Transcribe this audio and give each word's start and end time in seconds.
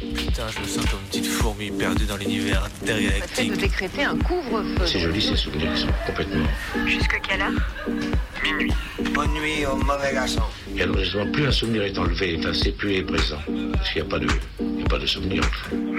Putain, 0.00 0.46
je 0.48 0.60
me 0.60 0.66
sens 0.66 0.86
comme 0.86 1.00
une 1.00 1.08
petite 1.08 1.26
fourmi 1.26 1.70
perdue 1.72 2.06
dans 2.06 2.16
l'univers 2.16 2.68
fait 2.84 2.92
intergalactique. 2.92 3.50
de 3.50 3.56
décréter 3.56 4.04
un 4.04 4.16
couvre-feu. 4.16 4.86
C'est 4.86 5.00
joli 5.00 5.20
ces 5.20 5.36
souvenirs 5.36 5.74
qui 5.74 5.80
sont 5.80 5.88
complètement. 6.06 6.46
Jusque 6.86 7.20
quelle 7.26 7.40
heure? 7.42 7.52
Bonne 9.12 9.32
nuit 9.32 9.66
au 9.66 9.76
mauvais 9.76 10.12
garçon. 10.12 10.42
Et 10.76 10.82
alors 10.82 10.98
justement, 10.98 11.30
plus 11.32 11.46
un 11.46 11.52
souvenir 11.52 11.82
est 11.82 11.98
enlevé, 11.98 12.34
effacé, 12.34 12.70
plus 12.72 12.92
il 12.92 12.98
est 12.98 13.02
présent. 13.02 13.38
Parce 13.72 13.90
qu'il 13.90 14.02
n'y 14.02 14.08
a 14.08 14.10
pas 14.10 14.18
de, 14.20 14.28
il 14.60 14.66
n'y 14.66 14.82
a 14.82 14.86
pas 14.86 14.98
de 14.98 15.06
souvenir. 15.06 15.42
au 15.42 15.46
fond. 15.46 15.96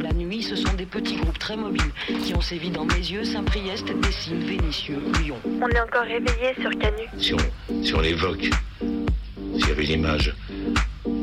La 0.00 0.12
nuit, 0.12 0.42
ce 0.42 0.56
sont 0.56 0.72
des 0.74 0.86
petits 0.86 1.16
groupes 1.16 1.38
très 1.38 1.56
mobiles 1.56 1.90
qui 2.24 2.34
ont 2.34 2.40
sévi 2.40 2.70
dans 2.70 2.84
mes 2.84 2.94
yeux, 2.94 3.24
Saint-Priest, 3.24 3.86
Dessines, 4.02 4.44
Vénissieux, 4.44 5.00
Lyon. 5.20 5.36
On 5.44 5.68
est 5.68 5.80
encore 5.80 6.02
réveillé 6.04 6.54
sur 6.60 6.70
Canu. 6.78 7.04
Si 7.18 7.34
on, 7.34 7.82
si 7.84 7.94
on 7.94 8.00
l'évoque, 8.00 8.48
s'il 8.80 9.68
y 9.68 9.70
avait 9.70 9.84
une 9.84 10.00
image 10.00 10.34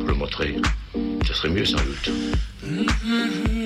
le 0.08 0.14
montrer, 0.14 0.56
ce 1.26 1.34
serait 1.34 1.50
mieux 1.50 1.66
sans 1.66 1.78
doute. 1.78 2.12
Je 2.64 3.63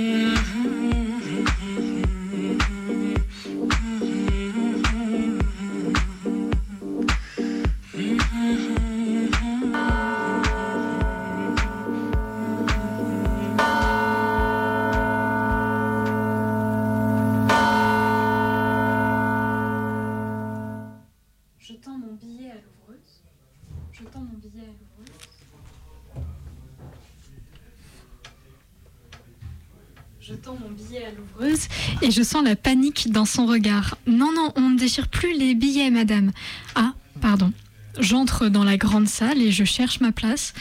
dans 33.08 33.26
son 33.26 33.46
regard. 33.46 33.98
Non, 34.06 34.32
non, 34.34 34.54
on 34.56 34.70
ne 34.70 34.78
déchire 34.78 35.08
plus 35.08 35.38
les 35.38 35.56
billets, 35.56 35.90
madame. 35.90 36.32
Ah, 36.76 36.94
pardon. 37.22 37.52
J'entre 38.00 38.48
dans 38.48 38.64
la 38.64 38.78
grande 38.78 39.08
salle 39.08 39.42
et 39.42 39.52
je 39.52 39.64
cherche 39.64 40.00
ma 40.00 40.12
place. 40.12 40.54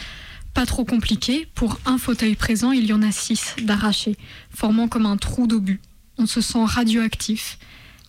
Pas 0.54 0.64
trop 0.64 0.84
compliqué, 0.84 1.46
pour 1.54 1.78
un 1.84 1.98
fauteuil 1.98 2.34
présent, 2.34 2.72
il 2.72 2.86
y 2.86 2.92
en 2.92 3.02
a 3.02 3.12
six 3.12 3.56
d'arrachés, 3.62 4.16
formant 4.50 4.88
comme 4.88 5.04
un 5.04 5.18
trou 5.18 5.46
d'obus. 5.46 5.80
On 6.16 6.26
se 6.26 6.40
sent 6.40 6.64
radioactif. 6.64 7.58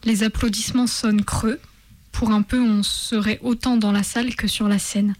Les 0.06 0.24
applaudissements 0.24 0.88
sonnent 0.88 1.26
creux, 1.26 1.60
pour 2.14 2.32
un 2.32 2.42
peu, 2.42 2.60
on 2.60 2.84
serait 2.84 3.40
autant 3.44 3.78
dans 3.78 3.92
la 3.92 4.02
salle 4.02 4.36
que 4.36 4.48
sur 4.48 4.68
la 4.68 4.80
scène. 4.80 5.14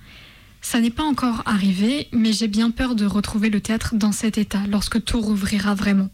Ça 0.62 0.80
n'est 0.80 0.90
pas 0.90 1.04
encore 1.04 1.44
arrivé, 1.46 2.08
mais 2.12 2.34
j'ai 2.34 2.48
bien 2.48 2.72
peur 2.72 2.96
de 2.96 3.06
retrouver 3.06 3.50
le 3.50 3.62
théâtre 3.62 3.94
dans 3.94 4.12
cet 4.12 4.38
état 4.38 4.62
lorsque 4.68 5.04
tout 5.04 5.22
rouvrira 5.22 5.76
vraiment. 5.76 6.10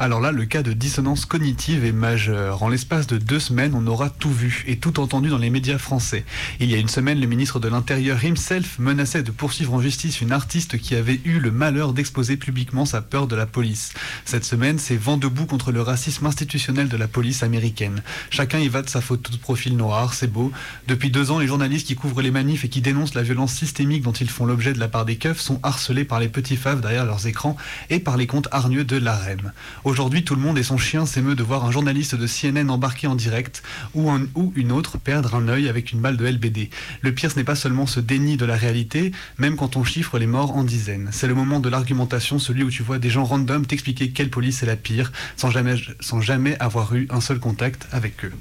Alors 0.00 0.20
là, 0.20 0.32
le 0.32 0.44
cas 0.44 0.64
de 0.64 0.72
dissonance 0.72 1.24
cognitive 1.24 1.84
est 1.84 1.92
majeur. 1.92 2.64
En 2.64 2.68
l'espace 2.68 3.06
de 3.06 3.16
deux 3.16 3.38
semaines, 3.38 3.74
on 3.76 3.86
aura 3.86 4.10
tout 4.10 4.32
vu 4.32 4.64
et 4.66 4.76
tout 4.76 4.98
entendu 4.98 5.28
dans 5.28 5.38
les 5.38 5.50
médias 5.50 5.78
français. 5.78 6.24
Il 6.58 6.68
y 6.68 6.74
a 6.74 6.78
une 6.78 6.88
semaine, 6.88 7.20
le 7.20 7.28
ministre 7.28 7.60
de 7.60 7.68
l'Intérieur 7.68 8.24
himself 8.24 8.80
menaçait 8.80 9.22
de 9.22 9.30
poursuivre 9.30 9.72
en 9.72 9.80
justice 9.80 10.20
une 10.20 10.32
artiste 10.32 10.78
qui 10.78 10.96
avait 10.96 11.20
eu 11.24 11.38
le 11.38 11.52
malheur 11.52 11.92
d'exposer 11.92 12.36
publiquement 12.36 12.86
sa 12.86 13.02
peur 13.02 13.28
de 13.28 13.36
la 13.36 13.46
police. 13.46 13.92
Cette 14.24 14.44
semaine, 14.44 14.80
c'est 14.80 14.96
vent 14.96 15.16
debout 15.16 15.46
contre 15.46 15.70
le 15.70 15.80
racisme 15.80 16.26
institutionnel 16.26 16.88
de 16.88 16.96
la 16.96 17.06
police 17.06 17.44
américaine. 17.44 18.02
Chacun 18.30 18.58
y 18.58 18.68
va 18.68 18.82
de 18.82 18.90
sa 18.90 19.00
photo 19.00 19.30
de 19.30 19.38
profil 19.38 19.76
noir, 19.76 20.12
c'est 20.12 20.30
beau. 20.30 20.50
Depuis 20.88 21.10
deux 21.10 21.30
ans, 21.30 21.38
les 21.38 21.46
journalistes 21.46 21.86
qui 21.86 21.94
couvrent 21.94 22.22
les 22.22 22.32
manifs 22.32 22.64
et 22.64 22.68
qui 22.68 22.80
dénoncent 22.80 23.14
la 23.14 23.22
violence 23.22 23.54
systémique 23.54 24.02
dont 24.02 24.12
ils 24.12 24.30
font 24.30 24.44
l'objet 24.44 24.72
de 24.72 24.80
la 24.80 24.88
part 24.88 25.04
des 25.04 25.16
keufs 25.16 25.40
sont 25.40 25.60
harcelés 25.62 26.04
par 26.04 26.18
les 26.18 26.28
petits 26.28 26.56
faves 26.56 26.80
derrière 26.80 27.06
leurs 27.06 27.28
écrans 27.28 27.56
et 27.90 28.00
par 28.00 28.16
les 28.16 28.26
comptes 28.26 28.48
hargneux 28.50 28.84
de 28.84 28.96
l'AREM. 28.96 29.52
Aujourd'hui, 29.84 30.24
tout 30.24 30.34
le 30.34 30.40
monde 30.40 30.56
et 30.56 30.62
son 30.62 30.78
chien 30.78 31.04
s'émeut 31.04 31.34
de 31.34 31.42
voir 31.42 31.64
un 31.66 31.70
journaliste 31.70 32.14
de 32.14 32.26
CNN 32.26 32.70
embarqué 32.70 33.06
en 33.06 33.14
direct 33.14 33.62
ou, 33.94 34.10
un- 34.10 34.26
une 34.56 34.72
autre 34.72 34.96
perdre 34.96 35.34
un 35.34 35.46
œil 35.48 35.68
avec 35.68 35.92
une 35.92 36.00
balle 36.00 36.16
de 36.16 36.24
LBD. 36.26 36.70
Le 37.02 37.12
pire, 37.12 37.30
ce 37.30 37.36
n'est 37.36 37.44
pas 37.44 37.54
seulement 37.54 37.86
ce 37.86 38.00
déni 38.00 38.38
de 38.38 38.46
la 38.46 38.56
réalité, 38.56 39.12
même 39.36 39.56
quand 39.56 39.76
on 39.76 39.84
chiffre 39.84 40.18
les 40.18 40.26
morts 40.26 40.56
en 40.56 40.64
dizaines. 40.64 41.10
C'est 41.12 41.26
le 41.28 41.34
moment 41.34 41.60
de 41.60 41.68
l'argumentation, 41.68 42.38
celui 42.38 42.62
où 42.62 42.70
tu 42.70 42.82
vois 42.82 42.98
des 42.98 43.10
gens 43.10 43.24
random 43.24 43.66
t'expliquer 43.66 44.08
quelle 44.10 44.30
police 44.30 44.62
est 44.62 44.66
la 44.66 44.76
pire, 44.76 45.12
sans 45.36 45.50
jamais 46.20 46.58
avoir 46.60 46.94
eu 46.94 47.06
un 47.10 47.20
seul 47.20 47.38
contact 47.38 47.86
avec 47.92 48.24
eux. 48.24 48.32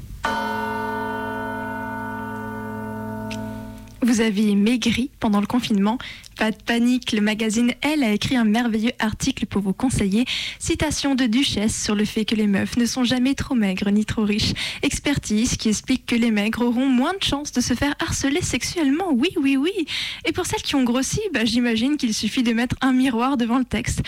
Vous 4.03 4.19
aviez 4.19 4.53
maigri 4.55 5.11
pendant 5.21 5.39
le 5.39 5.47
confinement. 5.47 5.97
Pas 6.37 6.51
de 6.51 6.61
panique, 6.61 7.13
le 7.13 7.21
magazine 7.21 7.73
Elle 7.81 8.03
a 8.03 8.11
écrit 8.11 8.35
un 8.35 8.43
merveilleux 8.43 8.91
article 8.99 9.45
pour 9.45 9.61
vous 9.61 9.71
conseiller. 9.71 10.25
Citation 10.59 11.15
de 11.15 11.25
Duchesse 11.25 11.81
sur 11.81 11.95
le 11.95 12.03
fait 12.03 12.25
que 12.25 12.35
les 12.35 12.47
meufs 12.47 12.75
ne 12.75 12.85
sont 12.85 13.05
jamais 13.05 13.33
trop 13.33 13.55
maigres 13.55 13.89
ni 13.91 14.03
trop 14.03 14.23
riches. 14.23 14.51
Expertise 14.81 15.55
qui 15.55 15.69
explique 15.69 16.05
que 16.05 16.17
les 16.17 16.31
maigres 16.31 16.63
auront 16.63 16.87
moins 16.87 17.13
de 17.13 17.23
chances 17.23 17.53
de 17.53 17.61
se 17.61 17.75
faire 17.75 17.95
harceler 17.99 18.41
sexuellement. 18.41 19.13
Oui, 19.13 19.29
oui, 19.37 19.55
oui. 19.55 19.71
Et 20.25 20.33
pour 20.33 20.45
celles 20.47 20.63
qui 20.63 20.75
ont 20.75 20.83
grossi, 20.83 21.21
bah, 21.33 21.45
j'imagine 21.45 21.95
qu'il 21.95 22.13
suffit 22.13 22.43
de 22.43 22.51
mettre 22.51 22.75
un 22.81 22.91
miroir 22.91 23.37
devant 23.37 23.57
le 23.57 23.65
texte. 23.65 24.01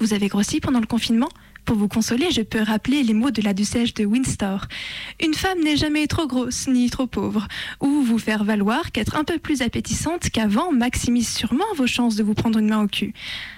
Vous 0.00 0.12
avez 0.12 0.26
grossi 0.26 0.58
pendant 0.58 0.80
le 0.80 0.86
confinement? 0.86 1.28
Pour 1.66 1.76
vous 1.76 1.88
consoler, 1.88 2.30
je 2.30 2.42
peux 2.42 2.62
rappeler 2.62 3.02
les 3.02 3.12
mots 3.12 3.32
de 3.32 3.42
la 3.42 3.52
duchesse 3.52 3.92
de 3.92 4.04
Windsor. 4.04 4.66
Une 5.20 5.34
femme 5.34 5.58
n'est 5.64 5.76
jamais 5.76 6.06
trop 6.06 6.28
grosse 6.28 6.68
ni 6.68 6.88
trop 6.90 7.08
pauvre. 7.08 7.48
Ou 7.80 8.02
vous 8.02 8.20
faire 8.20 8.44
valoir 8.44 8.92
qu'être 8.92 9.16
un 9.16 9.24
peu 9.24 9.38
plus 9.38 9.62
appétissante 9.62 10.30
qu'avant 10.30 10.70
maximise 10.70 11.28
sûrement 11.28 11.64
vos 11.74 11.88
chances 11.88 12.14
de 12.14 12.22
vous 12.22 12.34
prendre 12.34 12.60
une 12.60 12.68
main 12.68 12.84
au 12.84 12.86
cul. 12.86 13.14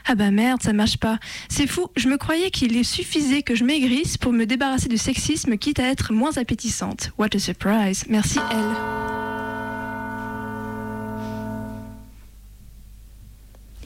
Ah 0.07 0.15
bah 0.15 0.31
merde, 0.31 0.63
ça 0.63 0.73
marche 0.73 0.97
pas. 0.97 1.19
C'est 1.51 1.67
fou, 1.67 1.89
je 1.97 2.09
me 2.09 2.17
croyais 2.17 2.51
qu'il 2.51 2.83
suffisait 2.83 3.43
que 3.43 3.55
je 3.55 3.65
maigrisse 3.65 4.17
pour 4.17 4.33
me 4.33 4.47
débarrasser 4.47 4.89
du 4.89 4.97
sexisme 4.97 5.59
quitte 5.59 5.79
à 5.79 5.85
être 5.85 6.15
moins 6.15 6.39
appétissante. 6.39 7.13
What 7.19 7.37
a 7.37 7.39
surprise. 7.39 8.07
Merci 8.09 8.39
elle. 8.51 8.75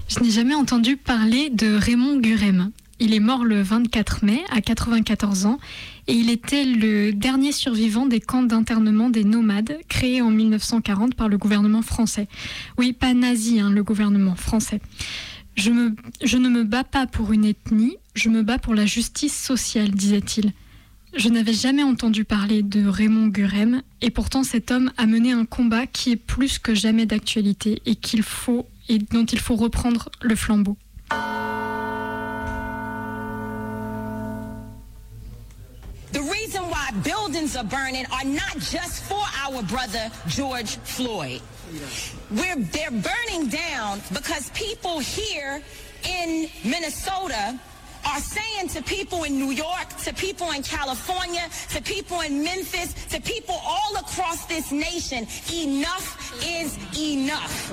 Je 0.07 0.21
n'ai 0.21 0.31
jamais 0.31 0.55
entendu 0.55 0.97
parler 0.97 1.51
de 1.51 1.75
Raymond 1.75 2.21
Gurem. 2.21 2.71
Il 3.05 3.15
est 3.15 3.21
mort 3.21 3.45
le 3.45 3.61
24 3.61 4.25
mai 4.25 4.45
à 4.53 4.61
94 4.61 5.47
ans 5.47 5.59
et 6.07 6.13
il 6.13 6.31
était 6.31 6.65
le 6.65 7.13
dernier 7.13 7.51
survivant 7.51 8.07
des 8.07 8.21
camps 8.21 8.45
d'internement 8.45 9.11
des 9.11 9.25
nomades 9.25 9.77
créés 9.89 10.23
en 10.23 10.31
1940 10.31 11.17
par 11.17 11.29
le 11.29 11.37
gouvernement 11.37 11.83
français. 11.83 12.29
Oui, 12.79 12.93
pas 12.93 13.13
nazi, 13.13 13.59
hein, 13.59 13.71
le 13.71 13.83
gouvernement 13.83 14.37
français. 14.37 14.81
Je, 15.57 15.73
me, 15.73 15.97
je 16.23 16.39
ne 16.39 16.49
me 16.49 16.63
bats 16.63 16.85
pas 16.85 17.09
pour 17.09 17.33
une 17.33 17.45
ethnie, 17.45 17.97
je 18.15 18.29
me 18.29 18.45
bats 18.45 18.59
pour 18.59 18.73
la 18.73 18.87
justice 18.87 19.37
sociale, 19.37 19.91
disait-il. 19.91 20.53
Je 21.17 21.29
n'avais 21.29 21.55
jamais 21.55 21.83
entendu 21.83 22.25
parler 22.25 22.63
de 22.63 22.87
Raymond 22.87 23.27
Gurem 23.27 23.83
et 24.01 24.11
pourtant 24.11 24.45
cet 24.45 24.71
homme 24.71 24.93
a 24.97 25.07
mené 25.07 25.33
un 25.33 25.45
combat 25.45 25.89
qui 25.89 26.13
est 26.13 26.17
plus 26.17 26.61
que 26.61 26.73
jamais 26.73 27.07
d'actualité 27.07 27.83
et 27.85 27.97
qu'il 27.97 28.23
faut 28.23 28.65
et 28.89 28.99
dont 28.99 29.25
il 29.25 29.41
faut 29.41 29.57
reprendre 29.57 30.09
le 30.21 30.37
flambeau. 30.37 30.77
Buildings 37.03 37.57
are 37.57 37.65
burning 37.65 38.05
are 38.13 38.25
not 38.25 38.59
just 38.59 39.03
for 39.05 39.23
our 39.43 39.63
brother 39.63 40.11
George 40.29 40.77
Floyd. 40.77 41.41
We're, 42.31 42.57
they're 42.57 42.91
burning 42.91 43.49
down 43.49 44.01
because 44.13 44.51
people 44.51 44.99
here 44.99 45.63
in 46.05 46.49
Minnesota 46.65 47.59
are 48.07 48.21
saying 48.21 48.69
to 48.69 48.83
people 48.83 49.25
in 49.25 49.39
New 49.39 49.51
York, 49.51 49.89
to 50.05 50.13
people 50.15 50.51
in 50.53 50.63
California, 50.63 51.49
to 51.71 51.83
people 51.83 52.21
in 52.21 52.43
Memphis, 52.43 52.95
to 53.11 53.21
people 53.21 53.59
all 53.65 53.97
across 53.97 54.47
this 54.47 54.73
nation, 54.73 55.27
enough 55.53 56.19
is 56.45 56.79
enough. 56.99 57.73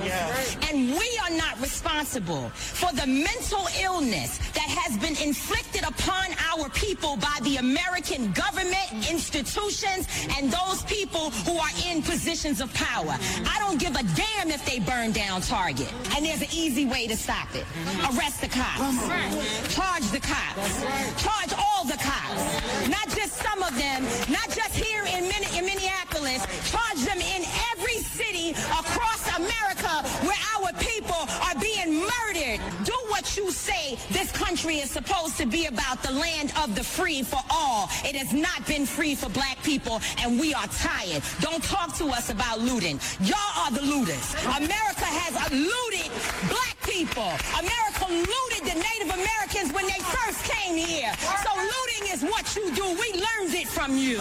And 0.70 0.92
we 0.92 1.20
are 1.24 1.36
not 1.36 1.60
responsible 1.62 2.50
for 2.50 2.92
the 2.94 3.08
mental 3.08 3.68
illness 3.82 4.38
that 4.54 4.68
has 4.68 4.98
been 4.98 5.18
inflicted 5.26 5.84
upon 5.84 6.28
our 6.52 6.70
people 6.70 7.18
by 7.18 7.38
the 7.44 7.58
American 7.58 8.32
government, 8.34 9.10
institutions, 9.10 10.08
and 10.38 10.52
those 10.52 10.84
people 10.84 11.32
who 11.46 11.58
are 11.58 11.72
in 11.90 12.02
positions 12.02 12.62
of 12.62 12.74
power. 12.74 13.16
I 13.46 13.58
don't 13.60 13.80
give 13.80 13.96
a 13.96 14.04
damn 14.04 14.50
if 14.52 14.66
they 14.66 14.80
burn 14.80 15.12
down 15.12 15.42
Target. 15.42 15.92
And 16.16 16.26
there's 16.26 16.42
an 16.42 16.50
easy 16.52 16.86
way 16.86 17.08
to 17.08 17.16
stop 17.16 17.54
it. 17.56 17.66
Arrest 18.12 18.42
the 18.42 18.48
cops. 18.48 19.74
Charge 19.74 20.04
the 20.12 20.19
cops. 20.20 20.82
Charge 21.22 21.54
all 21.58 21.84
the 21.86 21.98
cops. 21.98 22.88
Not 22.90 23.08
just 23.16 23.36
some 23.38 23.64
of 23.64 23.76
them, 23.78 24.04
not 24.30 24.50
just 24.50 24.76
here 24.76 25.04
in, 25.04 25.24
Min- 25.28 25.50
in 25.58 25.66
Minneapolis. 25.66 26.46
Charge 26.72 27.00
them 27.06 27.20
in 27.20 27.44
every 27.72 27.98
city 28.00 28.52
across 28.52 29.22
America 29.38 30.08
where 30.26 30.38
our 30.56 30.72
people 30.80 31.28
are 31.44 31.56
being 31.60 32.02
murdered. 32.02 32.60
Do 32.84 32.96
what 33.10 33.36
you 33.38 33.52
say 33.52 33.98
this 34.12 34.32
country 34.32 34.76
is 34.78 34.92
supposed 34.92 35.38
to 35.38 35.46
be 35.46 35.66
about, 35.66 36.02
the 36.04 36.12
land 36.12 36.54
of 36.64 36.76
the 36.76 36.84
free 36.84 37.24
for 37.24 37.40
all. 37.50 37.90
It 38.04 38.16
has 38.16 38.34
not 38.34 38.66
been 38.68 38.86
free 38.86 39.16
for 39.16 39.30
black 39.30 39.62
people, 39.64 40.02
and 40.20 40.40
we 40.40 40.54
are 40.54 40.68
tired. 40.68 41.24
Don't 41.42 41.64
talk 41.64 41.96
to 41.98 42.06
us 42.08 42.30
about 42.30 42.60
looting. 42.60 43.00
Y'all 43.22 43.54
are 43.58 43.72
the 43.72 43.82
looters. 43.82 44.34
America 44.44 45.06
has 45.06 45.34
looted 45.52 46.12
black 46.50 46.78
people. 46.84 47.32
America 47.60 48.06
looted 48.10 48.64
the 48.66 48.78
Native 48.80 49.14
Americans 49.14 49.74
when 49.74 49.86
they 49.88 50.00
first 50.18 50.44
came 50.44 50.76
here. 50.76 51.12
So 51.44 51.52
looting 51.56 52.14
is 52.14 52.22
what 52.24 52.56
you 52.56 52.74
do. 52.74 52.86
We 53.04 53.10
learned 53.14 53.54
it 53.54 53.68
from 53.68 53.98
you. 53.98 54.20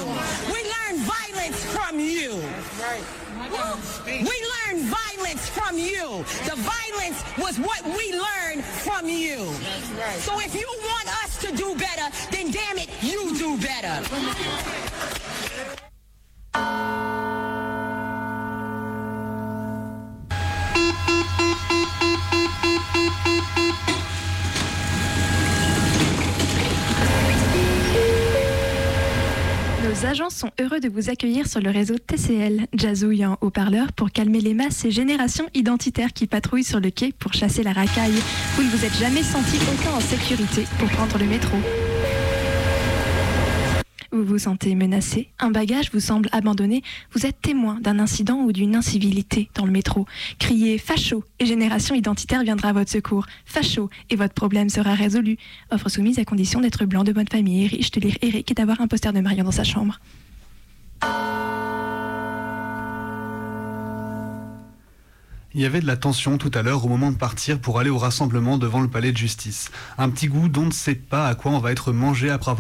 We 0.53 0.61
learned 0.75 1.01
violence 1.17 1.65
from 1.75 1.99
you. 1.99 2.43
We 4.07 4.37
learned 4.55 4.85
violence 4.87 5.49
from 5.49 5.79
you. 5.79 6.25
The 6.45 6.57
violence 6.57 7.23
was 7.39 7.59
what 7.59 7.85
we 7.85 8.13
learned 8.13 8.65
from 8.65 9.09
you. 9.09 9.53
So 10.21 10.39
if 10.41 10.55
you 10.55 10.69
want 10.91 11.09
us 11.25 11.39
to 11.45 11.55
do 11.55 11.75
better, 11.75 12.09
then 12.31 12.51
damn 12.51 12.79
it, 12.79 12.89
you 13.03 13.37
do 13.39 13.57
better. 13.59 13.97
Nos 29.99 30.07
agents 30.07 30.31
sont 30.31 30.51
heureux 30.61 30.79
de 30.79 30.89
vous 30.89 31.11
accueillir 31.11 31.49
sur 31.49 31.61
le 31.61 31.71
réseau 31.71 31.97
TCL. 31.99 32.67
Jazzouille 32.73 33.27
en 33.27 33.37
haut-parleur 33.41 33.93
pour 33.93 34.11
calmer 34.11 34.41
les 34.41 34.55
masses 34.55 34.85
et 34.85 34.93
générations 34.93 35.47
identitaires 35.55 36.13
qui 36.13 36.29
patrouillent 36.29 36.63
sur 36.63 36.79
le 36.79 36.91
quai 36.91 37.13
pour 37.19 37.33
chasser 37.33 37.65
la 37.65 37.73
racaille. 37.73 38.21
Vous 38.55 38.63
ne 38.63 38.69
vous 38.69 38.85
êtes 38.85 38.95
jamais 38.95 39.25
senti 39.25 39.57
autant 39.57 39.97
en 39.97 40.01
sécurité 40.01 40.67
pour 40.79 40.89
prendre 40.91 41.19
le 41.19 41.25
métro. 41.25 41.57
Vous 44.11 44.25
vous 44.25 44.39
sentez 44.39 44.75
menacé, 44.75 45.29
un 45.39 45.51
bagage 45.51 45.91
vous 45.93 46.01
semble 46.01 46.31
abandonné, 46.33 46.83
vous 47.13 47.27
êtes 47.27 47.43
témoin 47.43 47.79
d'un 47.81 47.99
incident 47.99 48.39
ou 48.39 48.53
d'une 48.53 48.75
incivilité 48.75 49.51
dans 49.55 49.67
le 49.67 49.71
métro. 49.71 50.07
Criez 50.39 50.79
facho 50.79 51.25
et 51.39 51.45
Génération 51.45 51.95
Identitaire 51.95 52.43
viendra 52.43 52.71
à 52.71 52.73
votre 52.73 52.91
secours. 52.91 53.27
Facho 53.45 53.91
et 54.09 54.17
votre 54.17 54.33
problème 54.33 54.71
sera 54.71 54.95
résolu. 54.95 55.37
Offre 55.71 55.91
soumise 55.91 56.19
à 56.19 56.25
condition 56.25 56.61
d'être 56.61 56.87
blanc, 56.87 57.05
de 57.05 57.13
bonne 57.13 57.29
famille, 57.29 57.67
riche, 57.67 57.91
de 57.91 58.01
lire 58.01 58.17
Eric 58.23 58.51
et 58.51 58.55
d'avoir 58.55 58.81
un 58.81 58.87
poster 58.87 59.13
de 59.13 59.21
Marion 59.21 59.45
dans 59.45 59.53
sa 59.53 59.65
chambre. 59.65 60.01
Il 65.59 65.63
y 65.63 65.67
avait 65.67 65.81
de 65.81 65.89
la 65.89 65.97
tension 65.97 66.39
tout 66.39 66.53
à 66.55 66.63
l'heure 66.63 66.85
au 66.85 66.89
moment 66.89 67.11
de 67.11 67.17
partir 67.17 67.59
pour 67.59 67.81
aller 67.81 67.91
au 67.91 67.99
rassemblement 67.99 68.59
devant 68.59 68.81
le 68.81 68.87
palais 68.87 69.11
de 69.11 69.17
justice. 69.17 69.73
Un 69.99 70.09
petit 70.09 70.29
goût 70.29 70.49
dont 70.49 70.63
on 70.63 70.67
ne 70.67 70.71
sait 70.71 70.95
pas 70.95 71.27
à 71.27 71.35
quoi 71.35 71.51
on 71.51 71.59
va 71.59 71.73
être 71.73 71.91
mangé 71.91 72.31
après 72.31 72.53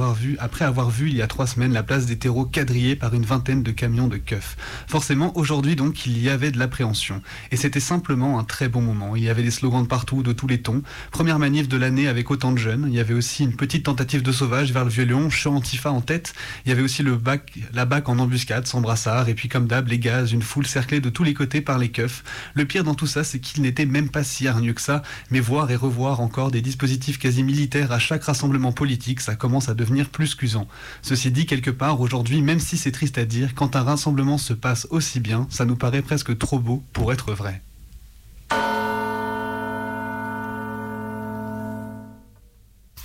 avoir 0.64 0.90
vu, 0.90 1.08
il 1.08 1.14
y 1.14 1.22
a 1.22 1.28
trois 1.28 1.46
semaines 1.46 1.72
la 1.72 1.84
place 1.84 2.06
des 2.06 2.18
terreaux 2.18 2.44
quadrillée 2.44 2.96
par 2.96 3.14
une 3.14 3.24
vingtaine 3.24 3.62
de 3.62 3.70
camions 3.70 4.08
de 4.08 4.16
keufs. 4.16 4.56
Forcément, 4.88 5.36
aujourd'hui 5.38 5.76
donc, 5.76 6.06
il 6.06 6.20
y 6.20 6.28
avait 6.28 6.50
de 6.50 6.58
l'appréhension. 6.58 7.22
Et 7.52 7.56
c'était 7.56 7.78
simplement 7.78 8.40
un 8.40 8.42
très 8.42 8.68
bon 8.68 8.80
moment. 8.80 9.14
Il 9.14 9.22
y 9.22 9.28
avait 9.28 9.44
des 9.44 9.52
slogans 9.52 9.84
de 9.84 9.86
partout, 9.86 10.24
de 10.24 10.32
tous 10.32 10.48
les 10.48 10.60
tons. 10.60 10.82
Première 11.12 11.38
manif 11.38 11.68
de 11.68 11.76
l'année 11.76 12.08
avec 12.08 12.32
autant 12.32 12.50
de 12.50 12.58
jeunes. 12.58 12.86
Il 12.88 12.94
y 12.94 13.00
avait 13.00 13.14
aussi 13.14 13.44
une 13.44 13.54
petite 13.54 13.84
tentative 13.84 14.22
de 14.22 14.32
sauvage 14.32 14.72
vers 14.72 14.82
le 14.82 14.90
Vieux-Lyon, 14.90 15.30
chant 15.30 15.54
antifa 15.54 15.92
en 15.92 16.00
tête. 16.00 16.34
Il 16.66 16.70
y 16.70 16.72
avait 16.72 16.82
aussi 16.82 17.04
le 17.04 17.16
bac, 17.16 17.52
la 17.74 17.84
bac 17.84 18.08
en 18.08 18.18
embuscade, 18.18 18.66
sans 18.66 18.80
brassard. 18.80 19.28
Et 19.28 19.34
puis 19.34 19.48
comme 19.48 19.68
d'hab, 19.68 19.86
les 19.86 20.00
gaz, 20.00 20.32
une 20.32 20.42
foule 20.42 20.66
cerclée 20.66 20.98
de 20.98 21.10
tous 21.10 21.22
les 21.22 21.34
côtés 21.34 21.60
par 21.60 21.78
les 21.78 21.90
keufs. 21.90 22.24
Le 22.54 22.64
pire 22.64 22.87
dans 22.88 22.94
tout 22.94 23.06
ça, 23.06 23.22
c'est 23.22 23.38
qu'il 23.38 23.62
n'était 23.62 23.84
même 23.84 24.08
pas 24.08 24.24
si 24.24 24.48
hargneux 24.48 24.72
que 24.72 24.80
ça, 24.80 25.02
mais 25.30 25.40
voir 25.40 25.70
et 25.70 25.76
revoir 25.76 26.20
encore 26.20 26.50
des 26.50 26.62
dispositifs 26.62 27.18
quasi 27.18 27.42
militaires 27.42 27.92
à 27.92 27.98
chaque 27.98 28.24
rassemblement 28.24 28.72
politique, 28.72 29.20
ça 29.20 29.36
commence 29.36 29.68
à 29.68 29.74
devenir 29.74 30.08
plus 30.08 30.34
qu'usant. 30.34 30.66
Ceci 31.02 31.30
dit, 31.30 31.44
quelque 31.44 31.70
part, 31.70 32.00
aujourd'hui, 32.00 32.40
même 32.40 32.60
si 32.60 32.78
c'est 32.78 32.90
triste 32.90 33.18
à 33.18 33.26
dire, 33.26 33.54
quand 33.54 33.76
un 33.76 33.82
rassemblement 33.82 34.38
se 34.38 34.54
passe 34.54 34.86
aussi 34.88 35.20
bien, 35.20 35.46
ça 35.50 35.66
nous 35.66 35.76
paraît 35.76 36.00
presque 36.00 36.38
trop 36.38 36.58
beau 36.58 36.82
pour 36.94 37.12
être 37.12 37.34
vrai. 37.34 37.62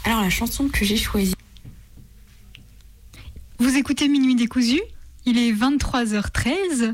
Alors 0.06 0.22
la 0.22 0.30
chanson 0.30 0.70
que 0.70 0.86
j'ai 0.86 0.98
choisie. 0.98 1.36
Vous 3.60 3.76
écoutez 3.76 4.08
Minuit 4.08 4.36
décousu, 4.36 4.80
il 5.26 5.38
est 5.38 5.52
23h13 5.52 6.94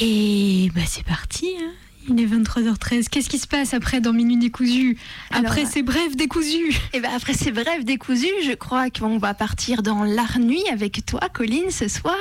et 0.00 0.70
bah 0.74 0.82
c'est 0.86 1.04
parti. 1.04 1.46
Hein. 1.60 1.72
Il 2.08 2.20
est 2.20 2.26
23h13. 2.26 3.08
Qu'est-ce 3.08 3.28
qui 3.28 3.38
se 3.38 3.48
passe 3.48 3.74
après 3.74 4.00
dans 4.00 4.12
Minuit 4.12 4.36
décousu 4.36 4.96
Après 5.30 5.60
Alors, 5.60 5.72
ces 5.72 5.82
brèves 5.82 6.14
décousus 6.14 6.78
Et 6.92 7.00
ben 7.00 7.10
après 7.14 7.32
ces 7.32 7.50
brèves 7.50 7.84
décousus, 7.84 8.30
je 8.44 8.52
crois 8.52 8.90
qu'on 8.90 9.18
va 9.18 9.34
partir 9.34 9.82
dans 9.82 10.04
l'art 10.04 10.38
nuit 10.38 10.62
avec 10.72 11.04
toi, 11.04 11.20
Colline, 11.32 11.70
ce 11.70 11.88
soir. 11.88 12.16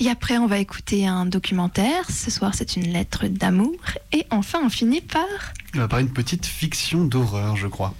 Et 0.00 0.10
après, 0.10 0.38
on 0.38 0.46
va 0.46 0.58
écouter 0.58 1.06
un 1.06 1.26
documentaire. 1.26 2.10
Ce 2.10 2.30
soir, 2.30 2.54
c'est 2.54 2.74
une 2.74 2.92
lettre 2.92 3.28
d'amour. 3.28 3.76
Et 4.12 4.26
enfin, 4.30 4.60
on 4.64 4.68
finit 4.68 5.00
par. 5.00 5.26
Il 5.74 5.80
va 5.80 5.86
par 5.86 6.00
une 6.00 6.12
petite 6.12 6.46
fiction 6.46 7.04
d'horreur, 7.04 7.56
je 7.56 7.68
crois. 7.68 7.94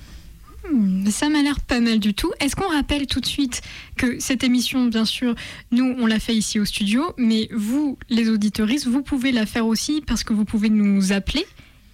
Hmm, 0.71 1.07
Ça 1.11 1.29
m'a 1.29 1.43
l'air 1.43 1.61
pas 1.61 1.81
mal 1.81 1.99
du 1.99 2.15
tout. 2.15 2.33
Est-ce 2.41 2.55
qu'on 2.57 2.69
rappelle 2.69 3.07
tout 3.07 3.21
de 3.21 3.27
suite 3.27 3.63
que 3.97 4.19
cette 4.21 4.45
émission, 4.45 4.87
bien 4.87 5.05
sûr, 5.05 5.35
nous, 5.73 5.95
on 5.99 6.07
l'a 6.07 6.19
fait 6.19 6.35
ici 6.35 6.61
au 6.61 6.65
studio, 6.65 7.03
mais 7.17 7.49
vous, 7.53 7.99
les 8.09 8.29
auditoristes, 8.29 8.87
vous 8.87 9.03
pouvez 9.03 9.33
la 9.33 9.47
faire 9.47 9.67
aussi 9.67 10.03
parce 10.07 10.25
que 10.25 10.33
vous 10.33 10.45
pouvez 10.45 10.71
nous 10.71 11.13
appeler 11.13 11.45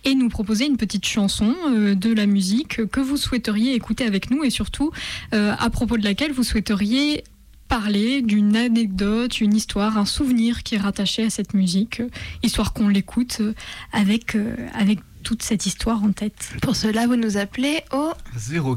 et 0.05 0.15
nous 0.15 0.29
proposer 0.29 0.67
une 0.67 0.77
petite 0.77 1.05
chanson 1.07 1.55
euh, 1.69 1.95
de 1.95 2.13
la 2.13 2.27
musique 2.27 2.87
que 2.87 3.01
vous 3.01 3.17
souhaiteriez 3.17 3.75
écouter 3.75 4.05
avec 4.05 4.31
nous 4.31 4.45
et 4.45 4.51
surtout 4.51 4.93
euh, 5.35 5.53
à 5.59 5.69
propos 5.71 5.97
de 5.97 6.05
laquelle 6.05 6.33
vous 6.33 6.45
souhaiteriez 6.45 7.25
parler 7.69 8.23
d'une 8.23 8.55
anecdote, 8.55 9.41
une 9.41 9.55
histoire, 9.55 9.99
un 9.99 10.05
souvenir 10.05 10.63
qui 10.63 10.77
est 10.77 10.79
rattaché 10.79 11.25
à 11.25 11.31
cette 11.31 11.53
musique, 11.55 12.01
histoire 12.45 12.73
qu'on 12.73 12.89
l'écoute 12.89 13.43
avec, 13.93 14.37
euh, 14.37 14.55
avec 14.75 15.01
toute 15.27 15.43
cette 15.43 15.67
histoire 15.67 16.05
en 16.05 16.13
tête. 16.13 16.51
Pour 16.63 16.77
cela, 16.77 17.09
vous 17.09 17.17
nous 17.17 17.37
appelez 17.37 17.83
au. 17.93 18.13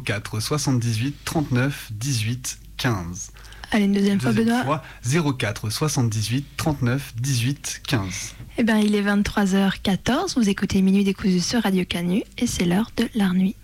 04 0.04 0.40
78 0.40 1.16
39 1.24 1.90
18 1.92 2.60
15. 2.78 3.32
Allez, 3.72 3.86
une 3.86 3.94
deuxième 3.94 4.20
fois, 4.20 4.32
Deuxième 4.34 4.48
Benoît. 4.64 4.82
fois, 5.04 5.34
04 5.38 5.70
78 5.70 6.44
39 6.58 7.14
18 7.18 7.82
15. 7.88 8.34
Eh 8.58 8.64
bien, 8.64 8.80
il 8.80 8.96
est 8.96 9.04
23h14. 9.04 10.34
Vous 10.40 10.50
écoutez 10.50 10.82
Minuit 10.82 11.04
décousu 11.04 11.40
sur 11.40 11.62
Radio 11.62 11.86
Canu. 11.86 12.24
Et 12.40 12.48
c'est 12.48 12.66
l'heure 12.66 12.90
de 12.98 13.08
l'art 13.14 13.36
nuit. 13.36 13.56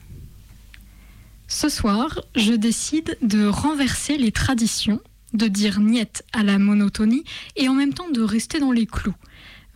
Ce 1.47 1.67
soir, 1.67 2.19
je 2.35 2.53
décide 2.53 3.17
de 3.23 3.47
renverser 3.47 4.19
les 4.19 4.31
traditions, 4.31 4.99
de 5.33 5.47
dire 5.47 5.79
niette 5.79 6.23
à 6.33 6.43
la 6.43 6.59
monotonie 6.59 7.23
et 7.55 7.67
en 7.67 7.73
même 7.73 7.95
temps 7.95 8.11
de 8.11 8.21
rester 8.21 8.59
dans 8.59 8.71
les 8.71 8.85
clous. 8.85 9.15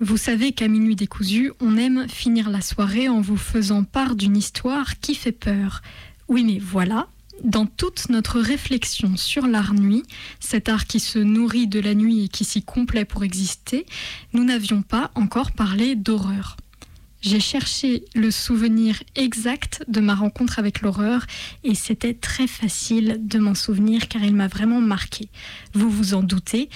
Vous 0.02 0.16
savez 0.16 0.54
qu'à 0.54 0.70
Minuit 0.70 0.96
décousu, 0.96 1.52
on 1.60 1.76
aime 1.76 2.08
finir 2.08 2.50
la 2.50 2.62
soirée 2.62 3.10
en 3.10 3.20
vous 3.20 3.36
faisant 3.36 3.84
part 3.84 4.16
d'une 4.16 4.38
histoire 4.38 4.98
qui 5.02 5.14
fait 5.14 5.34
peur. 5.34 5.82
Oui, 6.30 6.46
mais 6.46 6.58
voilà, 6.58 7.10
dans 7.44 7.66
toute 7.66 8.08
notre 8.08 8.40
réflexion 8.40 9.18
sur 9.18 9.46
l'art 9.46 9.74
nuit, 9.74 10.04
cet 10.40 10.70
art 10.70 10.86
qui 10.86 11.02
se 11.02 11.20
nourrit 11.20 11.68
de 11.68 11.82
la 11.82 11.96
nuit 11.96 12.24
et 12.24 12.28
qui 12.30 12.46
s'y 12.46 12.64
complaît 12.64 13.04
pour 13.04 13.26
exister, 13.26 13.86
nous 14.32 14.46
n'avions 14.46 14.84
pas 14.84 15.12
encore 15.16 15.52
parlé 15.52 15.96
d'horreur. 15.96 16.56
J'ai 17.22 17.42
cherché 17.42 18.06
le 18.16 18.32
souvenir 18.32 19.04
exact 19.18 19.84
de 19.90 20.00
ma 20.00 20.16
rencontre 20.16 20.60
avec 20.60 20.80
l'horreur 20.80 21.26
et 21.66 21.76
c'était 21.76 22.14
très 22.14 22.48
facile 22.48 23.18
de 23.20 23.38
m'en 23.40 23.56
souvenir 23.56 24.08
car 24.08 24.24
il 24.24 24.34
m'a 24.34 24.48
vraiment 24.48 24.80
marqué. 24.80 25.28
Vous 25.74 25.90
vous 25.90 26.14
en 26.14 26.24
doutez, 26.24 26.70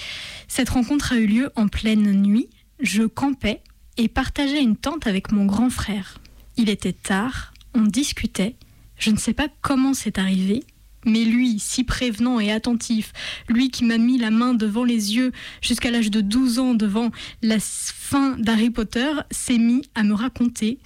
cette 0.46 0.68
rencontre 0.68 1.14
a 1.14 1.16
eu 1.16 1.26
lieu 1.26 1.50
en 1.56 1.68
pleine 1.68 2.12
nuit. 2.20 2.50
Je 2.84 3.04
campais 3.04 3.62
et 3.96 4.08
partageais 4.08 4.62
une 4.62 4.76
tente 4.76 5.06
avec 5.06 5.32
mon 5.32 5.46
grand 5.46 5.70
frère. 5.70 6.18
Il 6.58 6.68
était 6.68 6.92
tard, 6.92 7.54
on 7.72 7.80
discutait. 7.80 8.56
Je 8.98 9.10
ne 9.10 9.16
sais 9.16 9.32
pas 9.32 9.48
comment 9.62 9.94
c'est 9.94 10.18
arrivé, 10.18 10.64
mais 11.06 11.24
lui, 11.24 11.58
si 11.58 11.82
prévenant 11.82 12.40
et 12.40 12.52
attentif, 12.52 13.14
lui 13.48 13.70
qui 13.70 13.86
m'a 13.86 13.96
mis 13.96 14.18
la 14.18 14.30
main 14.30 14.52
devant 14.52 14.84
les 14.84 15.16
yeux 15.16 15.32
jusqu'à 15.62 15.90
l'âge 15.90 16.10
de 16.10 16.20
12 16.20 16.58
ans 16.58 16.74
devant 16.74 17.10
la 17.40 17.56
fin 17.58 18.36
d'Harry 18.36 18.68
Potter, 18.68 19.12
s'est 19.30 19.56
mis 19.56 19.80
à 19.94 20.02
me 20.02 20.12
raconter 20.12 20.78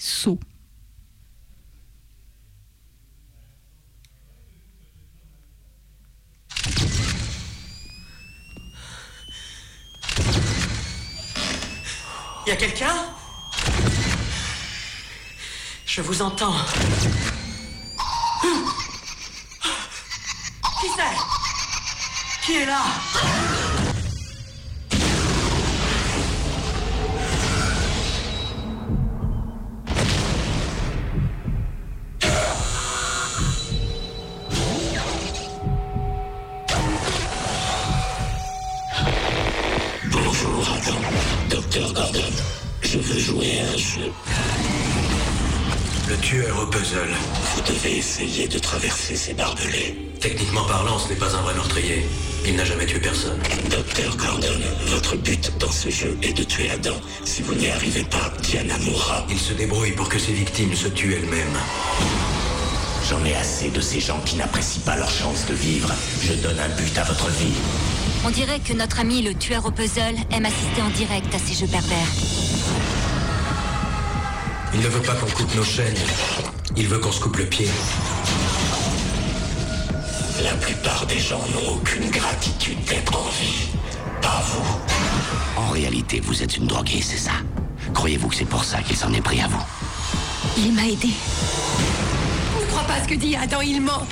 Saut. 12.49 12.53
Y 12.53 12.53
a 12.53 12.57
quelqu'un? 12.57 12.95
Je 15.85 16.01
vous 16.01 16.23
entends. 16.23 16.55
Qui 20.81 20.89
c'est? 20.97 22.47
Qui 22.47 22.57
est 22.57 22.67
là? 22.67 22.81
Docteur 41.71 41.93
Gordon, 41.93 42.33
je 42.81 42.99
veux 42.99 43.21
jouer 43.21 43.61
à 43.61 43.75
un 43.75 43.77
jeu. 43.77 44.11
Le 46.09 46.17
tueur 46.17 46.63
au 46.63 46.67
puzzle. 46.67 47.11
Vous 47.55 47.61
devez 47.61 47.99
essayer 47.99 48.49
de 48.49 48.59
traverser 48.59 49.17
ces 49.17 49.35
barbelés. 49.35 49.95
Techniquement 50.19 50.65
parlant, 50.65 50.99
ce 50.99 51.11
n'est 51.11 51.19
pas 51.19 51.37
un 51.37 51.43
vrai 51.43 51.53
meurtrier. 51.53 52.07
Il 52.47 52.57
n'a 52.57 52.65
jamais 52.65 52.87
tué 52.87 53.01
personne. 53.01 53.39
Docteur 53.69 54.17
Gordon, 54.17 54.59
votre 54.87 55.17
but 55.17 55.53
dans 55.59 55.71
ce 55.71 55.91
jeu 55.91 56.17
est 56.23 56.33
de 56.33 56.43
tuer 56.43 56.71
Adam. 56.71 56.97
Si 57.27 57.43
vous 57.43 57.55
n'y 57.55 57.69
arrivez 57.69 58.05
pas, 58.05 58.33
Diana 58.41 58.79
mourra. 58.79 59.27
Il 59.29 59.39
se 59.39 59.53
débrouille 59.53 59.93
pour 59.93 60.09
que 60.09 60.19
ses 60.19 60.33
victimes 60.33 60.75
se 60.75 60.89
tuent 60.89 61.17
elles-mêmes. 61.17 61.59
J'en 63.11 63.23
ai 63.27 63.35
assez 63.35 63.69
de 63.69 63.83
ces 63.83 64.01
gens 64.01 64.21
qui 64.25 64.37
n'apprécient 64.37 64.85
pas 64.87 64.97
leur 64.97 65.11
chance 65.11 65.45
de 65.45 65.55
vivre. 65.55 65.93
Je 66.23 66.33
donne 66.33 66.59
un 66.61 66.69
but 66.81 66.97
à 66.97 67.05
votre 67.05 67.29
vie. 67.29 67.53
On 68.25 68.31
dirait 68.31 68.61
que 68.61 68.73
notre 68.73 69.01
ami 69.01 69.23
le 69.23 69.35
tueur 69.35 69.65
au 69.67 69.71
puzzle 69.71 70.17
aime 70.33 70.45
assister 70.45 70.83
en 70.83 70.91
direct 70.91 71.35
à 71.35 71.39
ces 71.39 71.55
jeux 71.55 71.71
pervers. 71.71 72.09
Il 74.75 74.81
ne 74.81 74.89
veut 74.89 75.01
pas 75.01 75.15
qu'on 75.15 75.31
coupe 75.31 75.55
nos 75.55 75.65
chaînes. 75.65 75.97
Il 76.77 76.87
veut 76.89 76.99
qu'on 76.99 77.13
se 77.13 77.21
coupe 77.21 77.37
le 77.37 77.47
pied. 77.47 77.69
La 80.43 80.53
plupart 80.55 81.07
des 81.07 81.19
gens 81.19 81.41
n'ont 81.55 81.77
aucune 81.77 82.11
gratitude 82.11 82.83
d'être 82.85 83.17
en 83.17 83.29
vie. 83.31 83.69
Pas 84.21 84.43
vous. 84.47 85.61
En 85.61 85.71
réalité, 85.71 86.21
vous 86.21 86.43
êtes 86.43 86.57
une 86.57 86.67
droguée, 86.67 87.01
c'est 87.03 87.19
ça 87.19 87.33
Croyez-vous 87.95 88.29
que 88.29 88.37
c'est 88.37 88.45
pour 88.45 88.65
ça 88.65 88.83
qu'il 88.83 88.97
s'en 88.97 89.13
est 89.13 89.21
pris 89.21 89.41
à 89.41 89.49
vous? 89.49 89.63
Il 90.59 90.75
m'a 90.75 90.87
aidé. 90.87 91.09
Ne 92.61 92.67
crois 92.67 92.83
pas 92.83 93.03
ce 93.03 93.09
que 93.09 93.15
dit 93.15 93.37
Adam, 93.37 93.61
il 93.63 93.81
ment. 93.81 94.07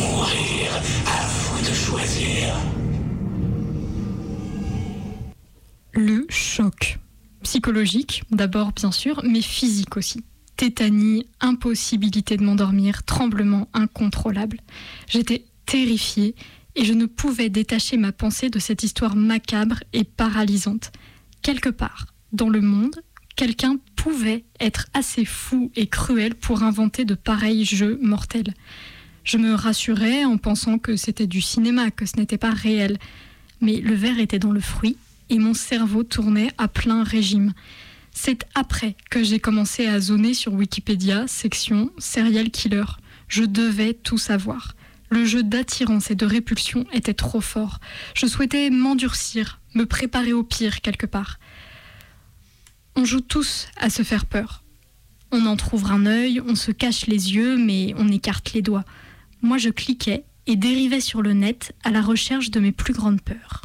Mourir, 0.00 0.72
à 1.06 1.26
vous 1.26 1.68
de 1.68 1.74
choisir. 1.74 2.54
Le 5.92 6.26
choc. 6.28 6.98
Psychologique, 7.42 8.24
d'abord 8.30 8.72
bien 8.72 8.92
sûr, 8.92 9.22
mais 9.24 9.42
physique 9.42 9.96
aussi. 9.96 10.24
Tétanie, 10.56 11.26
impossibilité 11.40 12.36
de 12.36 12.44
m'endormir, 12.44 13.04
tremblement 13.04 13.68
incontrôlable. 13.72 14.60
J'étais 15.08 15.44
terrifiée 15.66 16.34
et 16.74 16.84
je 16.84 16.92
ne 16.92 17.06
pouvais 17.06 17.48
détacher 17.48 17.96
ma 17.96 18.12
pensée 18.12 18.50
de 18.50 18.58
cette 18.58 18.82
histoire 18.82 19.16
macabre 19.16 19.80
et 19.92 20.04
paralysante. 20.04 20.92
Quelque 21.42 21.68
part, 21.68 22.06
dans 22.32 22.48
le 22.48 22.60
monde, 22.60 22.96
quelqu'un 23.36 23.76
pouvait 23.94 24.44
être 24.60 24.86
assez 24.92 25.24
fou 25.24 25.70
et 25.76 25.86
cruel 25.86 26.34
pour 26.34 26.62
inventer 26.62 27.04
de 27.04 27.14
pareils 27.14 27.64
jeux 27.64 27.98
mortels. 28.02 28.54
Je 29.26 29.38
me 29.38 29.54
rassurais 29.54 30.24
en 30.24 30.38
pensant 30.38 30.78
que 30.78 30.94
c'était 30.94 31.26
du 31.26 31.40
cinéma, 31.40 31.90
que 31.90 32.06
ce 32.06 32.16
n'était 32.16 32.38
pas 32.38 32.52
réel. 32.52 32.96
Mais 33.60 33.80
le 33.80 33.94
verre 33.94 34.20
était 34.20 34.38
dans 34.38 34.52
le 34.52 34.60
fruit 34.60 34.96
et 35.30 35.40
mon 35.40 35.52
cerveau 35.52 36.04
tournait 36.04 36.52
à 36.58 36.68
plein 36.68 37.02
régime. 37.02 37.52
C'est 38.12 38.46
après 38.54 38.94
que 39.10 39.24
j'ai 39.24 39.40
commencé 39.40 39.88
à 39.88 39.98
zoner 39.98 40.32
sur 40.32 40.52
Wikipédia, 40.54 41.26
section 41.26 41.90
serial 41.98 42.50
killer. 42.50 42.84
Je 43.26 43.42
devais 43.42 43.94
tout 43.94 44.16
savoir. 44.16 44.76
Le 45.10 45.24
jeu 45.24 45.42
d'attirance 45.42 46.12
et 46.12 46.14
de 46.14 46.24
répulsion 46.24 46.86
était 46.92 47.12
trop 47.12 47.40
fort. 47.40 47.80
Je 48.14 48.26
souhaitais 48.26 48.70
m'endurcir, 48.70 49.58
me 49.74 49.86
préparer 49.86 50.34
au 50.34 50.44
pire 50.44 50.82
quelque 50.82 51.06
part. 51.06 51.40
On 52.94 53.04
joue 53.04 53.20
tous 53.20 53.66
à 53.76 53.90
se 53.90 54.04
faire 54.04 54.26
peur. 54.26 54.62
On 55.32 55.46
en 55.46 55.56
trouve 55.56 55.90
un 55.90 56.06
œil, 56.06 56.40
on 56.46 56.54
se 56.54 56.70
cache 56.70 57.06
les 57.06 57.34
yeux, 57.34 57.56
mais 57.56 57.92
on 57.98 58.06
écarte 58.06 58.52
les 58.52 58.62
doigts. 58.62 58.84
Moi, 59.42 59.58
je 59.58 59.68
cliquais 59.68 60.24
et 60.46 60.56
dérivais 60.56 61.00
sur 61.00 61.22
le 61.22 61.32
net 61.32 61.74
à 61.84 61.90
la 61.90 62.00
recherche 62.00 62.50
de 62.50 62.60
mes 62.60 62.72
plus 62.72 62.94
grandes 62.94 63.20
peurs. 63.20 63.62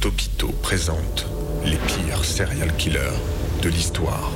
Topito 0.00 0.48
présente 0.62 1.26
les 1.64 1.76
pires 1.76 2.24
serial 2.24 2.74
killers 2.76 3.18
de 3.62 3.68
l'histoire. 3.68 4.30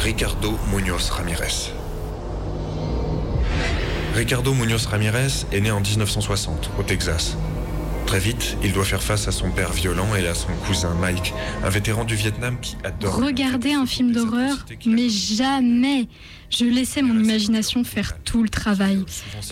Ricardo 0.00 0.58
Munoz 0.72 1.10
Ramirez. 1.10 1.72
Ricardo 4.14 4.52
Munoz 4.54 4.86
Ramirez 4.86 5.46
est 5.52 5.60
né 5.60 5.70
en 5.70 5.80
1960 5.80 6.70
au 6.78 6.82
Texas. 6.82 7.36
Très 8.10 8.18
vite, 8.18 8.56
il 8.64 8.72
doit 8.72 8.84
faire 8.84 9.04
face 9.04 9.28
à 9.28 9.30
son 9.30 9.52
père 9.52 9.72
violent 9.72 10.16
et 10.16 10.26
à 10.26 10.34
son 10.34 10.52
cousin 10.66 10.92
Mike, 10.94 11.32
un 11.62 11.68
vétéran 11.68 12.04
du 12.04 12.16
Vietnam 12.16 12.58
qui 12.60 12.76
adore. 12.82 13.22
Regarder 13.22 13.72
un 13.72 13.86
film 13.86 14.10
d'horreur, 14.10 14.66
mais 14.84 15.08
jamais 15.08 16.08
Je 16.50 16.64
laissais 16.64 17.02
mon 17.02 17.16
imagination 17.22 17.84
faire 17.84 18.20
tout 18.24 18.42
le 18.42 18.48
travail. 18.48 19.04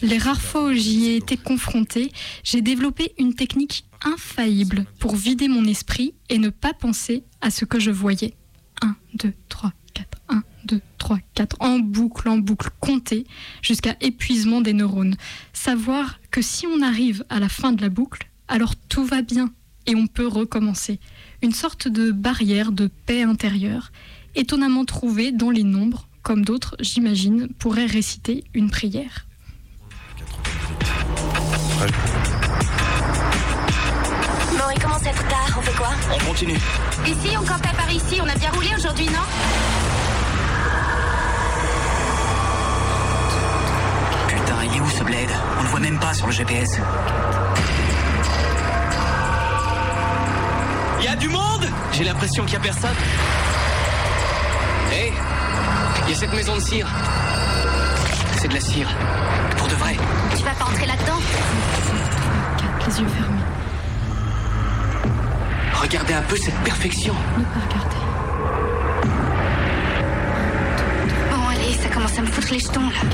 Les 0.03 0.19
rares 0.19 0.43
fois 0.43 0.65
où 0.65 0.73
j'y 0.73 1.07
ai 1.07 1.15
été 1.15 1.37
confrontée, 1.37 2.11
j'ai 2.43 2.61
développé 2.61 3.13
une 3.17 3.33
technique 3.33 3.85
infaillible 4.05 4.87
pour 4.99 5.15
vider 5.15 5.47
mon 5.47 5.65
esprit 5.65 6.15
et 6.29 6.39
ne 6.39 6.51
pas 6.51 6.75
penser 6.75 7.23
à 7.41 7.53
ce 7.53 7.65
que 7.65 7.79
je 7.79 7.93
voyais. 7.93 8.35
1, 8.83 8.97
2, 9.23 9.35
3, 9.49 9.73
4, 9.95 10.19
1, 10.31 10.43
2, 10.65 10.81
3, 10.99 11.19
4, 11.37 11.57
en 11.61 11.79
boucle, 11.79 12.29
en 12.29 12.39
boucle, 12.39 12.71
compter 12.81 13.25
jusqu'à 13.63 13.95
épuisement 14.01 14.61
des 14.61 14.73
neurones. 14.73 15.15
Savoir 15.53 16.19
que 16.33 16.43
si 16.43 16.67
on 16.67 16.83
arrive 16.83 17.25
à 17.29 17.39
la 17.39 17.49
fin 17.49 17.71
de 17.71 17.83
la 17.83 17.89
boucle, 17.89 18.28
alors 18.49 18.75
tout 18.77 19.05
va 19.05 19.23
bien 19.23 19.51
et 19.87 19.95
on 19.95 20.07
peut 20.07 20.27
recommencer. 20.27 21.01
Une 21.43 21.53
sorte 21.53 21.89
de 21.89 22.11
barrière 22.11 22.73
de 22.73 22.89
paix 23.07 23.23
intérieure, 23.23 23.91
étonnamment 24.35 24.85
trouvée 24.85 25.33
dans 25.33 25.51
les 25.51 25.65
nombres, 25.65 26.09
comme 26.23 26.45
d'autres, 26.45 26.77
j'imagine, 26.81 27.49
pourraient 27.59 27.87
réciter 27.87 28.45
une 28.55 28.71
prière. 28.71 29.27
Bon, 34.53 34.65
il 34.75 34.83
commence 34.83 35.07
à 35.07 35.11
être 35.11 35.29
tard, 35.29 35.57
on 35.59 35.63
fait 35.63 35.77
quoi 35.77 35.91
On 36.15 36.25
continue. 36.27 36.59
Ici, 37.07 37.37
on 37.41 37.45
campait 37.45 37.77
par 37.77 37.91
ici, 37.91 38.21
on 38.21 38.29
a 38.29 38.35
bien 38.35 38.51
roulé 38.51 38.69
aujourd'hui, 38.77 39.07
non 39.07 39.25
Putain, 44.29 44.65
il 44.65 44.77
est 44.77 44.81
où 44.81 44.91
ce 44.91 45.05
bled? 45.05 45.31
On 45.59 45.63
le 45.63 45.69
voit 45.69 45.81
même 45.81 45.99
pas 45.99 46.13
sur 46.13 46.27
le 46.27 46.33
GPS. 46.33 46.79
Du 51.19 51.29
monde 51.29 51.67
J'ai 51.93 52.05
l'impression 52.05 52.45
qu'il 52.45 52.55
y 52.55 52.57
a 52.57 52.61
personne. 52.61 52.95
Hé 54.93 55.13
Il 56.05 56.11
y 56.11 56.13
a 56.13 56.17
cette 56.17 56.33
maison 56.33 56.55
de 56.57 56.61
cire. 56.61 56.87
C'est 58.41 58.49
de 58.49 58.55
la 58.55 58.61
cire. 58.61 58.89
Pour 59.57 59.69
de 59.69 59.75
vrai. 59.75 59.97
Tu 60.37 60.45
vas 60.45 60.53
pas 60.53 60.65
entrer 60.65 60.87
là-dedans? 60.87 61.19
Les 62.87 63.01
yeux 63.01 63.09
fermés. 63.09 63.41
Regardez 65.75 66.15
un 66.15 66.23
peu 66.23 66.37
cette 66.37 66.59
perfection. 66.59 67.15
Ne 67.37 67.45
pas 67.45 67.61
regarder. 67.69 67.97
Bon, 71.31 71.49
allez, 71.49 71.75
ça 71.75 71.89
commence 71.89 72.19
à 72.19 72.23
me 72.23 72.27
foutre 72.27 72.49
les 72.53 72.59
jetons, 72.59 72.81
là. 72.81 73.09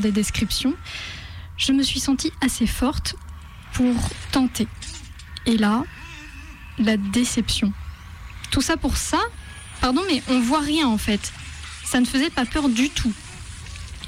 Des 0.00 0.12
descriptions, 0.12 0.74
je 1.56 1.72
me 1.72 1.82
suis 1.82 2.00
sentie 2.00 2.32
assez 2.40 2.66
forte 2.66 3.14
pour 3.72 3.94
tenter. 4.30 4.66
Et 5.46 5.56
là, 5.56 5.84
la 6.78 6.96
déception. 6.96 7.72
Tout 8.50 8.60
ça 8.60 8.76
pour 8.76 8.96
ça 8.96 9.18
Pardon, 9.80 10.02
mais 10.06 10.22
on 10.28 10.40
voit 10.40 10.60
rien 10.60 10.86
en 10.86 10.98
fait. 10.98 11.32
Ça 11.84 12.00
ne 12.00 12.04
faisait 12.04 12.30
pas 12.30 12.44
peur 12.44 12.68
du 12.68 12.88
tout. 12.88 13.12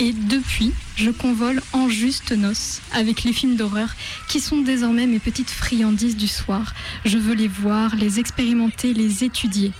Et 0.00 0.12
depuis, 0.12 0.72
je 0.96 1.10
convole 1.10 1.62
en 1.72 1.88
juste 1.88 2.32
noces 2.32 2.80
avec 2.92 3.24
les 3.24 3.32
films 3.32 3.56
d'horreur 3.56 3.94
qui 4.28 4.40
sont 4.40 4.60
désormais 4.62 5.06
mes 5.06 5.18
petites 5.18 5.50
friandises 5.50 6.16
du 6.16 6.28
soir. 6.28 6.74
Je 7.04 7.18
veux 7.18 7.34
les 7.34 7.48
voir, 7.48 7.94
les 7.96 8.20
expérimenter, 8.20 8.92
les 8.92 9.24
étudier. 9.24 9.72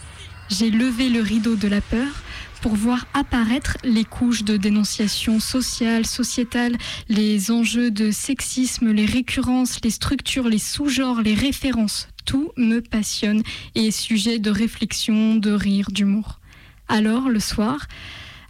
J'ai 0.50 0.70
levé 0.70 1.08
le 1.08 1.20
rideau 1.20 1.56
de 1.56 1.68
la 1.68 1.80
peur 1.80 2.08
pour 2.64 2.76
voir 2.76 3.06
apparaître 3.12 3.76
les 3.84 4.04
couches 4.04 4.42
de 4.42 4.56
dénonciation 4.56 5.38
sociale, 5.38 6.06
sociétale, 6.06 6.78
les 7.10 7.50
enjeux 7.50 7.90
de 7.90 8.10
sexisme, 8.10 8.90
les 8.90 9.04
récurrences, 9.04 9.80
les 9.84 9.90
structures, 9.90 10.48
les 10.48 10.56
sous-genres, 10.56 11.20
les 11.20 11.34
références. 11.34 12.08
Tout 12.24 12.52
me 12.56 12.80
passionne 12.80 13.42
et 13.74 13.88
est 13.88 13.90
sujet 13.90 14.38
de 14.38 14.50
réflexion, 14.50 15.34
de 15.34 15.50
rire, 15.50 15.90
d'humour. 15.90 16.40
Alors, 16.88 17.28
le 17.28 17.38
soir, 17.38 17.86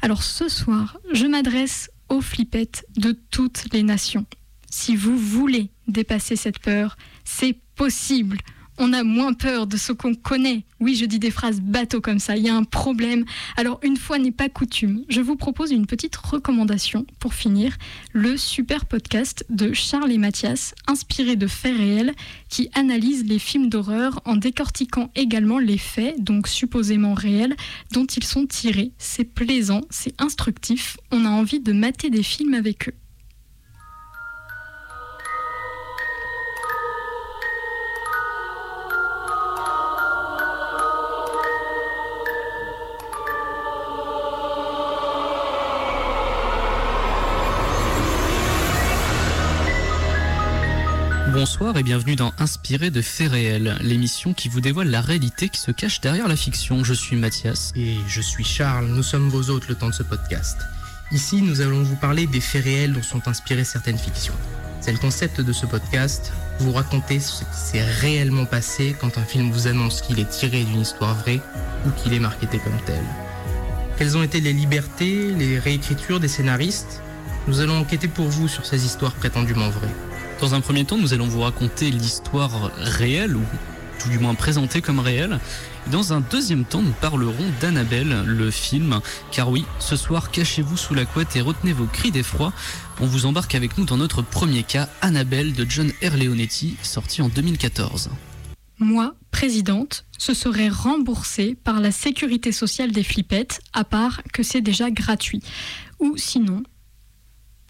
alors 0.01 0.23
ce 0.23 0.49
soir, 0.49 0.99
je 1.13 1.27
m'adresse 1.27 1.91
aux 2.09 2.21
flippettes 2.21 2.87
de 2.97 3.19
toutes 3.33 3.65
les 3.73 3.83
nations. 3.83 4.27
Si 4.71 4.95
vous 4.95 5.19
voulez 5.19 5.71
dépasser 5.89 6.37
cette 6.37 6.61
peur, 6.61 6.97
c'est 7.25 7.59
possible 7.75 8.39
on 8.79 8.93
a 8.93 9.03
moins 9.03 9.33
peur 9.33 9.67
de 9.67 9.77
ce 9.77 9.93
qu'on 9.93 10.15
connaît. 10.15 10.65
Oui, 10.81 10.97
je 10.97 11.05
dis 11.05 11.19
des 11.19 11.31
phrases 11.31 11.61
bateaux 11.61 12.01
comme 12.01 12.19
ça, 12.19 12.37
il 12.37 12.45
y 12.45 12.49
a 12.49 12.55
un 12.55 12.65
problème. 12.65 13.25
Alors, 13.57 13.79
une 13.83 13.97
fois 13.97 14.19
n'est 14.19 14.33
pas 14.33 14.49
coutume, 14.49 15.05
je 15.09 15.21
vous 15.21 15.37
propose 15.37 15.71
une 15.71 15.87
petite 15.87 16.17
recommandation 16.17 17.07
pour 17.19 17.35
finir, 17.35 17.77
le 18.13 18.37
super 18.37 18.85
podcast 18.85 19.45
de 19.49 19.73
Charles 19.73 20.13
et 20.13 20.19
Mathias, 20.19 20.75
inspiré 20.87 21.37
de 21.37 21.47
faits 21.47 21.77
réels, 21.77 22.13
qui 22.49 22.71
analyse 22.75 23.25
les 23.25 23.39
films 23.39 23.69
d'horreur 23.69 24.21
en 24.25 24.37
décortiquant 24.37 25.11
également 25.15 25.59
les 25.59 25.79
faits, 25.79 26.23
donc 26.23 26.49
supposément 26.49 27.15
réels, 27.15 27.57
dont 27.93 28.07
ils 28.07 28.25
sont 28.25 28.47
tirés. 28.47 28.93
C'est 28.99 29.25
plaisant, 29.25 29.83
c'est 29.91 30.21
instructif, 30.21 30.97
on 31.11 31.25
a 31.25 31.31
envie 31.31 31.61
de 31.61 31.73
mater 31.73 32.11
des 32.11 32.23
films 32.23 32.55
avec 32.55 32.89
eux. 32.89 32.95
Bonsoir 51.57 51.79
et 51.79 51.85
bienvenue 51.85 52.17
dans 52.17 52.33
Inspiré 52.41 52.91
de 52.91 53.01
faits 53.01 53.31
réels, 53.31 53.79
l'émission 53.81 54.35
qui 54.35 54.49
vous 54.49 54.61
dévoile 54.61 54.89
la 54.89 55.01
réalité 55.01 55.49
qui 55.49 55.61
se 55.61 55.71
cache 55.71 56.01
derrière 56.01 56.27
la 56.27 56.35
fiction. 56.35 56.83
Je 56.83 56.95
suis 56.95 57.15
Mathias. 57.15 57.73
Et 57.77 57.97
je 58.09 58.21
suis 58.21 58.43
Charles, 58.43 58.89
nous 58.89 59.05
sommes 59.05 59.29
vos 59.29 59.51
hôtes 59.51 59.69
le 59.69 59.77
temps 59.77 59.87
de 59.87 59.95
ce 59.95 60.03
podcast. 60.03 60.59
Ici, 61.13 61.43
nous 61.43 61.61
allons 61.61 61.85
vous 61.85 61.95
parler 61.95 62.27
des 62.27 62.41
faits 62.41 62.65
réels 62.65 62.93
dont 62.93 63.05
sont 63.05 63.29
inspirées 63.29 63.63
certaines 63.63 63.99
fictions. 63.99 64.35
C'est 64.81 64.91
le 64.91 64.99
concept 64.99 65.41
de 65.41 65.53
ce 65.53 65.65
podcast, 65.65 66.33
vous 66.59 66.73
raconter 66.73 67.21
ce 67.21 67.45
qui 67.45 67.57
s'est 67.57 67.85
réellement 67.85 68.47
passé 68.47 68.97
quand 69.01 69.17
un 69.17 69.25
film 69.25 69.53
vous 69.53 69.69
annonce 69.69 70.03
qu'il 70.03 70.19
est 70.19 70.29
tiré 70.29 70.65
d'une 70.65 70.81
histoire 70.81 71.15
vraie 71.15 71.41
ou 71.87 71.91
qu'il 71.91 72.15
est 72.15 72.19
marketé 72.19 72.59
comme 72.59 72.81
tel. 72.85 73.05
Quelles 73.97 74.17
ont 74.17 74.25
été 74.25 74.41
les 74.41 74.53
libertés, 74.53 75.31
les 75.31 75.61
réécritures 75.61 76.19
des 76.19 76.27
scénaristes? 76.27 77.01
Nous 77.47 77.61
allons 77.61 77.79
enquêter 77.79 78.09
pour 78.09 78.27
vous 78.27 78.49
sur 78.49 78.67
ces 78.67 78.85
histoires 78.85 79.13
prétendument 79.13 79.71
vraies. 79.71 80.14
Dans 80.45 80.55
un 80.55 80.61
premier 80.61 80.85
temps, 80.85 80.99
nous 80.99 81.15
allons 81.15 81.27
vous 81.27 81.41
raconter 81.41 81.91
l'histoire 81.91 82.71
réelle, 82.77 83.35
ou 83.35 83.41
tout 83.99 84.11
du 84.11 84.19
moins 84.19 84.35
présentée 84.35 84.83
comme 84.83 84.99
réelle. 84.99 85.41
Dans 85.91 86.13
un 86.13 86.21
deuxième 86.21 86.67
temps, 86.67 86.83
nous 86.83 86.93
parlerons 87.01 87.47
d'Annabelle, 87.63 88.25
le 88.27 88.51
film. 88.51 89.01
Car 89.31 89.49
oui, 89.49 89.65
ce 89.79 89.97
soir, 89.97 90.31
cachez-vous 90.31 90.77
sous 90.77 90.93
la 90.93 91.07
couette 91.07 91.35
et 91.35 91.41
retenez 91.41 91.73
vos 91.73 91.87
cris 91.87 92.11
d'effroi. 92.11 92.53
On 93.01 93.07
vous 93.07 93.25
embarque 93.25 93.55
avec 93.55 93.79
nous 93.79 93.87
dans 93.87 93.97
notre 93.97 94.21
premier 94.21 94.65
cas, 94.65 94.91
Annabelle 95.01 95.55
de 95.55 95.65
John 95.67 95.91
R. 96.03 96.15
Leonetti, 96.15 96.77
sorti 96.83 97.23
en 97.23 97.31
2014. 97.31 98.11
Moi, 98.79 99.15
présidente, 99.31 100.05
ce 100.19 100.35
serait 100.35 100.69
remboursé 100.69 101.57
par 101.65 101.81
la 101.81 101.91
sécurité 101.91 102.53
sociale 102.53 102.93
des 102.93 103.03
flippettes, 103.03 103.63
à 103.73 103.85
part 103.85 104.21
que 104.35 104.43
c'est 104.43 104.61
déjà 104.61 104.91
gratuit. 104.91 105.41
Ou 106.01 106.19
sinon, 106.19 106.65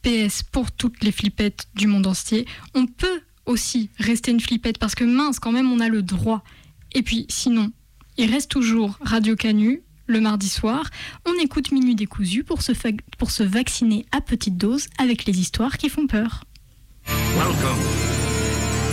PS 0.04 0.42
pour 0.42 0.70
toutes 0.70 1.02
les 1.02 1.12
flippettes 1.12 1.66
du 1.74 1.86
monde 1.86 2.06
entier. 2.06 2.46
On 2.74 2.86
peut 2.86 3.22
aussi 3.46 3.88
rester 3.98 4.30
une 4.30 4.40
flippette 4.40 4.78
parce 4.78 4.94
que 4.94 5.04
mince, 5.04 5.38
quand 5.38 5.50
même, 5.50 5.72
on 5.72 5.80
a 5.80 5.88
le 5.88 6.02
droit. 6.02 6.44
Et 6.92 7.02
puis 7.02 7.24
sinon, 7.30 7.72
il 8.18 8.30
reste 8.30 8.50
toujours 8.50 8.98
Radio 9.00 9.34
Canu 9.34 9.82
le 10.06 10.20
mardi 10.20 10.50
soir. 10.50 10.90
On 11.24 11.32
écoute 11.42 11.72
Minuit 11.72 11.94
décousu 11.94 12.44
pour 12.44 12.60
se, 12.60 12.72
pour 13.18 13.30
se 13.30 13.42
vacciner 13.42 14.04
à 14.12 14.20
petite 14.20 14.58
dose 14.58 14.88
avec 14.98 15.24
les 15.24 15.40
histoires 15.40 15.78
qui 15.78 15.88
font 15.88 16.06
peur. 16.06 16.44
Welcome 17.06 17.80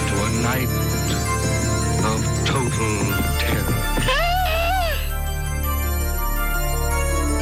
to 0.08 0.16
a 0.24 0.30
night 0.42 0.70
of 2.06 2.26
total 2.46 2.72
terror. 3.38 3.76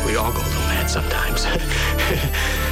We 0.08 0.15
all 0.17 0.32
go 0.32 0.41
a 0.41 0.47
little 0.47 0.67
mad 0.67 0.89
sometimes. 0.89 1.45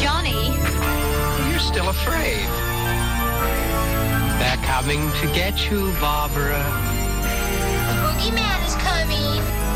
Johnny. 0.00 0.46
You're 1.50 1.58
still 1.58 1.90
afraid. 1.90 2.48
They're 4.40 4.56
coming 4.64 5.02
to 5.20 5.26
get 5.34 5.70
you, 5.70 5.92
Barbara. 6.00 6.64
The 7.86 7.94
boogeyman 8.00 8.66
is 8.66 8.74
coming. 8.76 9.69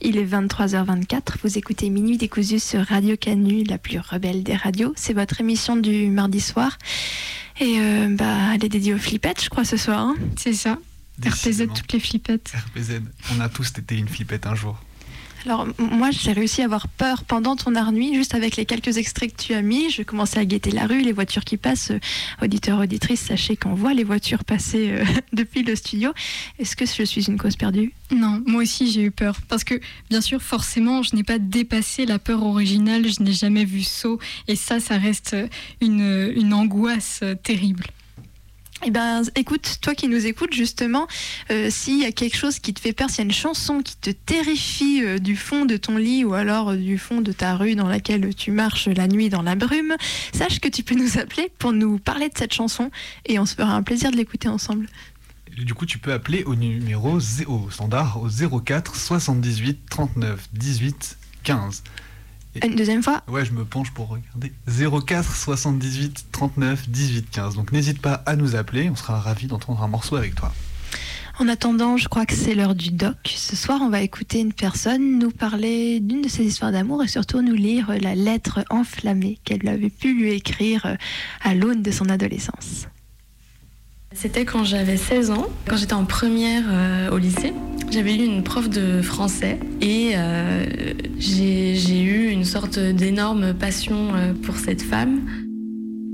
Il 0.00 0.16
est 0.16 0.24
23h24, 0.24 1.38
vous 1.42 1.58
écoutez 1.58 1.90
Minuit 1.90 2.16
décousu 2.18 2.60
sur 2.60 2.84
Radio 2.86 3.16
Canu, 3.16 3.64
la 3.64 3.78
plus 3.78 3.98
rebelle 3.98 4.44
des 4.44 4.54
radios. 4.54 4.92
C'est 4.96 5.12
votre 5.12 5.40
émission 5.40 5.74
du 5.76 6.08
mardi 6.08 6.40
soir. 6.40 6.78
Et 7.60 7.78
euh, 7.80 8.08
bah, 8.10 8.54
elle 8.54 8.64
est 8.64 8.68
dédiée 8.68 8.94
aux 8.94 8.98
flippettes, 8.98 9.42
je 9.42 9.48
crois, 9.50 9.64
ce 9.64 9.76
soir. 9.76 9.98
hein. 10.00 10.14
C'est 10.36 10.52
ça. 10.52 10.78
RPZ, 11.26 11.66
toutes 11.74 11.92
les 11.92 11.98
flippettes. 11.98 12.52
RPZ, 12.76 13.00
on 13.36 13.40
a 13.40 13.48
tous 13.48 13.72
été 13.76 13.96
une 13.96 14.06
flippette 14.06 14.46
un 14.46 14.54
jour. 14.54 14.80
Alors, 15.48 15.66
moi, 15.78 16.10
j'ai 16.10 16.32
réussi 16.32 16.60
à 16.60 16.66
avoir 16.66 16.88
peur 16.88 17.24
pendant 17.24 17.56
ton 17.56 17.74
art 17.74 17.90
nuit, 17.90 18.14
juste 18.14 18.34
avec 18.34 18.56
les 18.56 18.66
quelques 18.66 18.98
extraits 18.98 19.34
que 19.34 19.42
tu 19.42 19.54
as 19.54 19.62
mis. 19.62 19.88
Je 19.88 20.02
commençais 20.02 20.38
à 20.38 20.44
guetter 20.44 20.70
la 20.70 20.86
rue, 20.86 21.00
les 21.00 21.12
voitures 21.12 21.42
qui 21.42 21.56
passent. 21.56 21.90
Euh, 21.90 22.00
Auditeurs, 22.42 22.78
auditrices, 22.80 23.22
sachez 23.22 23.56
qu'on 23.56 23.72
voit 23.72 23.94
les 23.94 24.04
voitures 24.04 24.44
passer 24.44 24.90
euh, 24.90 25.04
depuis 25.32 25.62
le 25.62 25.74
studio. 25.74 26.12
Est-ce 26.58 26.76
que 26.76 26.84
je 26.84 27.02
suis 27.02 27.28
une 27.28 27.38
cause 27.38 27.56
perdue? 27.56 27.94
Non, 28.10 28.42
moi 28.46 28.60
aussi 28.60 28.90
j'ai 28.90 29.04
eu 29.04 29.10
peur. 29.10 29.38
Parce 29.48 29.64
que, 29.64 29.80
bien 30.10 30.20
sûr, 30.20 30.42
forcément, 30.42 31.02
je 31.02 31.16
n'ai 31.16 31.22
pas 31.22 31.38
dépassé 31.38 32.04
la 32.04 32.18
peur 32.18 32.42
originale, 32.42 33.10
je 33.10 33.22
n'ai 33.22 33.32
jamais 33.32 33.64
vu 33.64 33.84
saut. 33.84 34.18
Et 34.48 34.56
ça, 34.56 34.80
ça 34.80 34.98
reste 34.98 35.34
une, 35.80 36.30
une 36.36 36.52
angoisse 36.52 37.20
euh, 37.22 37.34
terrible. 37.34 37.86
Eh 38.84 38.90
ben, 38.92 39.22
écoute, 39.34 39.78
toi 39.82 39.94
qui 39.96 40.06
nous 40.06 40.24
écoutes 40.26 40.52
justement, 40.54 41.08
euh, 41.50 41.68
s'il 41.68 41.98
y 42.00 42.04
a 42.04 42.12
quelque 42.12 42.36
chose 42.36 42.60
qui 42.60 42.72
te 42.72 42.78
fait 42.80 42.92
peur, 42.92 43.10
s'il 43.10 43.18
y 43.18 43.20
a 43.22 43.24
une 43.24 43.32
chanson 43.32 43.82
qui 43.82 43.96
te 43.96 44.10
terrifie 44.10 45.02
euh, 45.04 45.18
du 45.18 45.34
fond 45.34 45.64
de 45.64 45.76
ton 45.76 45.96
lit 45.96 46.24
ou 46.24 46.34
alors 46.34 46.70
euh, 46.70 46.76
du 46.76 46.96
fond 46.96 47.20
de 47.20 47.32
ta 47.32 47.56
rue 47.56 47.74
dans 47.74 47.88
laquelle 47.88 48.32
tu 48.36 48.52
marches 48.52 48.86
la 48.86 49.08
nuit 49.08 49.30
dans 49.30 49.42
la 49.42 49.56
brume, 49.56 49.96
sache 50.32 50.60
que 50.60 50.68
tu 50.68 50.84
peux 50.84 50.94
nous 50.94 51.18
appeler 51.18 51.50
pour 51.58 51.72
nous 51.72 51.98
parler 51.98 52.28
de 52.28 52.38
cette 52.38 52.54
chanson 52.54 52.92
et 53.26 53.40
on 53.40 53.46
se 53.46 53.56
fera 53.56 53.74
un 53.74 53.82
plaisir 53.82 54.12
de 54.12 54.16
l'écouter 54.16 54.46
ensemble. 54.48 54.86
Du 55.56 55.74
coup, 55.74 55.84
tu 55.84 55.98
peux 55.98 56.12
appeler 56.12 56.44
au 56.44 56.54
numéro 56.54 57.18
zé- 57.18 57.46
au 57.46 57.68
standard 57.70 58.20
au 58.22 58.60
04 58.60 58.94
78 58.94 59.80
39 59.90 60.48
18 60.52 61.18
15. 61.42 61.82
Une 62.64 62.76
deuxième 62.76 63.02
fois 63.02 63.22
Ouais, 63.28 63.44
je 63.44 63.52
me 63.52 63.64
penche 63.64 63.90
pour 63.92 64.08
regarder. 64.08 64.52
04 65.06 65.36
78 65.36 66.26
39 66.32 66.88
18 66.88 67.30
15. 67.30 67.54
Donc 67.56 67.72
n'hésite 67.72 68.00
pas 68.00 68.14
à 68.26 68.36
nous 68.36 68.56
appeler, 68.56 68.90
on 68.90 68.96
sera 68.96 69.20
ravis 69.20 69.46
d'entendre 69.46 69.82
un 69.82 69.88
morceau 69.88 70.16
avec 70.16 70.34
toi. 70.34 70.52
En 71.40 71.46
attendant, 71.46 71.96
je 71.96 72.08
crois 72.08 72.26
que 72.26 72.34
c'est 72.34 72.56
l'heure 72.56 72.74
du 72.74 72.90
doc. 72.90 73.16
Ce 73.24 73.54
soir, 73.54 73.78
on 73.80 73.90
va 73.90 74.00
écouter 74.00 74.40
une 74.40 74.52
personne 74.52 75.20
nous 75.20 75.30
parler 75.30 76.00
d'une 76.00 76.22
de 76.22 76.28
ses 76.28 76.42
histoires 76.42 76.72
d'amour 76.72 77.04
et 77.04 77.06
surtout 77.06 77.42
nous 77.42 77.54
lire 77.54 77.92
la 78.00 78.16
lettre 78.16 78.64
enflammée 78.70 79.38
qu'elle 79.44 79.68
avait 79.68 79.88
pu 79.88 80.14
lui 80.14 80.32
écrire 80.32 80.86
euh, 80.86 80.96
à 81.42 81.54
l'aune 81.54 81.82
de 81.82 81.92
son 81.92 82.08
adolescence. 82.08 82.88
C'était 84.20 84.44
quand 84.44 84.64
j'avais 84.64 84.96
16 84.96 85.30
ans, 85.30 85.46
quand 85.68 85.76
j'étais 85.76 85.94
en 85.94 86.04
première 86.04 86.64
euh, 86.68 87.10
au 87.12 87.18
lycée. 87.18 87.52
J'avais 87.88 88.16
eu 88.16 88.24
une 88.24 88.42
prof 88.42 88.68
de 88.68 89.00
français 89.00 89.60
et 89.80 90.14
euh, 90.16 90.64
j'ai 91.20 92.02
eu 92.02 92.28
une 92.28 92.44
sorte 92.44 92.80
d'énorme 92.80 93.54
passion 93.54 94.16
euh, 94.16 94.32
pour 94.42 94.56
cette 94.56 94.82
femme. 94.82 95.20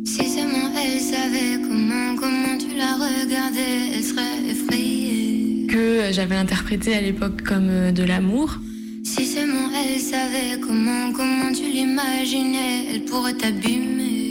Si 0.05 0.29
seulement 0.29 0.71
elle 0.77 1.01
savait 1.01 1.63
comment, 1.63 2.15
comment 2.17 2.59
tu 2.59 2.77
la 2.77 2.93
regardais, 2.93 3.97
elle 3.97 4.05
serait 4.05 4.51
effrayée. 4.51 5.67
que 5.67 6.13
j'avais 6.13 6.37
interprété 6.37 6.95
à 6.95 7.01
l'époque 7.01 7.41
comme 7.41 7.91
de 7.91 8.05
l'amour. 8.05 8.59
Si 9.03 9.25
seulement 9.25 9.71
elle 9.73 9.99
savait 9.99 10.61
comment, 10.61 11.11
comment 11.11 11.51
tu 11.55 11.71
l'imaginais, 11.73 12.85
elle 12.93 13.05
pourrait 13.07 13.33
t'abîmer. 13.33 14.24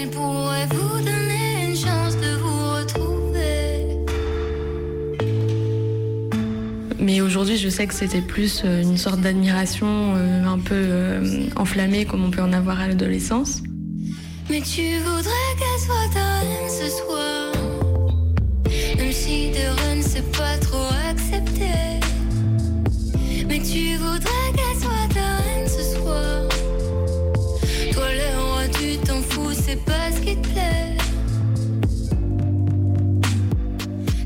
il 0.00 0.08
pourrait 0.10 0.66
vous 0.70 0.98
donner 0.98 1.68
une 1.68 1.76
chance 1.76 2.16
de 2.16 2.36
vous 2.40 2.74
retrouver. 2.76 3.96
Mais 6.98 7.20
aujourd'hui, 7.20 7.56
je 7.56 7.68
sais 7.68 7.86
que 7.86 7.94
c'était 7.94 8.20
plus 8.20 8.62
euh, 8.64 8.82
une 8.82 8.96
sorte 8.96 9.20
d'admiration 9.20 10.14
euh, 10.16 10.44
un 10.44 10.58
peu 10.58 10.74
euh, 10.74 11.48
enflammée 11.56 12.04
comme 12.04 12.24
on 12.24 12.30
peut 12.30 12.42
en 12.42 12.52
avoir 12.52 12.80
à 12.80 12.88
l'adolescence. 12.88 13.62
Mais 14.50 14.60
tu 14.60 14.98
voudrais 14.98 15.50
qu'elle 15.58 15.80
soit 15.84 16.10
ta 16.14 16.38
reine 16.40 16.68
ce 16.68 16.88
soir. 16.90 17.52
Même 18.96 19.12
si 19.12 19.50
de 19.50 19.80
reine, 19.80 20.02
c'est 20.02 20.30
pas 20.32 20.56
trop 20.60 20.88
accepté. 21.10 21.70
Mais 23.48 23.60
tu 23.60 23.96
voudrais. 23.96 24.45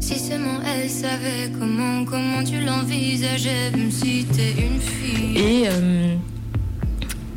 Si 0.01 0.19
seulement 0.19 0.61
elle 0.67 0.91
savait 0.91 1.51
comment, 1.59 2.45
tu 2.45 2.61
l'envisageais, 2.61 3.73
si 3.91 4.27
t'es 4.27 4.51
une 4.51 4.79
fille. 4.79 5.39
Et 5.39 5.67
euh, 5.67 6.15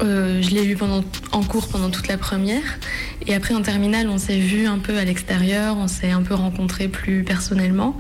euh, 0.02 0.42
je 0.42 0.50
l'ai 0.50 0.76
pendant, 0.76 1.06
en 1.32 1.44
cours 1.44 1.70
pendant 1.70 1.90
toute 1.90 2.10
la 2.10 2.18
première. 2.18 2.78
Et 3.26 3.34
après 3.34 3.54
en 3.54 3.62
terminale, 3.62 4.10
on 4.10 4.18
s'est 4.18 4.40
vu 4.40 4.68
un 4.68 4.80
peu 4.80 4.98
à 4.98 5.06
l'extérieur, 5.06 5.78
on 5.78 5.88
s'est 5.88 6.12
un 6.12 6.24
peu 6.24 6.34
rencontrés 6.34 6.90
plus 6.90 7.24
personnellement. 7.24 7.98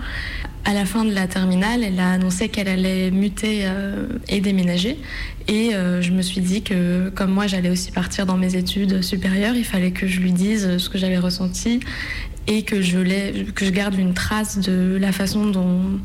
À 0.65 0.73
la 0.73 0.85
fin 0.85 1.03
de 1.03 1.13
la 1.13 1.27
terminale, 1.27 1.83
elle 1.83 1.99
a 1.99 2.13
annoncé 2.13 2.47
qu'elle 2.47 2.69
allait 2.69 3.11
muter 3.11 3.61
euh, 3.63 4.07
et 4.29 4.39
déménager. 4.39 4.97
Et 5.49 5.75
euh, 5.75 6.01
je 6.01 6.11
me 6.11 6.21
suis 6.21 6.39
dit 6.39 6.61
que 6.61 7.09
comme 7.09 7.31
moi, 7.31 7.47
j'allais 7.47 7.69
aussi 7.69 7.91
partir 7.91 8.25
dans 8.25 8.37
mes 8.37 8.55
études 8.55 9.01
supérieures, 9.01 9.55
il 9.55 9.65
fallait 9.65 9.91
que 9.91 10.07
je 10.07 10.21
lui 10.21 10.31
dise 10.31 10.77
ce 10.77 10.89
que 10.89 10.97
j'avais 10.97 11.17
ressenti 11.17 11.81
et 12.47 12.63
que 12.63 12.81
je, 12.81 13.43
que 13.51 13.69
garde 13.69 13.95
une 13.95 14.13
trace 14.13 14.57
de 14.57 14.97
la 14.99 15.11
façon 15.11 15.47
dont, 15.47 15.99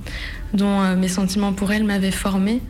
euh, 0.61 0.97
mes 0.97 1.09
sentiments 1.09 1.53
pour 1.53 1.71
elle 1.73 1.85
m'avaient 1.85 2.11
formée. 2.11 2.61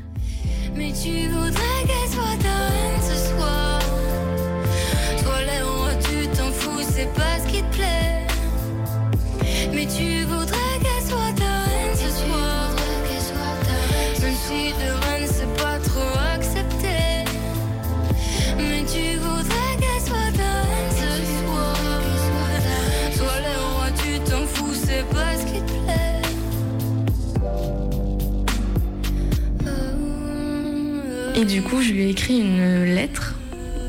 Et 31.38 31.44
du 31.44 31.62
coup, 31.62 31.80
je 31.80 31.92
lui 31.92 32.02
ai 32.02 32.08
écrit 32.10 32.40
une 32.40 32.82
lettre 32.82 33.36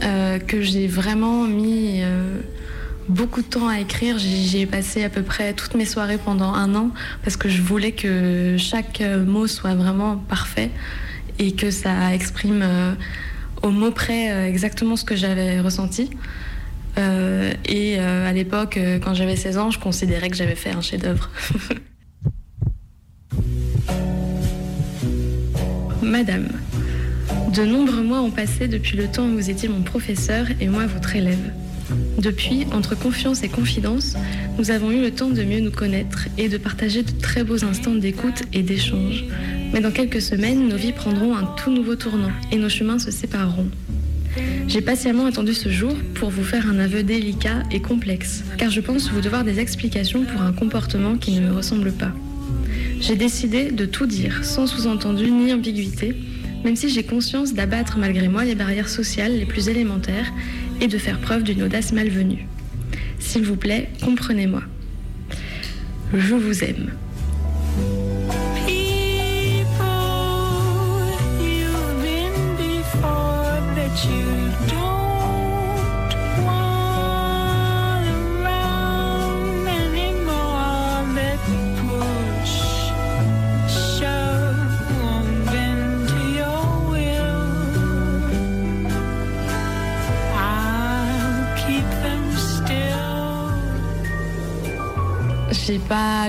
euh, 0.04 0.38
que 0.38 0.62
j'ai 0.62 0.86
vraiment 0.86 1.46
mis 1.46 2.04
euh, 2.04 2.42
beaucoup 3.08 3.42
de 3.42 3.48
temps 3.48 3.68
à 3.68 3.80
écrire. 3.80 4.20
J'ai 4.20 4.68
passé 4.68 5.04
à 5.04 5.10
peu 5.10 5.24
près 5.24 5.54
toutes 5.54 5.74
mes 5.74 5.86
soirées 5.86 6.20
pendant 6.24 6.54
un 6.54 6.76
an 6.76 6.92
parce 7.24 7.38
que 7.38 7.50
je 7.50 7.64
voulais 7.64 7.92
que 7.92 8.56
chaque 8.60 9.02
euh, 9.02 9.26
mot 9.26 9.48
soit 9.48 9.74
vraiment 9.74 10.16
parfait 10.18 10.70
et 11.40 11.54
que 11.54 11.72
ça 11.72 12.14
exprime 12.14 12.64
au 13.64 13.72
mot 13.72 13.90
près 13.90 14.48
exactement 14.48 14.96
ce 14.96 15.04
que 15.04 15.16
j'avais 15.16 15.60
ressenti. 15.60 16.12
Et 16.98 17.98
à 17.98 18.32
l'époque, 18.34 18.78
quand 19.02 19.14
j'avais 19.14 19.38
16 19.38 19.58
ans, 19.58 19.72
je 19.72 19.80
considérais 19.80 20.30
que 20.30 20.36
j'avais 20.36 20.54
fait 20.56 20.72
un 20.72 20.82
chef-d'œuvre. 20.82 21.32
Madame, 26.04 26.50
de 27.50 27.66
nombreux 27.66 28.04
mois 28.04 28.22
ont 28.22 28.30
passé 28.30 28.68
depuis 28.68 28.96
le 28.96 29.08
temps 29.08 29.26
où 29.26 29.34
vous 29.34 29.50
étiez 29.50 29.70
mon 29.70 29.82
professeur 29.82 30.46
et 30.62 30.68
moi 30.68 30.86
votre 30.86 31.16
élève. 31.16 31.52
Depuis, 32.20 32.68
entre 32.72 32.96
confiance 32.96 33.42
et 33.42 33.50
confidence, 33.50 34.16
nous 34.60 34.70
avons 34.70 34.92
eu 34.92 35.02
le 35.02 35.10
temps 35.10 35.30
de 35.30 35.44
mieux 35.44 35.60
nous 35.60 35.72
connaître 35.72 36.28
et 36.38 36.48
de 36.48 36.58
partager 36.58 37.02
de 37.02 37.12
très 37.12 37.44
beaux 37.44 37.66
instants 37.66 37.96
d'écoute 37.96 38.44
et 38.54 38.62
d'échange. 38.62 39.26
Mais 39.74 39.82
dans 39.82 39.90
quelques 39.90 40.22
semaines, 40.22 40.68
nos 40.68 40.76
vies 40.76 40.92
prendront 40.92 41.36
un 41.36 41.46
tout 41.58 41.72
nouveau 41.72 41.96
tournant 41.96 42.32
et 42.52 42.58
nos 42.58 42.70
chemins 42.70 43.00
se 43.00 43.10
sépareront. 43.10 43.70
J'ai 44.68 44.82
patiemment 44.82 45.26
attendu 45.26 45.56
ce 45.56 45.70
jour 45.70 45.96
pour 46.14 46.30
vous 46.30 46.44
faire 46.44 46.70
un 46.70 46.78
aveu 46.78 47.02
délicat 47.02 47.64
et 47.72 47.82
complexe, 47.82 48.44
car 48.58 48.70
je 48.70 48.82
pense 48.82 49.10
vous 49.10 49.22
devoir 49.22 49.44
des 49.44 49.60
explications 49.60 50.24
pour 50.24 50.42
un 50.42 50.54
comportement 50.54 51.16
qui 51.16 51.32
ne 51.32 51.48
me 51.48 51.54
ressemble 51.54 51.92
pas. 51.94 52.12
J'ai 53.02 53.16
décidé 53.16 53.72
de 53.72 53.86
tout 53.86 54.06
dire, 54.06 54.46
sans 54.46 54.68
sous-entendu 54.68 55.32
ni 55.32 55.52
ambiguïté, 55.52 56.16
même 56.64 56.76
si 56.76 56.90
j'ai 56.90 57.04
conscience 57.04 57.54
d'abattre 57.54 57.98
malgré 57.98 58.28
moi 58.28 58.46
les 58.46 58.56
barrières 58.56 58.90
sociales 58.90 59.38
les 59.38 59.46
plus 59.46 59.70
élémentaires 59.70 60.32
et 60.82 60.88
de 60.88 60.98
faire 60.98 61.20
preuve 61.20 61.44
d'une 61.44 61.64
audace 61.64 61.92
malvenue. 61.92 62.48
S'il 63.20 63.44
vous 63.44 63.56
plaît, 63.56 63.90
comprenez-moi. 64.02 64.62
Je 66.14 66.36
vous 66.36 66.64
aime. 66.64 66.92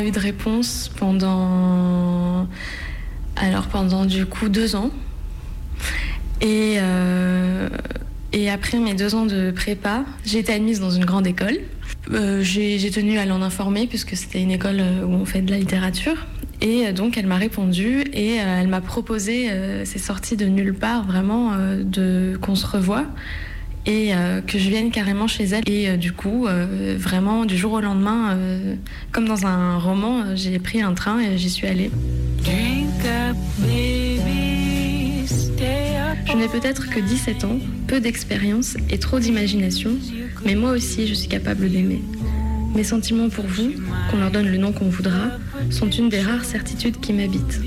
Eu 0.04 0.10
de 0.10 0.18
réponse 0.18 0.90
pendant. 0.96 2.46
Alors, 3.36 3.66
pendant 3.68 4.04
du 4.04 4.26
coup 4.26 4.48
deux 4.48 4.76
ans. 4.76 4.90
Et, 6.40 6.76
euh, 6.78 7.68
et 8.32 8.50
après 8.50 8.78
mes 8.78 8.94
deux 8.94 9.14
ans 9.14 9.26
de 9.26 9.50
prépa, 9.50 10.04
j'ai 10.24 10.38
été 10.38 10.52
admise 10.52 10.80
dans 10.80 10.90
une 10.90 11.04
grande 11.04 11.26
école. 11.26 11.58
Euh, 12.12 12.42
j'ai 12.42 12.90
tenu 12.90 13.18
à 13.18 13.26
l'en 13.26 13.42
informer 13.42 13.86
puisque 13.86 14.16
c'était 14.16 14.40
une 14.40 14.50
école 14.50 14.80
euh, 14.80 15.04
où 15.04 15.12
on 15.12 15.24
fait 15.24 15.42
de 15.42 15.50
la 15.50 15.58
littérature. 15.58 16.26
Et 16.62 16.92
donc 16.92 17.16
elle 17.16 17.26
m'a 17.26 17.36
répondu 17.36 18.02
et 18.12 18.34
elle 18.34 18.68
m'a 18.68 18.82
proposé, 18.82 19.48
c'est 19.84 19.98
sorti 19.98 20.36
de 20.36 20.44
nulle 20.44 20.74
part 20.74 21.06
vraiment, 21.06 21.52
de 21.56 22.38
qu'on 22.42 22.54
se 22.54 22.66
revoie 22.66 23.06
et 23.86 24.14
euh, 24.14 24.40
que 24.40 24.58
je 24.58 24.68
vienne 24.68 24.90
carrément 24.90 25.26
chez 25.26 25.44
elle. 25.44 25.62
Et 25.66 25.88
euh, 25.88 25.96
du 25.96 26.12
coup, 26.12 26.46
euh, 26.46 26.96
vraiment 26.98 27.44
du 27.44 27.56
jour 27.56 27.72
au 27.72 27.80
lendemain, 27.80 28.36
comme 29.12 29.26
dans 29.26 29.46
un 29.46 29.78
roman, 29.78 30.36
j'ai 30.36 30.58
pris 30.58 30.82
un 30.82 30.94
train 30.94 31.20
et 31.20 31.38
j'y 31.38 31.50
suis 31.50 31.66
allée. 31.66 31.90
Je 36.26 36.36
n'ai 36.36 36.48
peut-être 36.48 36.88
que 36.90 37.00
17 37.00 37.44
ans, 37.44 37.58
peu 37.86 38.00
d'expérience 38.00 38.76
et 38.88 38.98
trop 38.98 39.18
d'imagination, 39.18 39.90
mais 40.44 40.54
moi 40.54 40.70
aussi 40.70 41.06
je 41.06 41.14
suis 41.14 41.28
capable 41.28 41.68
d'aimer. 41.68 42.02
Mes 42.74 42.84
sentiments 42.84 43.28
pour 43.28 43.46
vous, 43.46 43.72
qu'on 44.10 44.18
leur 44.18 44.30
donne 44.30 44.48
le 44.48 44.56
nom 44.56 44.72
qu'on 44.72 44.88
voudra, 44.88 45.30
sont 45.70 45.90
une 45.90 46.08
des 46.08 46.20
rares 46.20 46.44
certitudes 46.44 47.00
qui 47.00 47.12
m'habitent. 47.12 47.60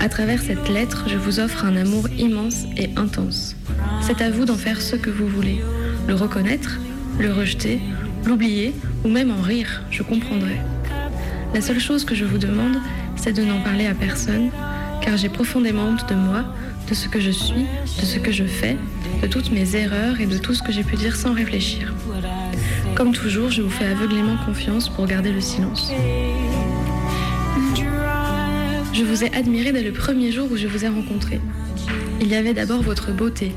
À 0.00 0.08
travers 0.08 0.40
cette 0.40 0.68
lettre, 0.68 1.04
je 1.08 1.16
vous 1.16 1.40
offre 1.40 1.64
un 1.64 1.76
amour 1.76 2.08
immense 2.18 2.64
et 2.76 2.90
intense. 2.96 3.54
C'est 4.02 4.20
à 4.20 4.30
vous 4.30 4.44
d'en 4.44 4.56
faire 4.56 4.82
ce 4.82 4.96
que 4.96 5.10
vous 5.10 5.28
voulez. 5.28 5.62
Le 6.08 6.14
reconnaître, 6.14 6.80
le 7.20 7.32
rejeter, 7.32 7.80
l'oublier 8.26 8.74
ou 9.04 9.08
même 9.08 9.30
en 9.30 9.40
rire, 9.40 9.84
je 9.90 10.02
comprendrai. 10.02 10.56
La 11.54 11.60
seule 11.60 11.78
chose 11.78 12.04
que 12.04 12.16
je 12.16 12.24
vous 12.24 12.38
demande, 12.38 12.78
c'est 13.14 13.32
de 13.32 13.42
n'en 13.42 13.60
parler 13.60 13.86
à 13.86 13.94
personne, 13.94 14.50
car 15.00 15.16
j'ai 15.16 15.28
profondément 15.28 15.84
honte 15.84 16.08
de 16.08 16.16
moi, 16.16 16.44
de 16.88 16.94
ce 16.94 17.08
que 17.08 17.20
je 17.20 17.30
suis, 17.30 17.66
de 18.00 18.04
ce 18.04 18.18
que 18.18 18.32
je 18.32 18.44
fais, 18.44 18.76
de 19.22 19.28
toutes 19.28 19.52
mes 19.52 19.76
erreurs 19.76 20.20
et 20.20 20.26
de 20.26 20.36
tout 20.36 20.52
ce 20.52 20.64
que 20.64 20.72
j'ai 20.72 20.82
pu 20.82 20.96
dire 20.96 21.14
sans 21.14 21.32
réfléchir. 21.32 21.94
Comme 22.96 23.12
toujours, 23.12 23.50
je 23.50 23.62
vous 23.62 23.70
fais 23.70 23.86
aveuglément 23.86 24.36
confiance 24.44 24.88
pour 24.88 25.06
garder 25.06 25.30
le 25.30 25.40
silence. 25.40 25.92
Je 28.92 29.04
vous 29.04 29.24
ai 29.24 29.32
admiré 29.32 29.72
dès 29.72 29.82
le 29.82 29.92
premier 29.92 30.32
jour 30.32 30.50
où 30.50 30.56
je 30.56 30.66
vous 30.66 30.84
ai 30.84 30.88
rencontré. 30.88 31.40
Il 32.20 32.28
y 32.28 32.34
avait 32.34 32.54
d'abord 32.54 32.82
votre 32.82 33.12
beauté, 33.12 33.52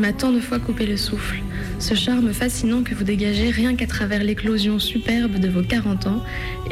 m'a 0.00 0.12
tant 0.12 0.32
de 0.32 0.40
fois 0.40 0.58
coupé 0.58 0.86
le 0.86 0.96
souffle, 0.96 1.42
ce 1.78 1.94
charme 1.94 2.32
fascinant 2.32 2.82
que 2.82 2.94
vous 2.94 3.04
dégagez 3.04 3.50
rien 3.50 3.74
qu'à 3.74 3.86
travers 3.86 4.22
l'éclosion 4.22 4.78
superbe 4.78 5.38
de 5.38 5.48
vos 5.48 5.62
40 5.62 6.06
ans 6.06 6.22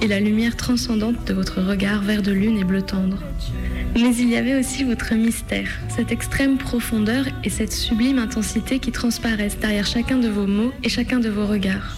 et 0.01 0.07
la 0.07 0.21
lumière 0.21 0.57
transcendante 0.57 1.27
de 1.27 1.33
votre 1.33 1.61
regard 1.61 2.03
vert 2.03 2.23
de 2.23 2.33
lune 2.33 2.59
et 2.59 2.65
bleu 2.65 2.83
tendre. 2.83 3.19
Mais 3.95 4.15
il 4.17 4.29
y 4.29 4.37
avait 4.37 4.59
aussi 4.59 4.85
votre 4.85 5.15
mystère, 5.15 5.69
cette 5.89 6.13
extrême 6.13 6.59
profondeur 6.59 7.25
et 7.43 7.51
cette 7.51 7.73
sublime 7.73 8.19
intensité 8.19 8.79
qui 8.79 8.93
transparaissent 8.93 9.59
derrière 9.59 9.87
chacun 9.87 10.19
de 10.19 10.29
vos 10.29 10.47
mots 10.47 10.73
et 10.85 10.89
chacun 10.89 11.19
de 11.19 11.29
vos 11.29 11.47
regards. 11.47 11.97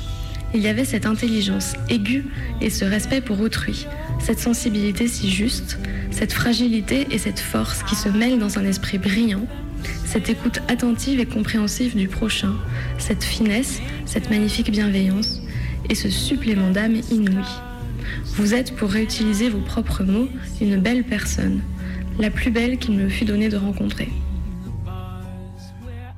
Il 0.55 0.62
y 0.62 0.69
avait 0.69 0.87
cette 0.87 1.05
intelligence 1.05 1.75
aiguë 1.91 2.25
et 2.62 2.71
ce 2.71 2.85
respect 2.85 3.21
pour 3.21 3.41
autrui, 3.41 3.87
cette 4.19 4.38
sensibilité 4.38 5.09
si 5.09 5.31
juste, 5.31 5.79
cette 6.11 6.33
fragilité 6.33 7.07
et 7.11 7.19
cette 7.19 7.41
force 7.41 7.83
qui 7.83 7.97
se 7.97 8.09
mêlent 8.09 8.38
dans 8.38 8.59
un 8.59 8.64
esprit 8.64 8.99
brillant, 8.99 9.47
cette 10.09 10.31
écoute 10.31 10.61
attentive 10.68 11.21
et 11.21 11.27
compréhensive 11.27 11.94
du 11.94 12.09
prochain, 12.09 12.55
cette 12.97 13.23
finesse, 13.23 13.83
cette 14.07 14.31
magnifique 14.31 14.71
bienveillance 14.71 15.42
et 15.90 15.94
ce 15.94 16.09
supplément 16.09 16.71
d'âme 16.71 16.97
inouï. 17.11 17.44
Vous 18.37 18.55
êtes, 18.55 18.75
pour 18.75 18.88
réutiliser 18.88 19.51
vos 19.51 19.61
propres 19.61 20.05
mots, 20.05 20.29
une 20.62 20.79
belle 20.79 21.05
personne, 21.05 21.61
la 22.18 22.31
plus 22.31 22.51
belle 22.51 22.79
qu'il 22.79 22.94
me 22.94 23.11
fut 23.11 23.27
donné 23.27 23.51
de 23.51 23.59
rencontrer. 23.59 24.09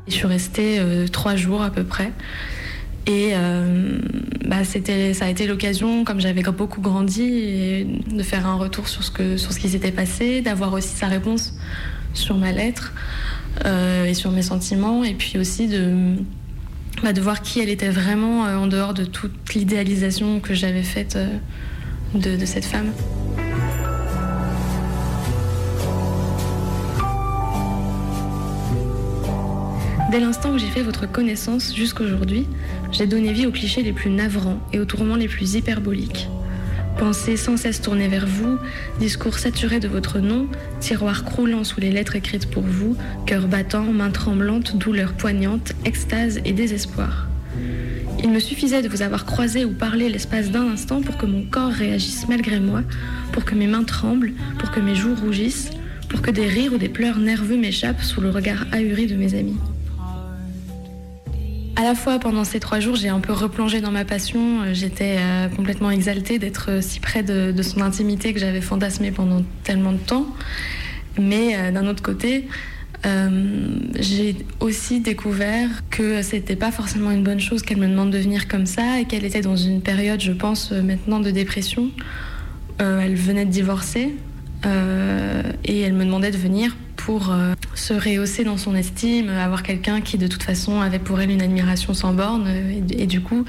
Je 0.06 0.12
suis 0.12 0.26
restée 0.26 0.78
euh, 0.78 1.08
trois 1.08 1.34
jours 1.34 1.62
à 1.62 1.70
peu 1.70 1.82
près. 1.82 2.12
Et 3.08 3.30
euh, 3.32 3.98
bah, 4.46 4.62
c'était, 4.62 5.14
ça 5.14 5.24
a 5.24 5.30
été 5.30 5.48
l'occasion, 5.48 6.04
comme 6.04 6.20
j'avais 6.20 6.42
beaucoup 6.42 6.80
grandi, 6.80 7.86
de 8.08 8.22
faire 8.22 8.46
un 8.46 8.54
retour 8.54 8.86
sur 8.86 9.02
ce, 9.02 9.10
qui 9.58 9.68
s'était 9.68 9.90
passé, 9.90 10.42
d'avoir 10.42 10.74
aussi 10.74 10.94
sa 10.94 11.08
réponse 11.08 11.54
sur 12.14 12.36
ma 12.36 12.52
lettre 12.52 12.92
et 13.64 14.14
sur 14.14 14.30
mes 14.30 14.42
sentiments, 14.42 15.04
et 15.04 15.14
puis 15.14 15.38
aussi 15.38 15.68
de, 15.68 16.16
bah, 17.02 17.12
voir 17.18 17.40
qui 17.40 17.60
elle 17.60 17.70
était 17.70 17.88
vraiment 17.88 18.44
euh, 18.44 18.56
en 18.56 18.66
dehors 18.66 18.92
de 18.92 19.04
toute 19.04 19.54
l'idéalisation 19.54 20.38
que 20.40 20.52
j'avais 20.52 20.82
faite 20.82 21.16
euh, 21.16 21.28
de, 22.14 22.36
de 22.36 22.44
cette 22.44 22.66
femme. 22.66 22.92
Dès 30.10 30.20
l'instant 30.20 30.50
où 30.50 30.58
j'ai 30.58 30.66
fait 30.66 30.82
votre 30.82 31.10
connaissance 31.10 31.74
jusqu'aujourd'hui, 31.74 32.46
j'ai 32.92 33.06
donné 33.06 33.32
vie 33.32 33.46
aux 33.46 33.52
clichés 33.52 33.82
les 33.82 33.92
plus 33.92 34.10
navrants 34.10 34.58
et 34.72 34.80
aux 34.80 34.84
tourments 34.84 35.16
les 35.16 35.28
plus 35.28 35.54
hyperboliques. 35.54 36.28
Pensées 37.00 37.38
sans 37.38 37.56
cesse 37.56 37.80
tournées 37.80 38.08
vers 38.08 38.26
vous, 38.26 38.58
discours 38.98 39.38
saturés 39.38 39.80
de 39.80 39.88
votre 39.88 40.18
nom, 40.18 40.46
tiroirs 40.80 41.24
croulant 41.24 41.64
sous 41.64 41.80
les 41.80 41.90
lettres 41.90 42.14
écrites 42.14 42.50
pour 42.50 42.62
vous, 42.62 42.94
cœur 43.24 43.48
battant, 43.48 43.84
mains 43.84 44.10
tremblantes, 44.10 44.76
douleurs 44.76 45.14
poignantes, 45.14 45.72
extase 45.86 46.42
et 46.44 46.52
désespoir. 46.52 47.26
Il 48.22 48.30
me 48.30 48.38
suffisait 48.38 48.82
de 48.82 48.88
vous 48.88 49.00
avoir 49.00 49.24
croisé 49.24 49.64
ou 49.64 49.72
parlé 49.72 50.10
l'espace 50.10 50.50
d'un 50.50 50.68
instant 50.68 51.00
pour 51.00 51.16
que 51.16 51.24
mon 51.24 51.42
corps 51.46 51.72
réagisse 51.72 52.28
malgré 52.28 52.60
moi, 52.60 52.82
pour 53.32 53.46
que 53.46 53.54
mes 53.54 53.66
mains 53.66 53.84
tremblent, 53.84 54.34
pour 54.58 54.70
que 54.70 54.80
mes 54.80 54.94
joues 54.94 55.14
rougissent, 55.14 55.70
pour 56.10 56.20
que 56.20 56.30
des 56.30 56.48
rires 56.48 56.74
ou 56.74 56.78
des 56.78 56.90
pleurs 56.90 57.18
nerveux 57.18 57.56
m'échappent 57.56 58.02
sous 58.02 58.20
le 58.20 58.28
regard 58.28 58.66
ahuri 58.72 59.06
de 59.06 59.16
mes 59.16 59.34
amis. 59.34 59.56
À 61.80 61.82
la 61.82 61.94
fois, 61.94 62.18
pendant 62.18 62.44
ces 62.44 62.60
trois 62.60 62.78
jours, 62.78 62.94
j'ai 62.94 63.08
un 63.08 63.20
peu 63.20 63.32
replongé 63.32 63.80
dans 63.80 63.90
ma 63.90 64.04
passion. 64.04 64.60
Euh, 64.60 64.74
J'étais 64.74 65.16
euh, 65.18 65.48
complètement 65.48 65.90
exaltée 65.90 66.38
d'être 66.38 66.70
euh, 66.70 66.80
si 66.82 67.00
près 67.00 67.22
de, 67.22 67.54
son 67.62 67.80
intimité 67.80 68.34
que 68.34 68.38
j'avais 68.38 68.60
fantasmé 68.60 69.10
pendant 69.10 69.40
tellement 69.64 69.92
de 69.92 69.96
temps. 69.96 70.26
Mais 71.18 71.72
d'un 71.72 71.86
autre 71.86 72.02
côté, 72.02 72.48
j'ai 73.98 74.36
aussi 74.60 75.00
découvert 75.00 75.68
que 75.90 76.22
c'était 76.22 76.54
pas 76.54 76.70
forcément 76.70 77.10
une 77.10 77.24
bonne 77.24 77.40
chose 77.40 77.62
qu'elle 77.62 77.78
me 77.78 77.88
demande 77.88 78.10
de 78.10 78.18
venir 78.18 78.46
comme 78.46 78.66
ça 78.66 79.00
et 79.00 79.06
qu'elle 79.06 79.24
était 79.24 79.40
dans 79.40 79.56
une 79.56 79.80
période, 79.80 80.20
je 80.20 80.32
pense, 80.32 80.72
maintenant 80.72 81.18
de 81.18 81.30
dépression. 81.30 81.90
Elle 82.78 83.16
venait 83.16 83.44
de 83.44 83.50
divorcer 83.50 84.14
et 84.64 85.80
elle 85.80 85.94
me 85.94 86.04
demandait 86.04 86.30
de 86.30 86.36
venir 86.36 86.76
pour 86.96 87.32
euh, 87.32 87.54
se 87.74 87.94
rehausser 87.94 88.44
dans 88.44 88.58
son 88.58 88.74
estime, 88.74 89.30
avoir 89.30 89.62
quelqu'un 89.62 90.00
qui 90.02 90.18
de 90.18 90.26
toute 90.26 90.42
façon 90.42 90.80
avait 90.82 90.98
pour 90.98 91.20
elle 91.20 91.30
une 91.30 91.40
admiration 91.42 91.94
sans 91.94 92.12
borne. 92.12 92.44
euh, 92.46 92.80
Et, 92.90 93.02
et 93.04 93.06
du 93.06 93.20
coup, 93.22 93.44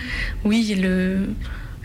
oui, 0.45 0.76
le, 0.82 1.28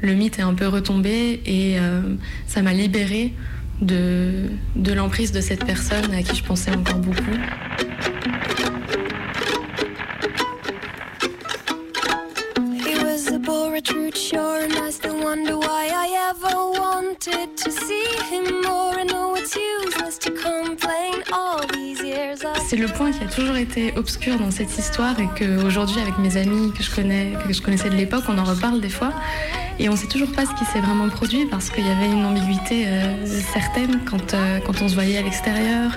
le 0.01 0.15
mythe 0.15 0.39
est 0.39 0.43
un 0.43 0.55
peu 0.55 0.69
retombé 0.69 1.41
et 1.45 1.79
euh, 1.79 2.03
ça 2.47 2.63
m'a 2.63 2.73
libérée 2.73 3.33
de, 3.81 4.45
de 4.77 4.93
l'emprise 4.93 5.33
de 5.33 5.41
cette 5.41 5.65
personne 5.65 6.13
à 6.15 6.23
qui 6.23 6.37
je 6.37 6.45
pensais 6.45 6.71
encore 6.71 6.99
beaucoup. 6.99 7.37
Was 13.47 13.67
a 13.67 13.71
boy, 13.71 13.77
a 13.77 13.81
true 13.81 14.11
sure, 14.13 14.63
and 14.63 14.73
I 14.73 14.91
still 14.91 15.23
wonder 15.23 15.57
why 15.59 15.89
I 15.93 16.31
ever 16.31 16.57
wanted 16.81 17.57
to 17.57 17.71
see 17.71 18.07
him 18.31 18.63
more. 18.63 18.99
I 18.99 19.05
know 19.05 19.35
it's 19.37 19.57
useless 19.57 20.19
to 20.19 20.31
complain 20.31 21.23
all 21.33 21.61
these 21.73 22.03
years. 22.03 22.45
I 22.45 22.61
C'est 22.67 22.77
le 22.77 22.89
point 22.89 23.13
qui 23.13 23.25
a 23.25 23.29
toujours 23.29 23.57
été 23.57 23.93
obscur 23.97 24.39
dans 24.39 24.51
cette 24.51 24.77
histoire 24.79 25.19
et 25.21 25.29
qu'aujourd'hui, 25.39 26.01
avec 26.01 26.19
mes 26.19 26.37
amis 26.37 26.73
que 26.73 26.83
je, 26.83 26.95
connais, 26.95 27.33
que 27.47 27.53
je 27.53 27.63
connaissais 27.63 27.91
de 27.91 27.97
l'époque, 27.97 28.25
on 28.29 28.39
en 28.39 28.45
reparle 28.45 28.81
des 28.81 28.89
fois. 28.89 29.13
Et 29.79 29.89
on 29.89 29.93
ne 29.93 29.97
sait 29.99 30.07
toujours 30.07 30.33
pas 30.33 30.47
ce 30.47 30.55
qui 30.55 30.65
s'est 30.65 30.81
vraiment 30.81 31.09
produit 31.09 31.45
parce 31.51 31.69
qu'il 31.69 31.87
y 31.87 31.91
avait 31.91 32.07
une 32.07 32.25
ambiguïté 32.25 32.87
euh, 32.87 33.27
certaine 33.53 34.01
quand, 34.09 34.33
euh, 34.33 34.59
quand 34.65 34.81
on 34.81 34.89
se 34.89 34.95
voyait 34.95 35.19
à 35.19 35.23
l'extérieur, 35.23 35.93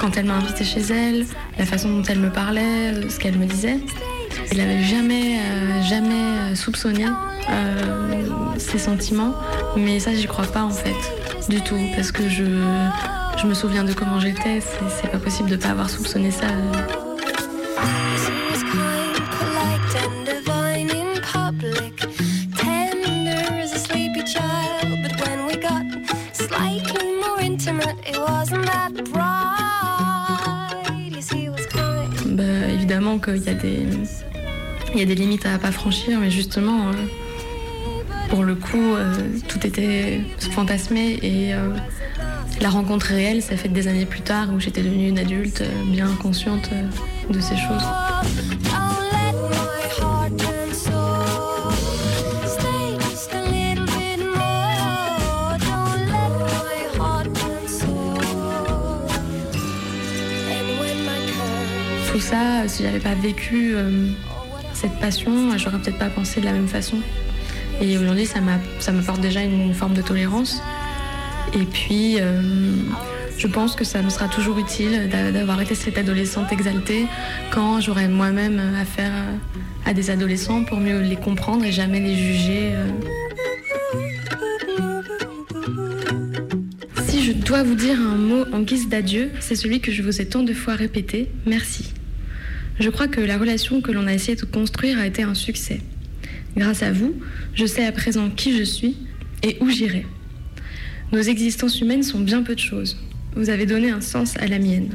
quand 0.00 0.16
elle 0.16 0.24
m'a 0.24 0.36
invité 0.36 0.64
chez 0.64 0.80
elle, 0.80 1.26
la 1.58 1.66
façon 1.66 1.90
dont 1.90 2.02
elle 2.08 2.20
me 2.20 2.30
parlait, 2.30 2.94
euh, 2.94 3.10
ce 3.10 3.18
qu'elle 3.18 3.36
me 3.36 3.44
disait. 3.44 3.78
Elle 4.50 4.58
n'avait 4.58 4.82
jamais, 4.82 5.38
euh, 5.38 5.82
jamais 5.82 6.14
euh, 6.14 6.54
soupçonné 6.54 7.06
euh, 7.50 8.26
ses 8.56 8.78
sentiments, 8.78 9.34
mais 9.76 10.00
ça, 10.00 10.14
j'y 10.14 10.26
crois 10.26 10.46
pas 10.46 10.62
en 10.62 10.70
fait, 10.70 10.96
du 11.48 11.60
tout, 11.60 11.78
parce 11.94 12.12
que 12.12 12.28
je, 12.28 12.44
je 13.36 13.46
me 13.46 13.54
souviens 13.54 13.84
de 13.84 13.92
comment 13.92 14.18
j'étais, 14.18 14.60
c'est 14.60 15.10
pas 15.10 15.18
possible 15.18 15.50
de 15.50 15.56
pas 15.56 15.68
avoir 15.68 15.90
soupçonné 15.90 16.30
ça. 16.30 16.46
Bah, 32.26 32.44
évidemment 32.72 33.18
qu'il 33.18 33.42
y 33.42 33.48
a 33.48 33.54
des, 33.54 33.86
il 34.94 35.00
y 35.00 35.02
a 35.02 35.06
des 35.06 35.14
limites 35.14 35.46
à 35.46 35.58
pas 35.58 35.72
franchir, 35.72 36.18
mais 36.20 36.30
justement, 36.30 36.88
euh, 36.88 36.92
pour 38.30 38.44
le 38.44 38.54
coup, 38.54 38.94
euh, 38.94 39.14
tout 39.46 39.66
était 39.66 40.20
fantasmé 40.38 41.18
et 41.22 41.54
euh, 41.54 41.70
la 42.60 42.70
rencontre 42.70 43.06
réelle, 43.06 43.42
ça 43.42 43.56
fait 43.56 43.68
des 43.68 43.88
années 43.88 44.06
plus 44.06 44.22
tard 44.22 44.48
où 44.54 44.60
j'étais 44.60 44.82
devenue 44.82 45.08
une 45.08 45.18
adulte 45.18 45.62
bien 45.86 46.08
consciente 46.20 46.70
de 47.30 47.40
ces 47.40 47.56
choses. 47.56 47.84
Tout 62.10 62.20
ça, 62.20 62.66
si 62.66 62.82
j'avais 62.82 62.98
pas 62.98 63.14
vécu 63.14 63.76
cette 64.80 64.98
passion, 65.00 65.30
j'aurais 65.58 65.78
peut-être 65.78 65.98
pas 65.98 66.08
pensé 66.10 66.40
de 66.40 66.46
la 66.46 66.52
même 66.52 66.68
façon. 66.68 66.98
Et 67.80 67.96
aujourd'hui, 67.98 68.26
ça 68.26 68.40
m'a- 68.40 68.60
ça 68.80 68.92
m'apporte 68.92 69.20
déjà 69.20 69.42
une 69.42 69.74
forme 69.74 69.94
de 69.94 70.02
tolérance. 70.02 70.60
Et 71.54 71.64
puis, 71.64 72.16
euh, 72.20 72.42
je 73.38 73.46
pense 73.46 73.74
que 73.74 73.84
ça 73.84 74.02
me 74.02 74.10
sera 74.10 74.28
toujours 74.28 74.58
utile 74.58 75.08
d'a- 75.10 75.32
d'avoir 75.32 75.60
été 75.60 75.74
cette 75.74 75.96
adolescente 75.98 76.52
exaltée 76.52 77.06
quand 77.50 77.80
j'aurai 77.80 78.08
moi-même 78.08 78.60
affaire 78.80 79.12
à, 79.84 79.90
à 79.90 79.94
des 79.94 80.10
adolescents 80.10 80.64
pour 80.64 80.78
mieux 80.78 81.00
les 81.00 81.16
comprendre 81.16 81.64
et 81.64 81.72
jamais 81.72 82.00
les 82.00 82.16
juger. 82.16 82.72
euh. 82.74 82.86
Si 87.08 87.22
je 87.24 87.32
dois 87.32 87.62
vous 87.62 87.74
dire 87.74 87.98
un 88.00 88.16
mot 88.16 88.44
en 88.52 88.60
guise 88.60 88.88
d'adieu, 88.88 89.30
c'est 89.40 89.54
celui 89.56 89.80
que 89.80 89.90
je 89.92 90.02
vous 90.02 90.20
ai 90.20 90.26
tant 90.26 90.42
de 90.42 90.52
fois 90.52 90.74
répété, 90.74 91.30
merci. 91.46 91.92
Je 92.80 92.90
crois 92.90 93.08
que 93.08 93.20
la 93.20 93.38
relation 93.38 93.80
que 93.80 93.90
l'on 93.90 94.06
a 94.06 94.14
essayé 94.14 94.36
de 94.36 94.44
construire 94.44 94.98
a 94.98 95.06
été 95.06 95.22
un 95.22 95.34
succès. 95.34 95.80
Grâce 96.56 96.82
à 96.82 96.92
vous, 96.92 97.14
je 97.54 97.66
sais 97.66 97.84
à 97.84 97.92
présent 97.92 98.30
qui 98.30 98.56
je 98.56 98.62
suis 98.62 98.96
et 99.42 99.56
où 99.60 99.68
j'irai. 99.68 100.06
Nos 101.12 101.20
existences 101.20 101.80
humaines 101.80 102.04
sont 102.04 102.20
bien 102.20 102.42
peu 102.42 102.54
de 102.54 102.60
choses. 102.60 102.98
Vous 103.34 103.50
avez 103.50 103.66
donné 103.66 103.90
un 103.90 104.00
sens 104.00 104.36
à 104.36 104.46
la 104.46 104.58
mienne. 104.58 104.90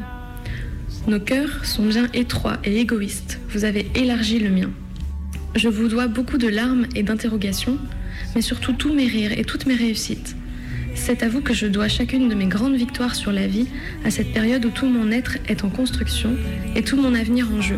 Nos 1.08 1.20
cœurs 1.20 1.66
sont 1.66 1.86
bien 1.86 2.08
étroits 2.14 2.60
et 2.64 2.80
égoïstes. 2.80 3.40
Vous 3.50 3.66
avez 3.66 3.88
élargi 3.96 4.40
le 4.40 4.50
mien. 4.50 4.72
Je 5.56 5.68
vous 5.68 5.90
dois 5.90 6.08
beaucoup 6.08 6.38
de 6.38 6.48
larmes 6.48 6.88
et 6.96 7.04
d'interrogations, 7.04 7.78
mais 8.36 8.42
surtout 8.42 8.74
tous 8.74 8.94
mes 8.94 9.08
rires 9.08 9.38
et 9.38 9.44
toutes 9.44 9.66
mes 9.66 9.76
réussites. 9.76 10.36
C'est 11.06 11.22
à 11.22 11.28
vous 11.28 11.42
que 11.42 11.54
je 11.54 11.68
dois 11.68 11.90
chacune 11.90 12.30
de 12.30 12.34
mes 12.34 12.46
grandes 12.46 12.78
victoires 12.78 13.14
sur 13.14 13.34
la 13.34 13.46
vie, 13.46 13.68
à 14.06 14.10
cette 14.10 14.32
période 14.32 14.64
où 14.64 14.70
tout 14.70 14.88
mon 14.88 15.12
être 15.12 15.38
est 15.50 15.66
en 15.66 15.70
construction 15.70 16.30
et 16.78 16.82
tout 16.82 16.96
mon 16.96 17.14
avenir 17.14 17.52
en 17.52 17.60
jeu. 17.60 17.78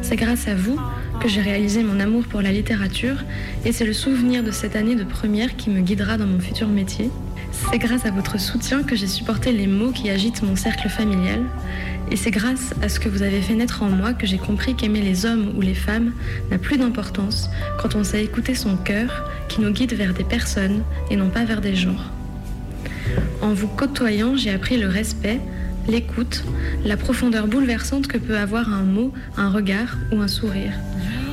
C'est 0.00 0.16
grâce 0.16 0.48
à 0.48 0.54
vous 0.54 0.80
que 1.20 1.28
j'ai 1.28 1.42
réalisé 1.42 1.82
mon 1.82 2.00
amour 2.00 2.24
pour 2.24 2.40
la 2.40 2.50
littérature 2.50 3.22
et 3.66 3.72
c'est 3.72 3.84
le 3.84 3.92
souvenir 3.92 4.42
de 4.42 4.50
cette 4.50 4.76
année 4.76 4.94
de 4.94 5.04
première 5.04 5.56
qui 5.56 5.68
me 5.68 5.82
guidera 5.82 6.16
dans 6.16 6.26
mon 6.26 6.40
futur 6.40 6.68
métier. 6.68 7.10
C'est 7.52 7.76
grâce 7.76 8.06
à 8.06 8.10
votre 8.10 8.40
soutien 8.40 8.82
que 8.82 8.96
j'ai 8.96 9.08
supporté 9.08 9.52
les 9.52 9.66
maux 9.66 9.92
qui 9.92 10.08
agitent 10.08 10.42
mon 10.42 10.56
cercle 10.56 10.88
familial. 10.88 11.42
Et 12.10 12.16
c'est 12.16 12.30
grâce 12.30 12.72
à 12.80 12.88
ce 12.88 12.98
que 12.98 13.10
vous 13.10 13.20
avez 13.20 13.42
fait 13.42 13.56
naître 13.56 13.82
en 13.82 13.90
moi 13.90 14.14
que 14.14 14.26
j'ai 14.26 14.38
compris 14.38 14.74
qu'aimer 14.74 15.02
les 15.02 15.26
hommes 15.26 15.52
ou 15.54 15.60
les 15.60 15.74
femmes 15.74 16.14
n'a 16.50 16.56
plus 16.56 16.78
d'importance 16.78 17.50
quand 17.78 17.94
on 17.94 18.04
sait 18.04 18.24
écouter 18.24 18.54
son 18.54 18.78
cœur 18.78 19.30
qui 19.50 19.60
nous 19.60 19.70
guide 19.70 19.92
vers 19.92 20.14
des 20.14 20.24
personnes 20.24 20.82
et 21.10 21.16
non 21.16 21.28
pas 21.28 21.44
vers 21.44 21.60
des 21.60 21.76
genres. 21.76 22.10
En 23.42 23.52
vous 23.52 23.68
côtoyant, 23.68 24.36
j'ai 24.36 24.50
appris 24.50 24.78
le 24.78 24.88
respect, 24.88 25.40
l'écoute, 25.88 26.44
la 26.84 26.96
profondeur 26.96 27.46
bouleversante 27.46 28.06
que 28.06 28.18
peut 28.18 28.36
avoir 28.36 28.72
un 28.72 28.82
mot, 28.82 29.12
un 29.36 29.50
regard 29.50 29.96
ou 30.12 30.20
un 30.20 30.28
sourire. 30.28 30.72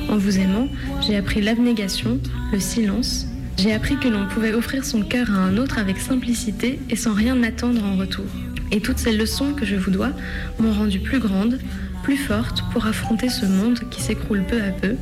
En 0.08 0.16
vous 0.16 0.38
aimant, 0.38 0.68
j'ai 1.06 1.16
appris 1.16 1.40
l'abnégation, 1.40 2.20
le 2.52 2.60
silence. 2.60 3.26
J'ai 3.58 3.72
appris 3.72 3.96
que 3.96 4.08
l'on 4.08 4.26
pouvait 4.26 4.54
offrir 4.54 4.84
son 4.84 5.02
cœur 5.02 5.30
à 5.30 5.38
un 5.38 5.56
autre 5.56 5.78
avec 5.78 5.98
simplicité 5.98 6.78
et 6.90 6.96
sans 6.96 7.14
rien 7.14 7.42
attendre 7.42 7.84
en 7.84 7.96
retour. 7.96 8.26
Et 8.70 8.80
toutes 8.80 8.98
ces 8.98 9.16
leçons 9.16 9.52
que 9.52 9.64
je 9.64 9.76
vous 9.76 9.90
dois 9.90 10.10
m'ont 10.58 10.72
rendue 10.72 11.00
plus 11.00 11.18
grande, 11.18 11.58
plus 12.02 12.16
forte 12.16 12.62
pour 12.72 12.86
affronter 12.86 13.28
ce 13.28 13.46
monde 13.46 13.80
qui 13.90 14.00
s'écroule 14.00 14.44
peu 14.48 14.60
à 14.60 14.70
peu, 14.70 14.94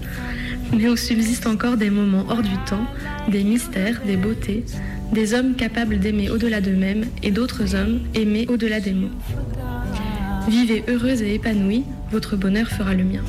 mais 0.72 0.88
où 0.88 0.96
subsistent 0.96 1.46
encore 1.46 1.76
des 1.76 1.90
moments 1.90 2.26
hors 2.28 2.42
du 2.42 2.56
temps, 2.66 2.87
des 3.28 3.44
mystères, 3.44 4.00
des 4.06 4.16
beautés, 4.16 4.64
des 5.14 5.33
hommes 5.33 5.55
capables 5.55 6.00
d'aimer 6.00 6.29
au-delà 6.29 6.61
d'eux-mêmes 6.61 7.05
et 7.22 7.31
d'autres 7.31 7.77
hommes 7.77 8.00
aimés 8.14 8.46
au-delà 8.48 8.81
des 8.81 8.92
mots. 8.92 9.14
Vivez 10.48 10.83
heureuse 10.88 11.22
et 11.22 11.35
épanouie, 11.35 11.85
votre 12.11 12.37
bonheur 12.37 12.66
fera 12.66 12.94
le 12.94 13.05
mien. 13.05 13.22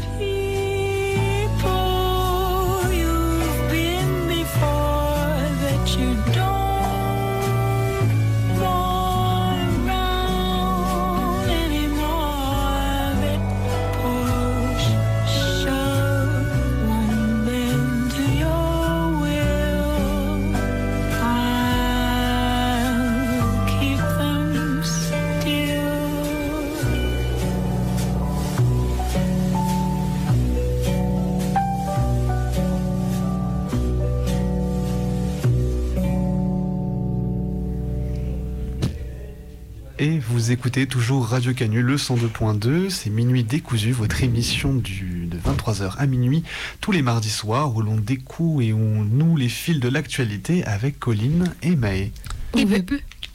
Vous 40.45 40.51
écoutez 40.51 40.85
toujours 40.85 41.25
Radio 41.25 41.55
Canu, 41.55 41.81
le 41.81 41.95
102.2, 41.95 42.91
c'est 42.91 43.09
Minuit 43.09 43.43
décousu, 43.43 43.91
votre 43.91 44.21
émission 44.21 44.75
du, 44.75 45.25
de 45.25 45.39
23h 45.39 45.97
à 45.97 46.05
minuit, 46.05 46.43
tous 46.81 46.91
les 46.91 47.01
mardis 47.01 47.31
soirs, 47.31 47.75
où 47.75 47.81
l'on 47.81 47.95
découe 47.95 48.61
et 48.61 48.71
où 48.71 48.77
on 48.77 49.03
noue 49.05 49.37
les 49.37 49.49
fils 49.49 49.79
de 49.79 49.89
l'actualité 49.89 50.63
avec 50.65 50.99
Colline 50.99 51.51
et 51.63 51.75
Maë. 51.75 52.11
Et 52.55 52.65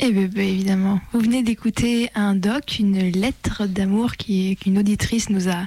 bébé. 0.08 0.10
Et 0.10 0.12
bébé, 0.12 0.48
évidemment. 0.48 1.00
Vous 1.12 1.20
venez 1.20 1.42
d'écouter 1.42 2.08
un 2.14 2.34
doc, 2.34 2.78
une 2.78 3.10
lettre 3.10 3.66
d'amour 3.66 4.16
qu'une 4.16 4.78
auditrice 4.78 5.28
nous 5.30 5.48
a, 5.48 5.66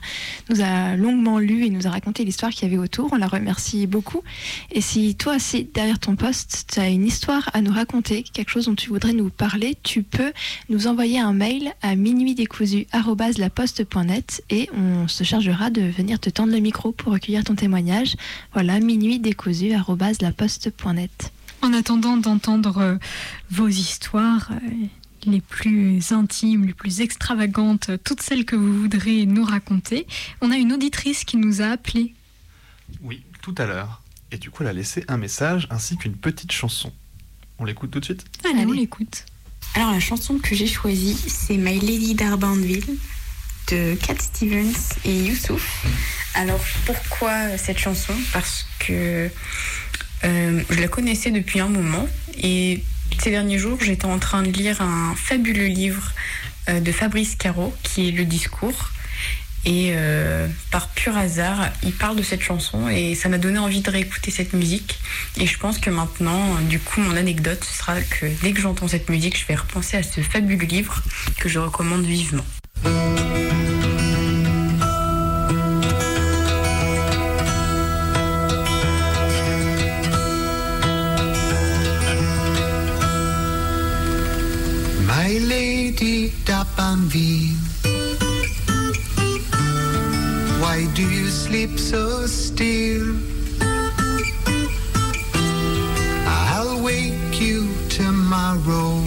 nous 0.50 0.62
a 0.62 0.96
longuement 0.96 1.39
lu 1.39 1.65
et 1.65 1.69
nous 1.69 1.88
a 1.88 1.89
raconté 1.89 2.24
l'histoire 2.26 2.52
qu'il 2.52 2.67
y 2.67 2.72
avait 2.72 2.82
autour. 2.82 3.10
On 3.13 3.17
la 3.17 3.28
remercie 3.28 3.88
beaucoup. 3.88 4.22
Et 4.72 4.82
si 4.82 5.15
toi 5.15 5.36
aussi, 5.36 5.69
derrière 5.74 6.00
ton 6.00 6.15
poste, 6.15 6.67
tu 6.72 6.80
as 6.80 6.89
une 6.89 7.06
histoire 7.06 7.50
à 7.54 7.62
nous 7.62 7.72
raconter, 7.72 8.24
quelque 8.24 8.50
chose 8.50 8.65
dont 8.65 8.76
tu 8.76 8.89
voudrais 8.89 9.13
nous 9.13 9.30
parler, 9.30 9.78
tu 9.84 10.04
peux 10.04 10.34
nous 10.69 10.88
envoyer 10.88 11.19
un 11.19 11.34
mail 11.34 11.74
à 11.82 11.96
minuitdécousu.laposte.net 11.96 14.43
et 14.50 14.69
on 14.76 15.08
se 15.08 15.24
chargera 15.24 15.69
de 15.69 15.82
venir 15.82 16.19
te 16.19 16.30
tendre 16.30 16.52
le 16.54 16.60
micro 16.60 16.91
pour 16.91 17.13
recueillir 17.13 17.43
ton 17.43 17.56
témoignage. 17.56 18.15
Voilà, 18.54 18.80
minuitdécousu.laposte.net. 18.80 21.32
En 21.63 21.71
attendant 21.71 22.17
d'entendre 22.17 22.78
euh, 22.80 22.97
vos 23.49 23.69
histoires 23.69 24.49
euh, 24.52 24.86
les 25.26 25.39
plus 25.39 26.12
intimes, 26.12 26.65
les 26.65 26.73
plus 26.73 26.99
extravagantes, 26.99 27.88
euh, 27.88 27.97
toutes 27.97 28.21
celles 28.21 28.43
que 28.43 28.58
vous 28.58 28.82
voudrez 28.82 29.26
nous 29.26 29.45
raconter, 29.45 30.06
on 30.41 30.52
a 30.52 30.58
une 30.58 30.73
auditrice 30.73 31.23
qui 31.23 31.38
nous 31.38 31.62
a 31.62 31.67
appelé. 31.67 32.15
Oui, 33.02 33.23
tout 33.41 33.56
à 33.58 33.65
l'heure. 33.65 34.02
Et 34.32 34.38
du 34.38 34.52
coup, 34.52 34.63
elle 34.63 34.69
a 34.69 34.73
laissé 34.73 35.06
un 35.08 35.15
message 35.15 35.67
ainsi 35.69 35.95
qu'une 35.95 36.17
petite 36.17 36.52
chanson. 36.52 36.91
On 37.60 37.63
l'écoute 37.63 37.91
tout 37.91 38.02
de 38.02 38.06
suite? 38.06 38.26
Allez, 38.43 38.65
on 38.65 38.73
l'écoute. 38.73 39.26
Alors 39.76 39.91
la 39.91 40.02
chanson 40.02 40.39
que 40.39 40.56
j'ai 40.56 40.67
choisie, 40.67 41.15
c'est 41.15 41.56
My 41.56 41.80
Lady 41.80 42.13
d'Arbanville 42.13 42.97
de 43.71 43.95
Cat 43.95 44.19
Stevens 44.19 44.73
et 45.06 45.28
Youssouf. 45.28 45.86
Alors 46.34 46.60
pourquoi 46.86 47.58
cette 47.58 47.78
chanson? 47.80 48.13
Parce 48.34 48.65
que 48.80 49.30
euh, 50.25 50.62
je 50.69 50.79
la 50.79 50.88
connaissais 50.88 51.31
depuis 51.31 51.59
un 51.59 51.67
moment 51.67 52.07
et 52.41 52.83
ces 53.19 53.29
derniers 53.29 53.59
jours 53.59 53.77
j'étais 53.81 54.05
en 54.05 54.19
train 54.19 54.43
de 54.43 54.51
lire 54.51 54.81
un 54.81 55.15
fabuleux 55.15 55.67
livre 55.67 56.12
euh, 56.69 56.79
de 56.79 56.91
Fabrice 56.91 57.36
Caro 57.36 57.73
qui 57.83 58.09
est 58.09 58.12
Le 58.12 58.25
Discours. 58.25 58.89
Et 59.65 59.91
euh, 59.93 60.45
par 60.71 60.89
pur 60.89 61.15
hasard, 61.15 61.69
il 61.83 61.93
parle 61.93 62.17
de 62.17 62.21
cette 62.21 62.41
chanson 62.41 62.89
et 62.89 63.15
ça 63.15 63.29
m'a 63.29 63.38
donné 63.38 63.59
envie 63.59 63.79
de 63.79 63.89
réécouter 63.89 64.29
cette 64.29 64.51
musique. 64.51 64.99
Et 65.38 65.45
je 65.45 65.57
pense 65.57 65.79
que 65.79 65.89
maintenant, 65.89 66.59
du 66.69 66.79
coup, 66.79 66.99
mon 66.99 67.15
anecdote, 67.15 67.63
sera 67.63 68.01
que 68.01 68.25
dès 68.41 68.51
que 68.51 68.59
j'entends 68.59 68.89
cette 68.89 69.09
musique, 69.09 69.39
je 69.39 69.45
vais 69.47 69.55
repenser 69.55 69.95
à 69.95 70.03
ce 70.03 70.19
fabuleux 70.19 70.65
livre 70.65 71.01
que 71.39 71.47
je 71.47 71.59
recommande 71.59 72.03
vivement. 72.03 72.43
d'Abanville, 87.03 87.57
why 90.61 90.87
do 90.93 91.01
you 91.01 91.27
sleep 91.27 91.77
so 91.79 92.25
still? 92.27 93.15
I'll 96.27 96.81
wake 96.81 97.41
you 97.41 97.67
tomorrow, 97.89 99.01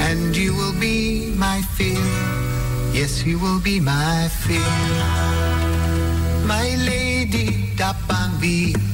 and 0.00 0.36
you 0.36 0.54
will 0.54 0.78
be 0.80 1.34
my 1.36 1.62
fear. 1.76 2.02
Yes, 2.92 3.24
you 3.24 3.38
will 3.38 3.60
be 3.60 3.80
my 3.80 4.28
fear. 4.28 4.60
My 6.46 6.74
lady 6.86 7.74
d'Abanville. 7.76 8.93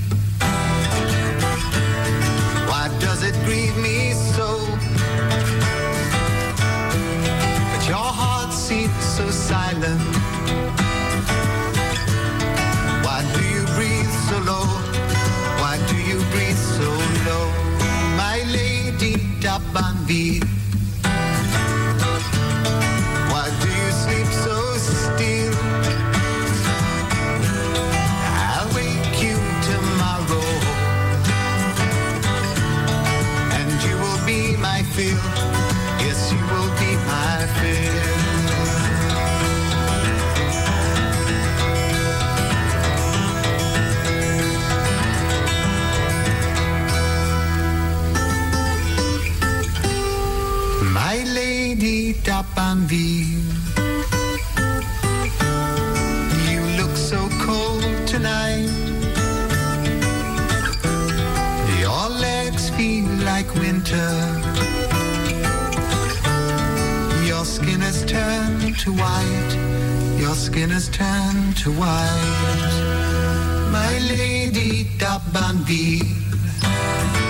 d'Abanville, 52.80 53.42
you 56.50 56.60
look 56.82 56.96
so 56.96 57.28
cold 57.40 57.82
tonight. 58.06 58.68
Your 61.78 62.08
legs 62.08 62.70
feel 62.70 63.06
like 63.24 63.52
winter. 63.54 64.12
Your 67.26 67.44
skin 67.44 67.80
has 67.80 68.04
turned 68.04 68.78
to 68.78 68.92
white. 68.92 70.16
Your 70.18 70.34
skin 70.34 70.70
has 70.70 70.88
turned 70.88 71.56
to 71.58 71.70
white. 71.72 73.70
My 73.72 73.98
lady 74.08 74.84
d'Abanville. 74.98 77.29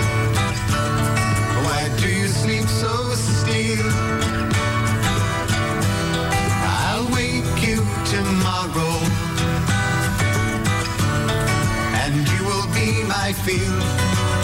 feel. 13.45 13.77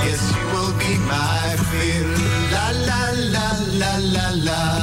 Yes, 0.06 0.22
you 0.36 0.46
will 0.54 0.74
be 0.82 0.94
my 1.12 1.56
feel. 1.70 2.10
La 2.54 2.68
la 2.90 3.02
la 3.34 3.48
la 3.82 3.92
la 4.14 4.28
la. 4.48 4.77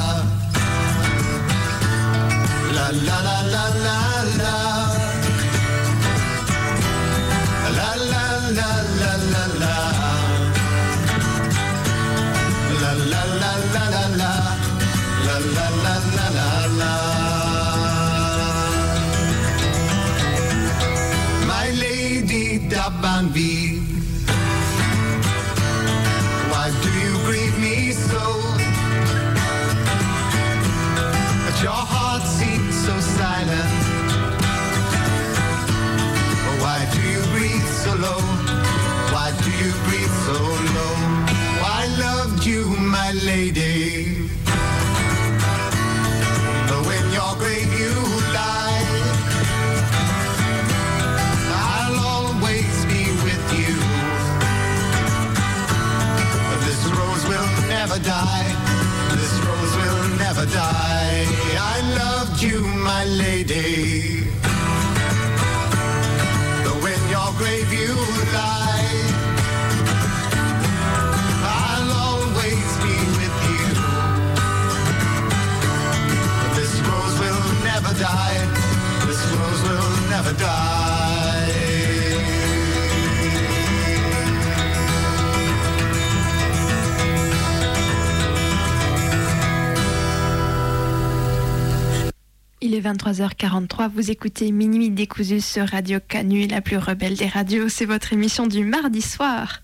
23h43, 92.95 93.89
vous 93.93 94.09
écoutez 94.09 94.51
Minuit 94.51 94.89
décousu 94.89 95.41
sur 95.41 95.67
Radio 95.67 95.99
Canu, 96.07 96.47
la 96.47 96.61
plus 96.61 96.77
rebelle 96.77 97.15
des 97.17 97.27
radios. 97.27 97.67
C'est 97.69 97.85
votre 97.85 98.13
émission 98.13 98.47
du 98.47 98.63
mardi 98.63 99.01
soir. 99.01 99.61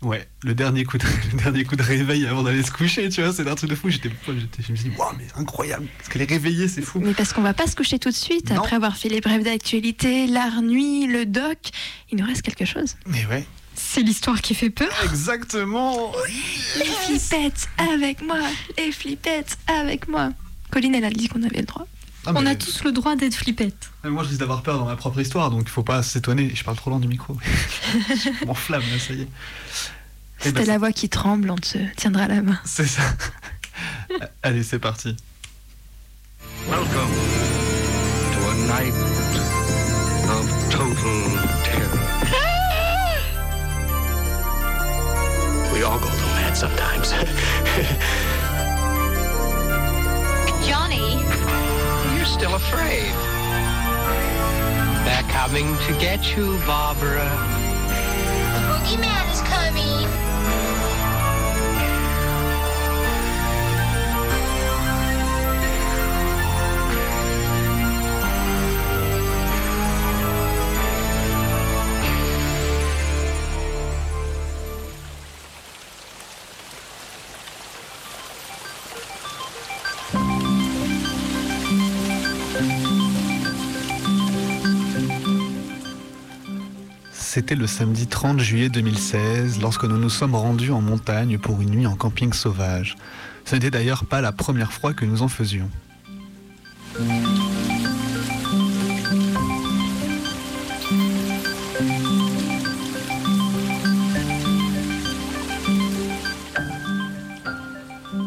Ouais, 0.00 0.26
le 0.44 0.54
dernier 0.54 0.84
coup 0.84 0.96
de, 0.96 1.04
le 1.32 1.38
dernier 1.42 1.64
coup 1.64 1.76
de 1.76 1.82
réveil 1.82 2.26
avant 2.26 2.42
d'aller 2.42 2.62
se 2.62 2.70
coucher, 2.72 3.10
tu 3.10 3.22
vois, 3.22 3.34
c'est 3.34 3.46
un 3.46 3.54
truc 3.54 3.68
de 3.68 3.74
fou. 3.74 3.90
J'étais, 3.90 4.08
j'étais- 4.26 4.62
je 4.66 4.72
me 4.72 4.76
suis 4.76 4.88
dit, 4.88 4.96
waouh, 4.96 5.12
mais 5.18 5.26
incroyable, 5.36 5.86
parce 5.98 6.08
qu'elle 6.08 6.22
est 6.22 6.30
réveillée, 6.30 6.68
c'est 6.68 6.80
fou. 6.80 7.00
Mais 7.00 7.12
parce 7.12 7.34
qu'on 7.34 7.42
va 7.42 7.52
pas 7.52 7.66
se 7.66 7.76
coucher 7.76 7.98
tout 7.98 8.08
de 8.08 8.14
suite, 8.14 8.50
Non. 8.50 8.60
après 8.62 8.76
avoir 8.76 8.96
fait 8.96 9.10
les 9.10 9.20
brèves 9.20 9.44
d'actualité, 9.44 10.26
l'art 10.26 10.62
nuit, 10.62 11.06
le 11.06 11.26
doc, 11.26 11.58
il 12.10 12.18
nous 12.18 12.26
reste 12.26 12.40
quelque 12.42 12.64
chose. 12.64 12.96
Mais 13.06 13.26
ouais. 13.26 13.44
C'est 13.74 14.00
l'histoire 14.02 14.40
qui 14.40 14.54
fait 14.54 14.70
peur. 14.70 14.90
Exactement. 15.04 16.12
Les 16.78 16.84
flippettes 16.84 17.68
avec 17.92 18.22
moi, 18.22 18.38
les 18.78 18.92
flippettes 18.92 19.58
avec 19.66 20.08
moi. 20.08 20.30
Colline, 20.70 20.94
elle 20.94 21.04
a 21.04 21.10
dit 21.10 21.28
qu'on 21.28 21.42
avait 21.42 21.60
le 21.60 21.66
droit. 21.66 21.86
Ah, 22.26 22.32
On 22.34 22.42
mais- 22.42 22.50
a 22.50 22.54
tous 22.54 22.84
le 22.84 22.92
droit 22.92 23.16
d'être 23.16 23.34
flippettes. 23.34 23.90
Mais 24.04 24.10
Moi, 24.10 24.22
je 24.24 24.28
risque 24.28 24.40
d'avoir 24.40 24.60
peur 24.62 24.78
dans 24.78 24.84
ma 24.84 24.94
propre 24.96 25.18
histoire, 25.20 25.50
donc 25.50 25.62
il 25.64 25.70
faut 25.70 25.82
pas 25.82 26.02
s'étonner. 26.02 26.52
Je 26.54 26.62
parle 26.64 26.76
trop 26.76 26.90
loin 26.90 27.00
du 27.00 27.08
micro. 27.08 27.34
je 28.08 28.44
m'enflamme, 28.46 28.82
là, 28.90 28.98
ça 28.98 29.14
y 29.14 29.22
est. 29.22 29.28
Eh 30.42 30.44
C'était 30.44 30.60
ben, 30.60 30.66
la 30.68 30.76
voix 30.78 30.92
qui 30.92 31.08
tremble, 31.08 31.50
on 31.50 31.56
te 31.56 31.78
tiendra 31.96 32.28
la 32.28 32.42
main. 32.42 32.58
c'est 32.64 32.86
ça. 32.86 33.02
Allez, 34.42 34.62
c'est 34.62 34.78
parti. 34.78 35.16
Welcome 36.68 37.10
to 38.32 38.48
a 38.48 38.54
night 38.66 38.94
of 40.28 40.46
total 40.70 41.22
terror. 41.64 41.98
We 45.72 45.82
all 45.84 45.98
go 45.98 46.06
a 46.06 46.10
little 46.10 46.34
mad 46.34 46.54
sometimes. 46.56 47.12
Johnny, 50.66 51.19
still 52.40 52.54
afraid. 52.54 53.12
They're 55.04 55.30
coming 55.30 55.76
to 55.76 55.92
get 56.00 56.34
you, 56.34 56.58
Barbara. 56.66 57.28
the 58.54 58.60
boogeyman 58.64 59.30
is 59.30 59.42
coming. 59.42 60.29
C'était 87.40 87.54
le 87.54 87.66
samedi 87.66 88.06
30 88.06 88.38
juillet 88.38 88.68
2016 88.68 89.62
lorsque 89.62 89.84
nous 89.84 89.96
nous 89.96 90.10
sommes 90.10 90.34
rendus 90.34 90.72
en 90.72 90.82
montagne 90.82 91.38
pour 91.38 91.62
une 91.62 91.70
nuit 91.70 91.86
en 91.86 91.96
camping 91.96 92.34
sauvage. 92.34 92.96
Ce 93.46 93.54
n'était 93.54 93.70
d'ailleurs 93.70 94.04
pas 94.04 94.20
la 94.20 94.30
première 94.30 94.74
fois 94.74 94.92
que 94.92 95.06
nous 95.06 95.22
en 95.22 95.28
faisions. 95.28 95.70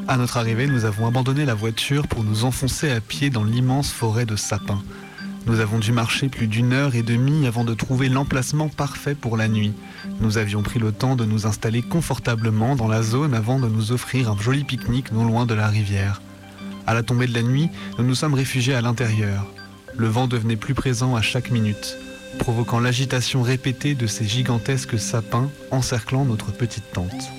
À 0.08 0.18
notre 0.18 0.38
arrivée, 0.38 0.66
nous 0.66 0.86
avons 0.86 1.06
abandonné 1.06 1.46
la 1.46 1.54
voiture 1.54 2.08
pour 2.08 2.24
nous 2.24 2.46
enfoncer 2.46 2.90
à 2.90 3.00
pied 3.00 3.30
dans 3.30 3.44
l'immense 3.44 3.92
forêt 3.92 4.26
de 4.26 4.36
sapins. 4.36 4.82
Nous 5.46 5.60
avons 5.60 5.78
dû 5.78 5.92
marcher 5.92 6.30
plus 6.30 6.48
d'une 6.48 6.72
heure 6.72 6.96
et 6.96 7.04
demie 7.04 7.46
avant 7.48 7.66
de 7.66 7.74
trouver 7.74 8.08
l'emplacement 8.08 8.70
parfait 8.70 9.14
pour 9.14 9.36
la 9.36 9.50
nuit. 9.50 9.74
Nous 10.22 10.38
avions 10.38 10.64
pris 10.64 10.80
le 10.80 10.94
temps 10.94 11.18
de 11.18 11.26
nous 11.26 11.46
installer 11.46 11.82
confortablement 11.82 12.78
dans 12.78 12.88
la 12.88 13.04
zone 13.04 13.34
avant 13.34 13.60
de 13.60 13.68
nous 13.68 13.92
offrir 13.92 14.32
un 14.32 14.38
joli 14.38 14.64
pique-nique 14.64 15.12
non 15.12 15.26
loin 15.26 15.46
de 15.46 15.54
la 15.54 15.68
rivière. 15.68 16.22
À 16.88 16.94
la 16.94 17.04
tombée 17.04 17.28
de 17.28 17.34
la 17.34 17.44
nuit, 17.44 17.70
nous 17.98 18.06
nous 18.06 18.16
sommes 18.16 18.34
réfugiés 18.34 18.74
à 18.74 18.82
l'intérieur. 18.82 19.46
Le 19.98 20.08
vent 20.08 20.28
devenait 20.28 20.56
plus 20.56 20.74
présent 20.74 21.16
à 21.16 21.22
chaque 21.22 21.52
minute, 21.52 21.98
provoquant 22.40 22.80
l'agitation 22.80 23.42
répétée 23.42 23.96
de 23.96 24.08
ces 24.08 24.26
gigantesques 24.26 24.98
sapins 24.98 25.50
encerclant 25.72 26.24
notre 26.24 26.52
petite 26.52 26.90
tente. 26.94 27.32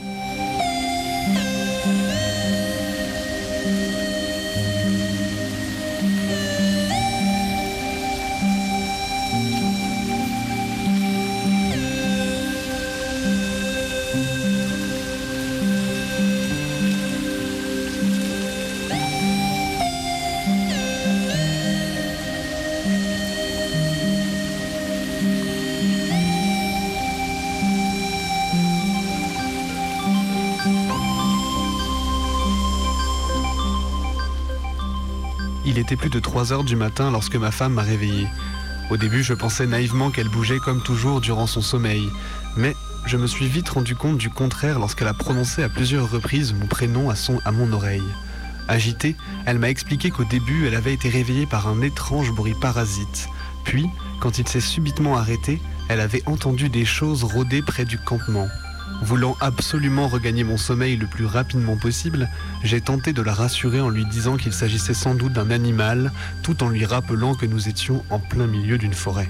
Il 35.75 35.81
était 35.81 35.97
plus 35.97 36.09
de 36.09 36.20
3 36.20 36.53
heures 36.53 36.62
du 36.62 36.77
matin 36.77 37.11
lorsque 37.11 37.35
ma 37.35 37.51
femme 37.51 37.72
m'a 37.72 37.83
réveillé. 37.83 38.29
Au 38.91 38.97
début, 38.97 39.25
je 39.25 39.35
pensais 39.35 39.66
naïvement 39.66 40.12
qu'elle 40.12 40.29
bougeait 40.29 40.61
comme 40.61 40.81
toujours 40.81 41.20
durant 41.20 41.49
son 41.49 41.62
sommeil, 41.62 42.09
mais 42.57 42.77
je 43.07 43.16
me 43.16 43.27
suis 43.27 43.49
vite 43.49 43.70
rendu 43.70 43.97
compte 43.97 44.16
du 44.16 44.31
contraire 44.31 44.79
lorsqu'elle 44.79 45.09
a 45.09 45.14
prononcé 45.14 45.64
à 45.64 45.68
plusieurs 45.68 46.09
reprises 46.09 46.53
mon 46.53 46.68
prénom 46.68 47.11
à, 47.11 47.14
à 47.45 47.51
mon 47.51 47.72
oreille. 47.72 48.07
Agitée, 48.68 49.16
elle 49.47 49.59
m'a 49.59 49.68
expliqué 49.68 50.11
qu'au 50.11 50.22
début, 50.22 50.68
elle 50.68 50.77
avait 50.77 50.95
été 50.95 51.09
réveillée 51.09 51.47
par 51.47 51.66
un 51.66 51.81
étrange 51.81 52.31
bruit 52.31 52.55
parasite. 52.61 53.27
Puis, 53.64 53.87
quand 54.20 54.39
il 54.39 54.47
s'est 54.47 54.61
subitement 54.61 55.16
arrêté, 55.16 55.61
elle 55.89 55.99
avait 55.99 56.22
entendu 56.27 56.68
des 56.68 56.85
choses 56.85 57.25
rôder 57.25 57.62
près 57.62 57.85
du 57.85 57.99
campement. 57.99 58.47
Voulant 59.05 59.36
absolument 59.42 60.09
regagner 60.09 60.44
mon 60.44 60.57
sommeil 60.57 60.96
le 60.96 61.07
plus 61.07 61.26
rapidement 61.26 61.76
possible, 61.76 62.26
j'ai 62.62 62.80
tenté 62.80 63.12
de 63.12 63.20
la 63.20 63.34
rassurer 63.34 63.82
en 63.82 63.90
lui 63.90 64.07
disant 64.07 64.38
qu'il 64.38 64.55
s'agissait 64.55 64.94
sans 64.94 65.14
doute 65.14 65.34
d'un 65.34 65.50
animal, 65.50 66.11
tout 66.42 66.62
en 66.62 66.70
lui 66.70 66.86
rappelant 66.86 67.34
que 67.34 67.44
nous 67.44 67.68
étions 67.68 68.02
en 68.09 68.18
plein 68.18 68.46
milieu 68.46 68.78
d'une 68.78 68.94
forêt. 68.94 69.28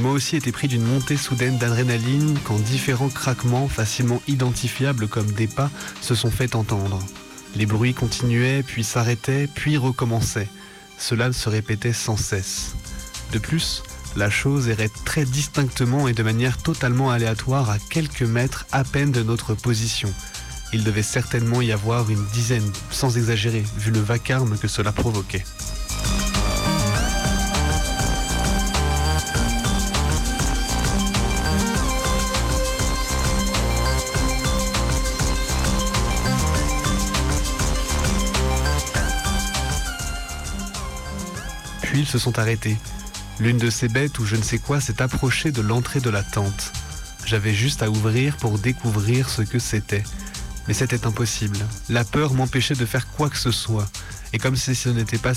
Moi 0.00 0.12
aussi 0.12 0.36
été 0.36 0.52
pris 0.52 0.68
d'une 0.68 0.84
montée 0.84 1.16
soudaine 1.16 1.58
d'adrénaline 1.58 2.38
quand 2.44 2.58
différents 2.58 3.08
craquements 3.08 3.68
facilement 3.68 4.22
identifiables 4.28 5.08
comme 5.08 5.30
des 5.32 5.46
pas 5.46 5.70
se 6.00 6.14
sont 6.14 6.30
fait 6.30 6.54
entendre. 6.54 6.98
Les 7.56 7.66
bruits 7.66 7.94
continuaient, 7.94 8.62
puis 8.62 8.84
s'arrêtaient, 8.84 9.46
puis 9.46 9.76
recommençaient. 9.76 10.48
Cela 10.98 11.32
se 11.32 11.48
répétait 11.48 11.92
sans 11.92 12.16
cesse. 12.16 12.74
De 13.32 13.38
plus, 13.38 13.82
la 14.16 14.30
chose 14.30 14.68
errait 14.68 14.90
très 15.04 15.24
distinctement 15.24 16.08
et 16.08 16.12
de 16.12 16.22
manière 16.22 16.58
totalement 16.58 17.10
aléatoire 17.10 17.70
à 17.70 17.78
quelques 17.78 18.22
mètres 18.22 18.66
à 18.72 18.84
peine 18.84 19.12
de 19.12 19.22
notre 19.22 19.54
position. 19.54 20.12
Il 20.72 20.84
devait 20.84 21.02
certainement 21.02 21.62
y 21.62 21.72
avoir 21.72 22.10
une 22.10 22.24
dizaine, 22.28 22.70
sans 22.90 23.16
exagérer, 23.16 23.64
vu 23.78 23.90
le 23.90 24.00
vacarme 24.00 24.56
que 24.58 24.68
cela 24.68 24.92
provoquait. 24.92 25.44
Se 42.06 42.18
sont 42.18 42.38
arrêtés. 42.38 42.76
L'une 43.38 43.58
de 43.58 43.70
ces 43.70 43.88
bêtes 43.88 44.18
ou 44.18 44.26
je 44.26 44.36
ne 44.36 44.42
sais 44.42 44.58
quoi 44.58 44.80
s'est 44.80 45.02
approchée 45.02 45.52
de 45.52 45.60
l'entrée 45.60 46.00
de 46.00 46.10
la 46.10 46.22
tente. 46.22 46.72
J'avais 47.26 47.54
juste 47.54 47.82
à 47.82 47.90
ouvrir 47.90 48.36
pour 48.36 48.58
découvrir 48.58 49.28
ce 49.28 49.42
que 49.42 49.58
c'était. 49.58 50.02
Mais 50.66 50.74
c'était 50.74 51.06
impossible. 51.06 51.58
La 51.88 52.04
peur 52.04 52.34
m'empêchait 52.34 52.74
de 52.74 52.86
faire 52.86 53.08
quoi 53.08 53.28
que 53.30 53.38
ce 53.38 53.50
soit. 53.50 53.88
Et 54.32 54.38
comme 54.38 54.56
si 54.56 54.74
ce 54.74 54.88
n'était 54.88 55.18
pas, 55.18 55.32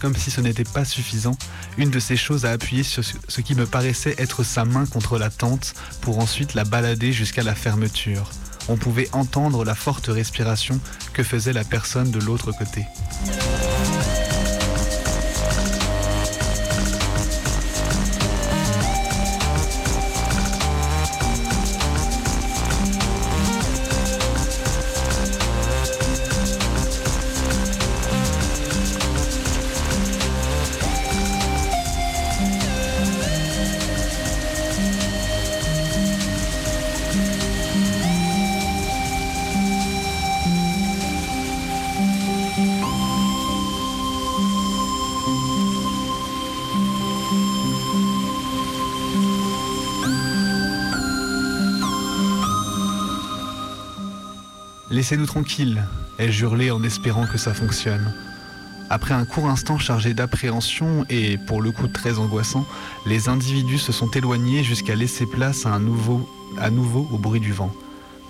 comme 0.00 0.16
si 0.16 0.30
ce 0.30 0.40
n'était 0.40 0.64
pas 0.64 0.84
suffisant, 0.84 1.36
une 1.76 1.90
de 1.90 2.00
ces 2.00 2.16
choses 2.16 2.44
a 2.46 2.52
appuyé 2.52 2.82
sur 2.82 3.04
ce 3.04 3.40
qui 3.40 3.54
me 3.54 3.66
paraissait 3.66 4.14
être 4.18 4.42
sa 4.42 4.64
main 4.64 4.86
contre 4.86 5.18
la 5.18 5.30
tente 5.30 5.74
pour 6.00 6.18
ensuite 6.18 6.54
la 6.54 6.64
balader 6.64 7.12
jusqu'à 7.12 7.42
la 7.42 7.54
fermeture. 7.54 8.30
On 8.68 8.76
pouvait 8.76 9.08
entendre 9.12 9.64
la 9.64 9.74
forte 9.74 10.06
respiration 10.06 10.80
que 11.12 11.22
faisait 11.22 11.52
la 11.52 11.64
personne 11.64 12.10
de 12.10 12.18
l'autre 12.18 12.52
côté. 12.52 12.84
Laissez-nous 55.06 55.26
tranquilles, 55.26 55.84
ai-je 56.18 56.42
hurlé 56.42 56.72
en 56.72 56.82
espérant 56.82 57.28
que 57.28 57.38
ça 57.38 57.54
fonctionne. 57.54 58.12
Après 58.90 59.14
un 59.14 59.24
court 59.24 59.48
instant 59.48 59.78
chargé 59.78 60.14
d'appréhension 60.14 61.06
et 61.08 61.38
pour 61.38 61.62
le 61.62 61.70
coup 61.70 61.86
très 61.86 62.18
angoissant, 62.18 62.66
les 63.06 63.28
individus 63.28 63.78
se 63.78 63.92
sont 63.92 64.10
éloignés 64.10 64.64
jusqu'à 64.64 64.96
laisser 64.96 65.24
place 65.24 65.64
à, 65.64 65.78
nouveau, 65.78 66.28
à 66.58 66.70
nouveau 66.70 67.08
au 67.12 67.18
bruit 67.18 67.38
du 67.38 67.52
vent. 67.52 67.72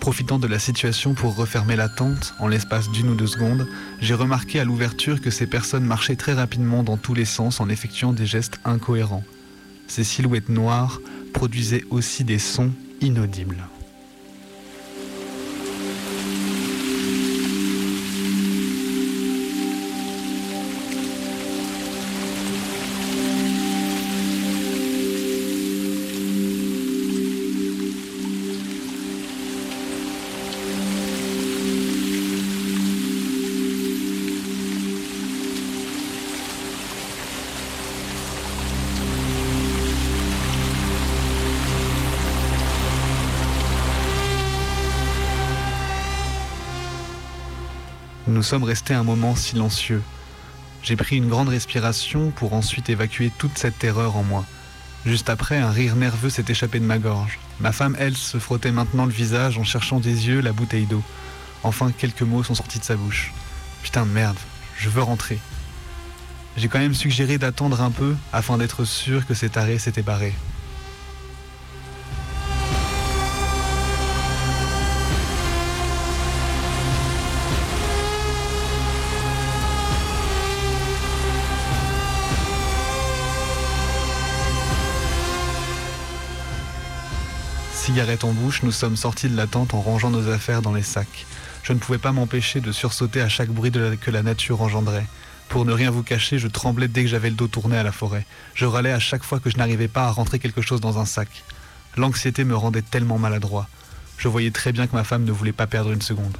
Profitant 0.01 0.39
de 0.39 0.47
la 0.47 0.59
situation 0.59 1.15
pour 1.15 1.35
refermer 1.35 1.77
la 1.77 1.89
tente, 1.89 2.35
en 2.41 2.47
l'espace 2.47 2.91
d'une 2.91 3.09
ou 3.09 3.15
deux 3.15 3.27
secondes, 3.27 3.67
j'ai 4.03 4.13
remarqué 4.13 4.61
à 4.61 4.65
l'ouverture 4.67 5.23
que 5.23 5.31
ces 5.31 5.47
personnes 5.47 5.87
marchaient 5.87 6.17
très 6.17 6.35
rapidement 6.35 6.83
dans 6.83 6.99
tous 6.99 7.15
les 7.15 7.25
sens 7.25 7.59
en 7.59 7.71
effectuant 7.71 8.13
des 8.13 8.27
gestes 8.27 8.61
incohérents. 8.67 9.25
Ces 9.89 10.05
silhouettes 10.05 10.51
noires 10.51 11.01
produisaient 11.33 11.85
aussi 11.89 12.23
des 12.23 12.39
sons 12.39 12.73
inaudibles. 13.01 13.65
Nous 48.37 48.43
sommes 48.43 48.65
restés 48.65 48.93
un 48.93 49.03
moment 49.03 49.35
silencieux. 49.35 50.03
J'ai 50.83 50.95
pris 50.95 51.17
une 51.17 51.31
grande 51.31 51.49
respiration 51.49 52.33
pour 52.33 52.53
ensuite 52.53 52.91
évacuer 52.91 53.33
toute 53.39 53.57
cette 53.57 53.79
terreur 53.79 54.15
en 54.15 54.25
moi. 54.25 54.45
Juste 55.07 55.31
après, 55.31 55.57
un 55.57 55.71
rire 55.71 55.97
nerveux 55.97 56.29
s'est 56.29 56.45
échappé 56.47 56.79
de 56.79 56.85
ma 56.85 56.99
gorge. 56.99 57.39
Ma 57.61 57.73
femme, 57.73 57.97
elle, 57.99 58.15
se 58.15 58.37
frottait 58.37 58.73
maintenant 58.73 59.07
le 59.07 59.11
visage 59.11 59.57
en 59.57 59.65
cherchant 59.65 60.01
des 60.01 60.29
yeux 60.29 60.43
la 60.43 60.53
bouteille 60.53 60.85
d'eau. 60.85 61.03
Enfin, 61.63 61.91
quelques 61.97 62.21
mots 62.21 62.43
sont 62.43 62.55
sortis 62.55 62.79
de 62.79 62.85
sa 62.85 62.97
bouche. 62.97 63.33
Putain 63.83 64.05
de 64.05 64.11
merde, 64.11 64.37
je 64.77 64.91
veux 64.91 65.03
rentrer. 65.03 65.39
J'ai 66.59 66.69
quand 66.69 66.79
même 66.79 66.93
suggéré 66.93 67.39
d'attendre 67.39 67.81
un 67.81 67.91
peu 67.91 68.17
afin 68.35 68.59
d'être 68.59 68.85
sûr 68.85 69.27
que 69.27 69.33
cet 69.33 69.57
arrêt 69.57 69.79
s'était 69.79 70.03
barré. 70.03 70.35
Cigarette 87.97 88.25
en 88.25 88.33
bouche, 88.33 88.63
nous 88.63 88.73
sommes 88.73 88.95
sortis 88.95 89.31
de 89.31 89.37
la 89.39 89.47
tente 89.47 89.73
en 89.73 89.81
rangeant 89.81 90.11
nos 90.11 90.29
affaires 90.29 90.61
dans 90.61 90.75
les 90.75 90.83
sacs. 90.83 91.25
Je 91.63 91.73
ne 91.73 91.79
pouvais 91.79 91.97
pas 91.97 92.13
m'empêcher 92.13 92.61
de 92.61 92.71
sursauter 92.71 93.23
à 93.23 93.31
chaque 93.31 93.49
bruit 93.49 93.71
que 93.71 94.11
la 94.11 94.23
nature 94.23 94.61
engendrait. 94.61 95.07
Pour 95.49 95.65
ne 95.65 95.73
rien 95.73 95.91
vous 95.91 96.03
cacher, 96.03 96.39
je 96.39 96.47
tremblais 96.47 96.89
dès 96.89 97.05
que 97.05 97.09
j'avais 97.09 97.31
le 97.31 97.37
dos 97.37 97.49
tourné 97.49 97.79
à 97.79 97.83
la 97.83 97.93
forêt. 97.93 98.27
Je 98.53 98.67
râlais 98.67 98.93
à 98.93 98.99
chaque 98.99 99.25
fois 99.25 99.41
que 99.41 99.49
je 99.49 99.57
n'arrivais 99.57 99.89
pas 99.89 100.05
à 100.05 100.11
rentrer 100.11 100.39
quelque 100.39 100.61
chose 100.61 100.83
dans 100.83 100.99
un 100.99 101.07
sac. 101.07 101.43
L'anxiété 101.97 102.45
me 102.45 102.55
rendait 102.55 102.83
tellement 102.83 103.17
maladroit. 103.17 103.67
Je 104.19 104.29
voyais 104.29 104.51
très 104.51 104.73
bien 104.73 104.87
que 104.87 104.95
ma 104.95 105.03
femme 105.03 105.25
ne 105.25 105.33
voulait 105.33 105.53
pas 105.53 105.67
perdre 105.67 105.91
une 105.91 106.03
seconde. 106.03 106.37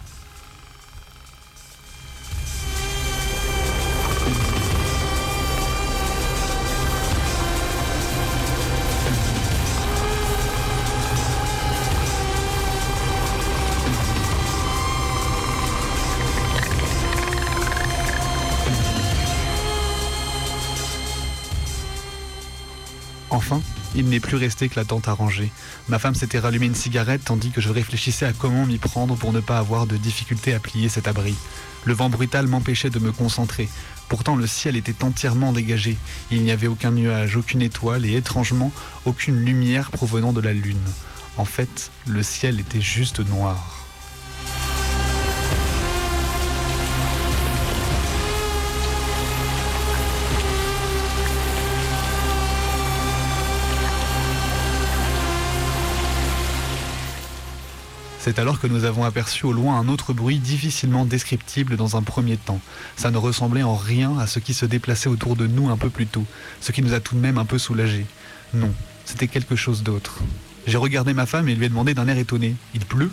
Il 23.99 24.11
n'est 24.11 24.21
plus 24.21 24.37
resté 24.37 24.69
que 24.69 24.79
la 24.79 24.85
tente 24.85 25.09
à 25.09 25.15
ranger. 25.15 25.51
Ma 25.89 25.99
femme 25.99 26.15
s'était 26.15 26.39
rallumée 26.39 26.67
une 26.67 26.75
cigarette 26.75 27.25
tandis 27.25 27.51
que 27.51 27.63
je 27.63 27.71
réfléchissais 27.73 28.27
à 28.27 28.35
comment 28.35 28.67
m'y 28.67 28.77
prendre 28.77 29.17
pour 29.17 29.33
ne 29.33 29.41
pas 29.41 29.57
avoir 29.57 29.87
de 29.87 29.97
difficulté 29.97 30.53
à 30.53 30.61
plier 30.61 30.91
cet 30.91 31.09
abri. 31.09 31.35
Le 31.87 31.95
vent 31.95 32.11
brutal 32.11 32.47
m'empêchait 32.47 32.91
de 32.91 32.99
me 32.99 33.11
concentrer. 33.11 33.71
Pourtant 34.11 34.37
le 34.37 34.47
ciel 34.47 34.77
était 34.77 35.03
entièrement 35.03 35.53
dégagé. 35.53 35.97
Il 36.31 36.43
n'y 36.43 36.51
avait 36.51 36.67
aucun 36.67 36.91
nuage, 36.91 37.37
aucune 37.37 37.63
étoile 37.63 38.05
et 38.05 38.17
étrangement 38.17 38.71
aucune 39.07 39.43
lumière 39.43 39.91
provenant 39.91 40.35
de 40.35 40.43
la 40.43 40.53
lune. 40.53 40.77
En 41.39 41.47
fait, 41.47 41.91
le 42.07 42.23
ciel 42.23 42.61
était 42.61 42.83
juste 42.83 43.21
noir. 43.21 43.86
C'est 58.27 58.41
alors 58.41 58.59
que 58.59 58.67
nous 58.67 58.83
avons 58.83 59.05
aperçu 59.05 59.47
au 59.47 59.53
loin 59.53 59.79
un 59.79 59.87
autre 59.87 60.13
bruit 60.13 60.41
difficilement 60.41 61.05
descriptible 61.05 61.77
dans 61.77 61.97
un 61.97 62.03
premier 62.03 62.37
temps. 62.37 62.59
Ça 62.97 63.13
ne 63.13 63.19
ressemblait 63.19 63.63
en 63.63 63.77
rien 63.77 64.19
à 64.19 64.27
ce 64.27 64.41
qui 64.41 64.53
se 64.53 64.67
déplaçait 64.67 65.09
autour 65.09 65.37
de 65.37 65.47
nous 65.47 65.71
un 65.71 65.77
peu 65.77 65.91
plus 65.91 66.09
tôt, 66.09 66.25
ce 66.61 66.73
qui 66.73 66.83
nous 66.83 66.93
a 66.93 66.99
tout 66.99 67.15
de 67.15 67.21
même 67.21 67.39
un 67.39 67.45
peu 67.45 67.57
soulagés. 67.57 68.05
Non, 68.53 68.73
c'était 69.05 69.29
quelque 69.29 69.55
chose 69.55 69.85
d'autre. 69.85 70.19
J'ai 70.67 70.77
regardé 70.77 71.15
ma 71.15 71.25
femme 71.25 71.49
et 71.49 71.55
lui 71.55 71.67
ai 71.67 71.69
demandé 71.69 71.95
d'un 71.95 72.09
air 72.09 72.19
étonné 72.19 72.57
Il 72.75 72.85
pleut? 72.85 73.13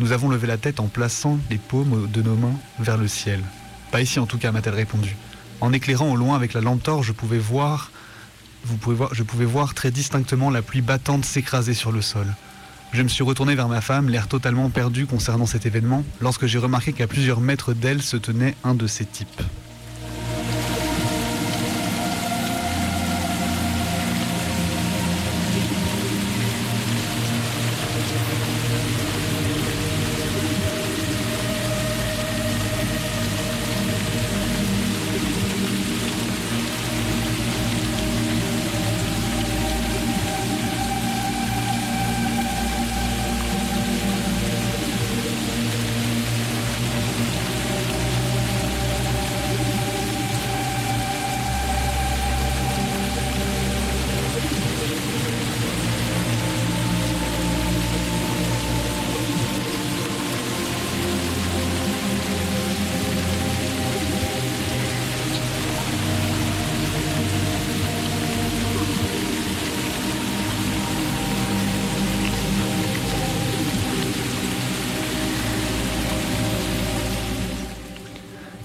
Nous 0.00 0.10
avons 0.10 0.28
levé 0.28 0.48
la 0.48 0.58
tête 0.58 0.80
en 0.80 0.88
plaçant 0.88 1.38
les 1.48 1.58
paumes 1.58 2.10
de 2.10 2.20
nos 2.20 2.34
mains 2.34 2.58
vers 2.80 2.98
le 2.98 3.06
ciel. 3.06 3.40
Pas 3.92 4.00
ici 4.00 4.18
en 4.18 4.26
tout 4.26 4.38
cas, 4.38 4.50
m'a-t-elle 4.50 4.74
répondu. 4.74 5.14
En 5.60 5.72
éclairant 5.72 6.10
au 6.10 6.16
loin 6.16 6.34
avec 6.34 6.54
la 6.54 6.60
lampe 6.60 6.82
torche, 6.82 7.06
je 7.06 7.12
pouvais 7.12 7.38
voir, 7.38 7.92
voir, 8.64 9.14
je 9.14 9.22
pouvais 9.22 9.44
voir 9.44 9.74
très 9.74 9.92
distinctement 9.92 10.50
la 10.50 10.60
pluie 10.60 10.82
battante 10.82 11.24
s'écraser 11.24 11.74
sur 11.74 11.92
le 11.92 12.02
sol. 12.02 12.26
Je 12.94 13.02
me 13.02 13.08
suis 13.08 13.24
retourné 13.24 13.56
vers 13.56 13.66
ma 13.66 13.80
femme, 13.80 14.08
l'air 14.08 14.28
totalement 14.28 14.70
perdu 14.70 15.04
concernant 15.06 15.46
cet 15.46 15.66
événement, 15.66 16.04
lorsque 16.20 16.46
j'ai 16.46 16.58
remarqué 16.60 16.92
qu'à 16.92 17.08
plusieurs 17.08 17.40
mètres 17.40 17.74
d'elle 17.74 18.00
se 18.00 18.16
tenait 18.16 18.54
un 18.62 18.76
de 18.76 18.86
ces 18.86 19.04
types. 19.04 19.42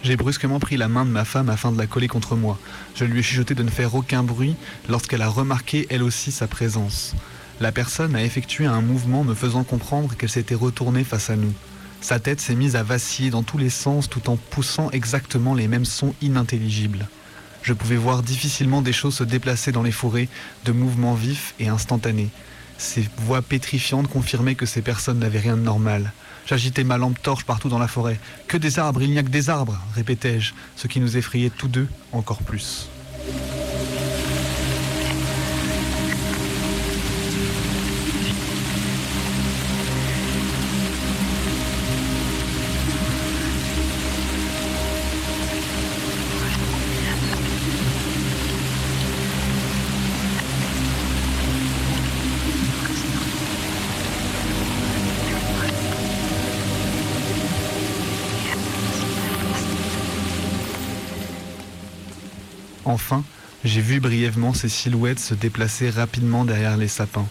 J'ai 0.10 0.16
brusquement 0.16 0.60
pris 0.60 0.76
la 0.76 0.88
main 0.88 1.06
de 1.06 1.12
ma 1.12 1.24
femme 1.24 1.50
afin 1.50 1.72
de 1.72 1.78
la 1.78 1.86
coller 1.86 2.08
contre 2.08 2.36
moi. 2.36 2.58
Je 2.96 3.06
lui 3.06 3.20
ai 3.20 3.22
chuchoté 3.22 3.54
de 3.54 3.62
ne 3.62 3.70
faire 3.70 3.94
aucun 3.94 4.24
bruit 4.24 4.56
lorsqu'elle 4.90 5.22
a 5.22 5.28
remarqué 5.28 5.86
elle 5.92 6.02
aussi 6.02 6.32
sa 6.32 6.48
présence. 6.48 7.14
La 7.62 7.72
personne 7.72 8.16
a 8.16 8.24
effectué 8.24 8.66
un 8.66 8.82
mouvement 8.82 9.24
me 9.24 9.36
faisant 9.36 9.64
comprendre 9.64 10.18
qu'elle 10.18 10.32
s'était 10.32 10.56
retournée 10.56 11.04
face 11.04 11.30
à 11.30 11.36
nous. 11.36 11.54
Sa 12.02 12.20
tête 12.20 12.42
s'est 12.42 12.56
mise 12.56 12.76
à 12.76 12.82
vaciller 12.82 13.30
dans 13.30 13.44
tous 13.44 13.60
les 13.60 13.70
sens 13.70 14.10
tout 14.10 14.32
en 14.32 14.36
poussant 14.36 14.90
exactement 14.90 15.54
les 15.54 15.68
mêmes 15.68 15.86
sons 15.86 16.16
inintelligibles. 16.24 17.08
Je 17.62 17.74
pouvais 17.74 17.96
voir 17.96 18.24
difficilement 18.24 18.82
des 18.82 18.94
choses 18.94 19.14
se 19.14 19.24
déplacer 19.24 19.72
dans 19.72 19.84
les 19.84 19.92
forêts, 19.92 20.28
de 20.66 20.72
mouvements 20.72 21.14
vifs 21.14 21.54
et 21.60 21.68
instantanés. 21.68 22.30
Ces 22.80 23.08
voix 23.18 23.44
pétrifiantes 23.44 24.08
confirmaient 24.08 24.56
que 24.56 24.66
ces 24.66 24.82
personnes 24.82 25.20
n'avaient 25.20 25.38
rien 25.38 25.56
de 25.56 25.62
normal. 25.62 26.14
J'agitais 26.46 26.84
ma 26.84 26.98
lampe 26.98 27.22
torche 27.22 27.46
partout 27.46 27.70
dans 27.70 27.80
la 27.80 27.88
forêt. 27.88 28.20
Que 28.48 28.58
des 28.58 28.80
arbres, 28.80 29.02
il 29.02 29.12
n'y 29.12 29.20
a 29.20 29.24
que 29.24 29.30
des 29.30 29.50
arbres, 29.50 29.80
répétai-je, 29.96 30.54
ce 30.76 30.88
qui 30.88 31.00
nous 31.00 31.18
effrayait 31.18 31.52
tous 31.52 31.68
deux 31.68 31.88
encore 32.12 32.40
plus. 32.40 32.90
Enfin, 62.90 63.24
j'ai 63.64 63.82
vu 63.82 64.00
brièvement 64.00 64.56
ces 64.56 64.68
silhouettes 64.68 65.20
se 65.20 65.36
déplacer 65.36 65.92
rapidement 65.92 66.44
derrière 66.44 66.76
les 66.76 66.88
sapins. 66.88 67.28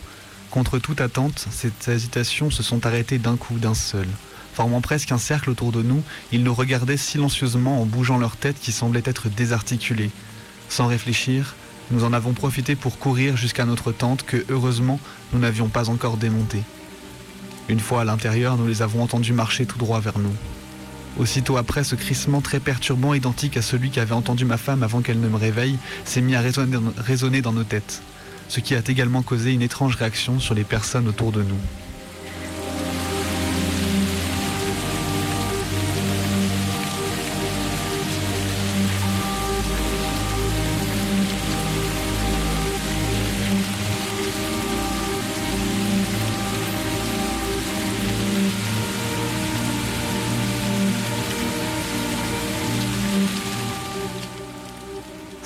Contre 0.52 0.78
toute 0.78 1.00
attente, 1.00 1.48
ces 1.50 1.72
hésitations 1.88 2.48
se 2.48 2.62
sont 2.62 2.86
arrêtées 2.86 3.18
d'un 3.18 3.36
coup, 3.36 3.58
d'un 3.58 3.74
seul. 3.74 4.06
Formant 4.54 4.80
presque 4.80 5.10
un 5.10 5.18
cercle 5.18 5.50
autour 5.50 5.72
de 5.72 5.82
nous, 5.82 6.00
ils 6.30 6.44
nous 6.44 6.54
regardaient 6.54 6.96
silencieusement 6.96 7.82
en 7.82 7.86
bougeant 7.86 8.18
leurs 8.18 8.36
têtes 8.36 8.60
qui 8.60 8.70
semblaient 8.70 9.02
être 9.04 9.28
désarticulées. 9.28 10.12
Sans 10.68 10.86
réfléchir, 10.86 11.56
nous 11.90 12.04
en 12.04 12.12
avons 12.12 12.34
profité 12.34 12.76
pour 12.76 13.00
courir 13.00 13.36
jusqu'à 13.36 13.64
notre 13.64 13.90
tente 13.90 14.24
que, 14.24 14.44
heureusement, 14.50 15.00
nous 15.32 15.40
n'avions 15.40 15.66
pas 15.66 15.90
encore 15.90 16.18
démontée. 16.18 16.62
Une 17.68 17.80
fois 17.80 18.02
à 18.02 18.04
l'intérieur, 18.04 18.56
nous 18.56 18.68
les 18.68 18.80
avons 18.82 19.02
entendus 19.02 19.32
marcher 19.32 19.66
tout 19.66 19.78
droit 19.78 19.98
vers 19.98 20.20
nous. 20.20 20.36
Aussitôt 21.18 21.56
après, 21.56 21.82
ce 21.82 21.96
crissement 21.96 22.40
très 22.40 22.60
perturbant, 22.60 23.12
identique 23.12 23.56
à 23.56 23.62
celui 23.62 23.90
qu'avait 23.90 24.14
entendu 24.14 24.44
ma 24.44 24.56
femme 24.56 24.84
avant 24.84 25.00
qu'elle 25.00 25.20
ne 25.20 25.28
me 25.28 25.36
réveille, 25.36 25.78
s'est 26.04 26.20
mis 26.20 26.36
à 26.36 26.40
résonner 26.40 27.42
dans, 27.42 27.52
nos 27.52 27.64
têtes, 27.64 28.02
ce 28.48 28.60
qui 28.60 28.76
a 28.76 28.80
également 28.86 29.22
causé 29.22 29.52
une 29.52 29.62
étrange 29.62 29.96
réaction 29.96 30.38
sur 30.38 30.54
les 30.54 30.64
personnes 30.64 31.08
autour 31.08 31.32
de 31.32 31.42
nous. 31.42 31.58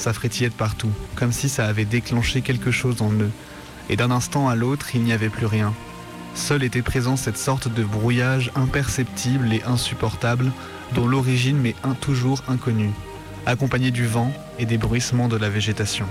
Ça 0.03 0.13
frétillait 0.13 0.49
de 0.49 0.55
partout, 0.55 0.91
comme 1.15 1.31
si 1.31 1.49
ça 1.49 1.67
avait 1.67 1.85
déclenché 1.85 2.41
quelque 2.41 2.73
chose 2.73 3.03
en 3.03 3.13
eux. 3.13 3.31
Et 3.89 3.95
d'un 3.95 4.11
instant 4.11 4.49
à 4.49 4.57
l'autre, 4.57 4.97
il 4.97 5.03
n'y 5.05 5.13
avait 5.13 5.29
plus 5.29 5.47
rien. 5.47 5.73
Seul 6.35 6.65
était 6.65 6.83
présent 6.83 7.15
cette 7.15 7.39
sorte 7.39 7.69
de 7.69 7.85
brouillage 7.85 8.51
imperceptible 8.57 9.53
et 9.53 9.63
insupportable, 9.63 10.51
dont 10.93 11.07
l'origine 11.07 11.57
m'est 11.57 11.77
toujours 12.01 12.43
inconnue, 12.49 12.91
accompagné 13.47 13.93
du 13.93 14.05
vent 14.05 14.33
et 14.59 14.67
des 14.67 14.77
bruissements 14.77 15.29
de 15.29 15.37
la 15.37 15.49
végétation. 15.49 16.09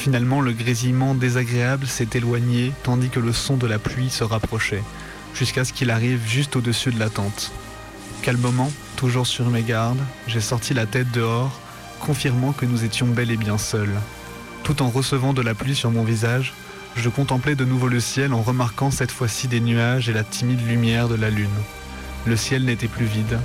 Finalement, 0.00 0.40
le 0.40 0.52
grésillement 0.52 1.14
désagréable 1.14 1.86
s'est 1.86 2.08
éloigné 2.14 2.72
tandis 2.84 3.10
que 3.10 3.20
le 3.20 3.34
son 3.34 3.58
de 3.58 3.66
la 3.66 3.78
pluie 3.78 4.08
se 4.08 4.24
rapprochait, 4.24 4.82
jusqu'à 5.34 5.62
ce 5.62 5.74
qu'il 5.74 5.90
arrive 5.90 6.26
juste 6.26 6.56
au-dessus 6.56 6.90
de 6.90 6.98
la 6.98 7.10
tente. 7.10 7.52
Calmement, 8.22 8.72
toujours 8.96 9.26
sur 9.26 9.50
mes 9.50 9.60
gardes, 9.60 10.00
j'ai 10.26 10.40
sorti 10.40 10.72
la 10.72 10.86
tête 10.86 11.10
dehors, 11.12 11.60
confirmant 12.00 12.52
que 12.52 12.64
nous 12.64 12.82
étions 12.82 13.06
bel 13.08 13.30
et 13.30 13.36
bien 13.36 13.58
seuls. 13.58 13.92
Tout 14.62 14.80
en 14.80 14.88
recevant 14.88 15.34
de 15.34 15.42
la 15.42 15.54
pluie 15.54 15.76
sur 15.76 15.90
mon 15.90 16.02
visage, 16.02 16.54
je 16.96 17.10
contemplais 17.10 17.54
de 17.54 17.66
nouveau 17.66 17.88
le 17.88 18.00
ciel 18.00 18.32
en 18.32 18.40
remarquant 18.40 18.90
cette 18.90 19.12
fois-ci 19.12 19.48
des 19.48 19.60
nuages 19.60 20.08
et 20.08 20.14
la 20.14 20.24
timide 20.24 20.66
lumière 20.66 21.08
de 21.08 21.14
la 21.14 21.28
lune. 21.28 21.50
Le 22.24 22.38
ciel 22.38 22.64
n'était 22.64 22.88
plus 22.88 23.04
vide, 23.04 23.38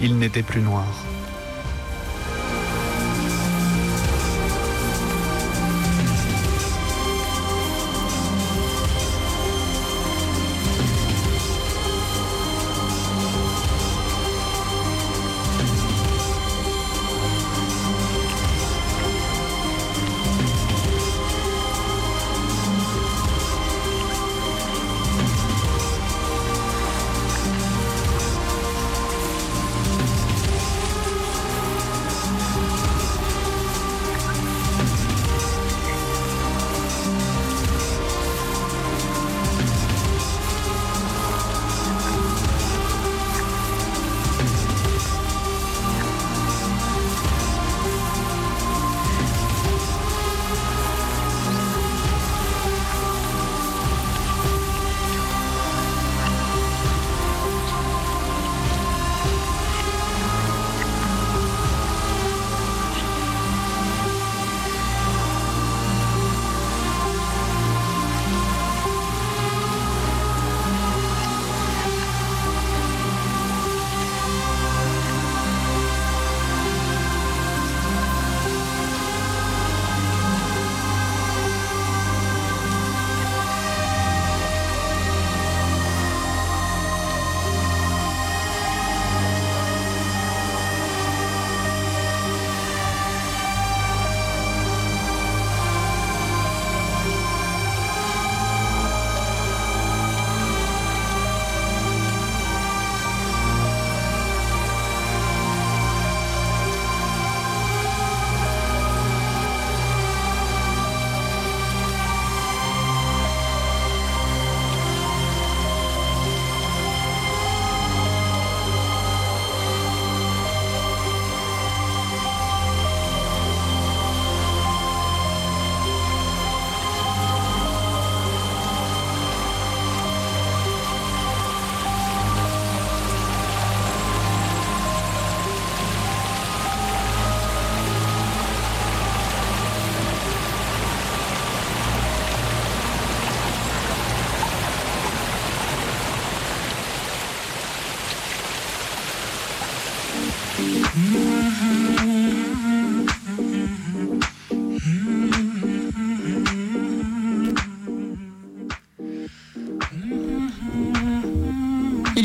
il 0.00 0.16
n'était 0.16 0.44
plus 0.44 0.60
noir. 0.60 0.86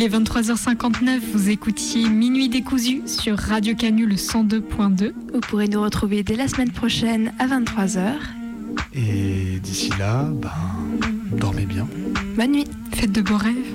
Il 0.04 0.14
est 0.14 0.20
23h59, 0.20 1.20
vous 1.32 1.50
écoutiez 1.50 2.10
Minuit 2.10 2.50
décousu 2.50 3.04
sur 3.06 3.38
Radio 3.38 3.74
Canu 3.74 4.06
le 4.06 4.16
102.2. 4.16 5.14
Vous 5.34 5.40
pourrez 5.40 5.70
nous 5.70 5.82
retrouver 5.82 6.24
dès 6.24 6.36
la 6.36 6.50
semaine 6.50 6.72
prochaine 6.72 7.32
à 7.40 7.48
23h. 7.48 8.16
Et 8.94 9.62
d'ici 9.62 9.92
là, 9.98 10.24
ben, 10.24 10.52
dormez 11.38 11.66
bien. 11.66 11.88
Bonne 12.36 12.52
nuit. 12.52 12.68
Faites 12.92 13.14
de 13.14 13.22
beaux 13.22 13.38
rêves. 13.38 13.73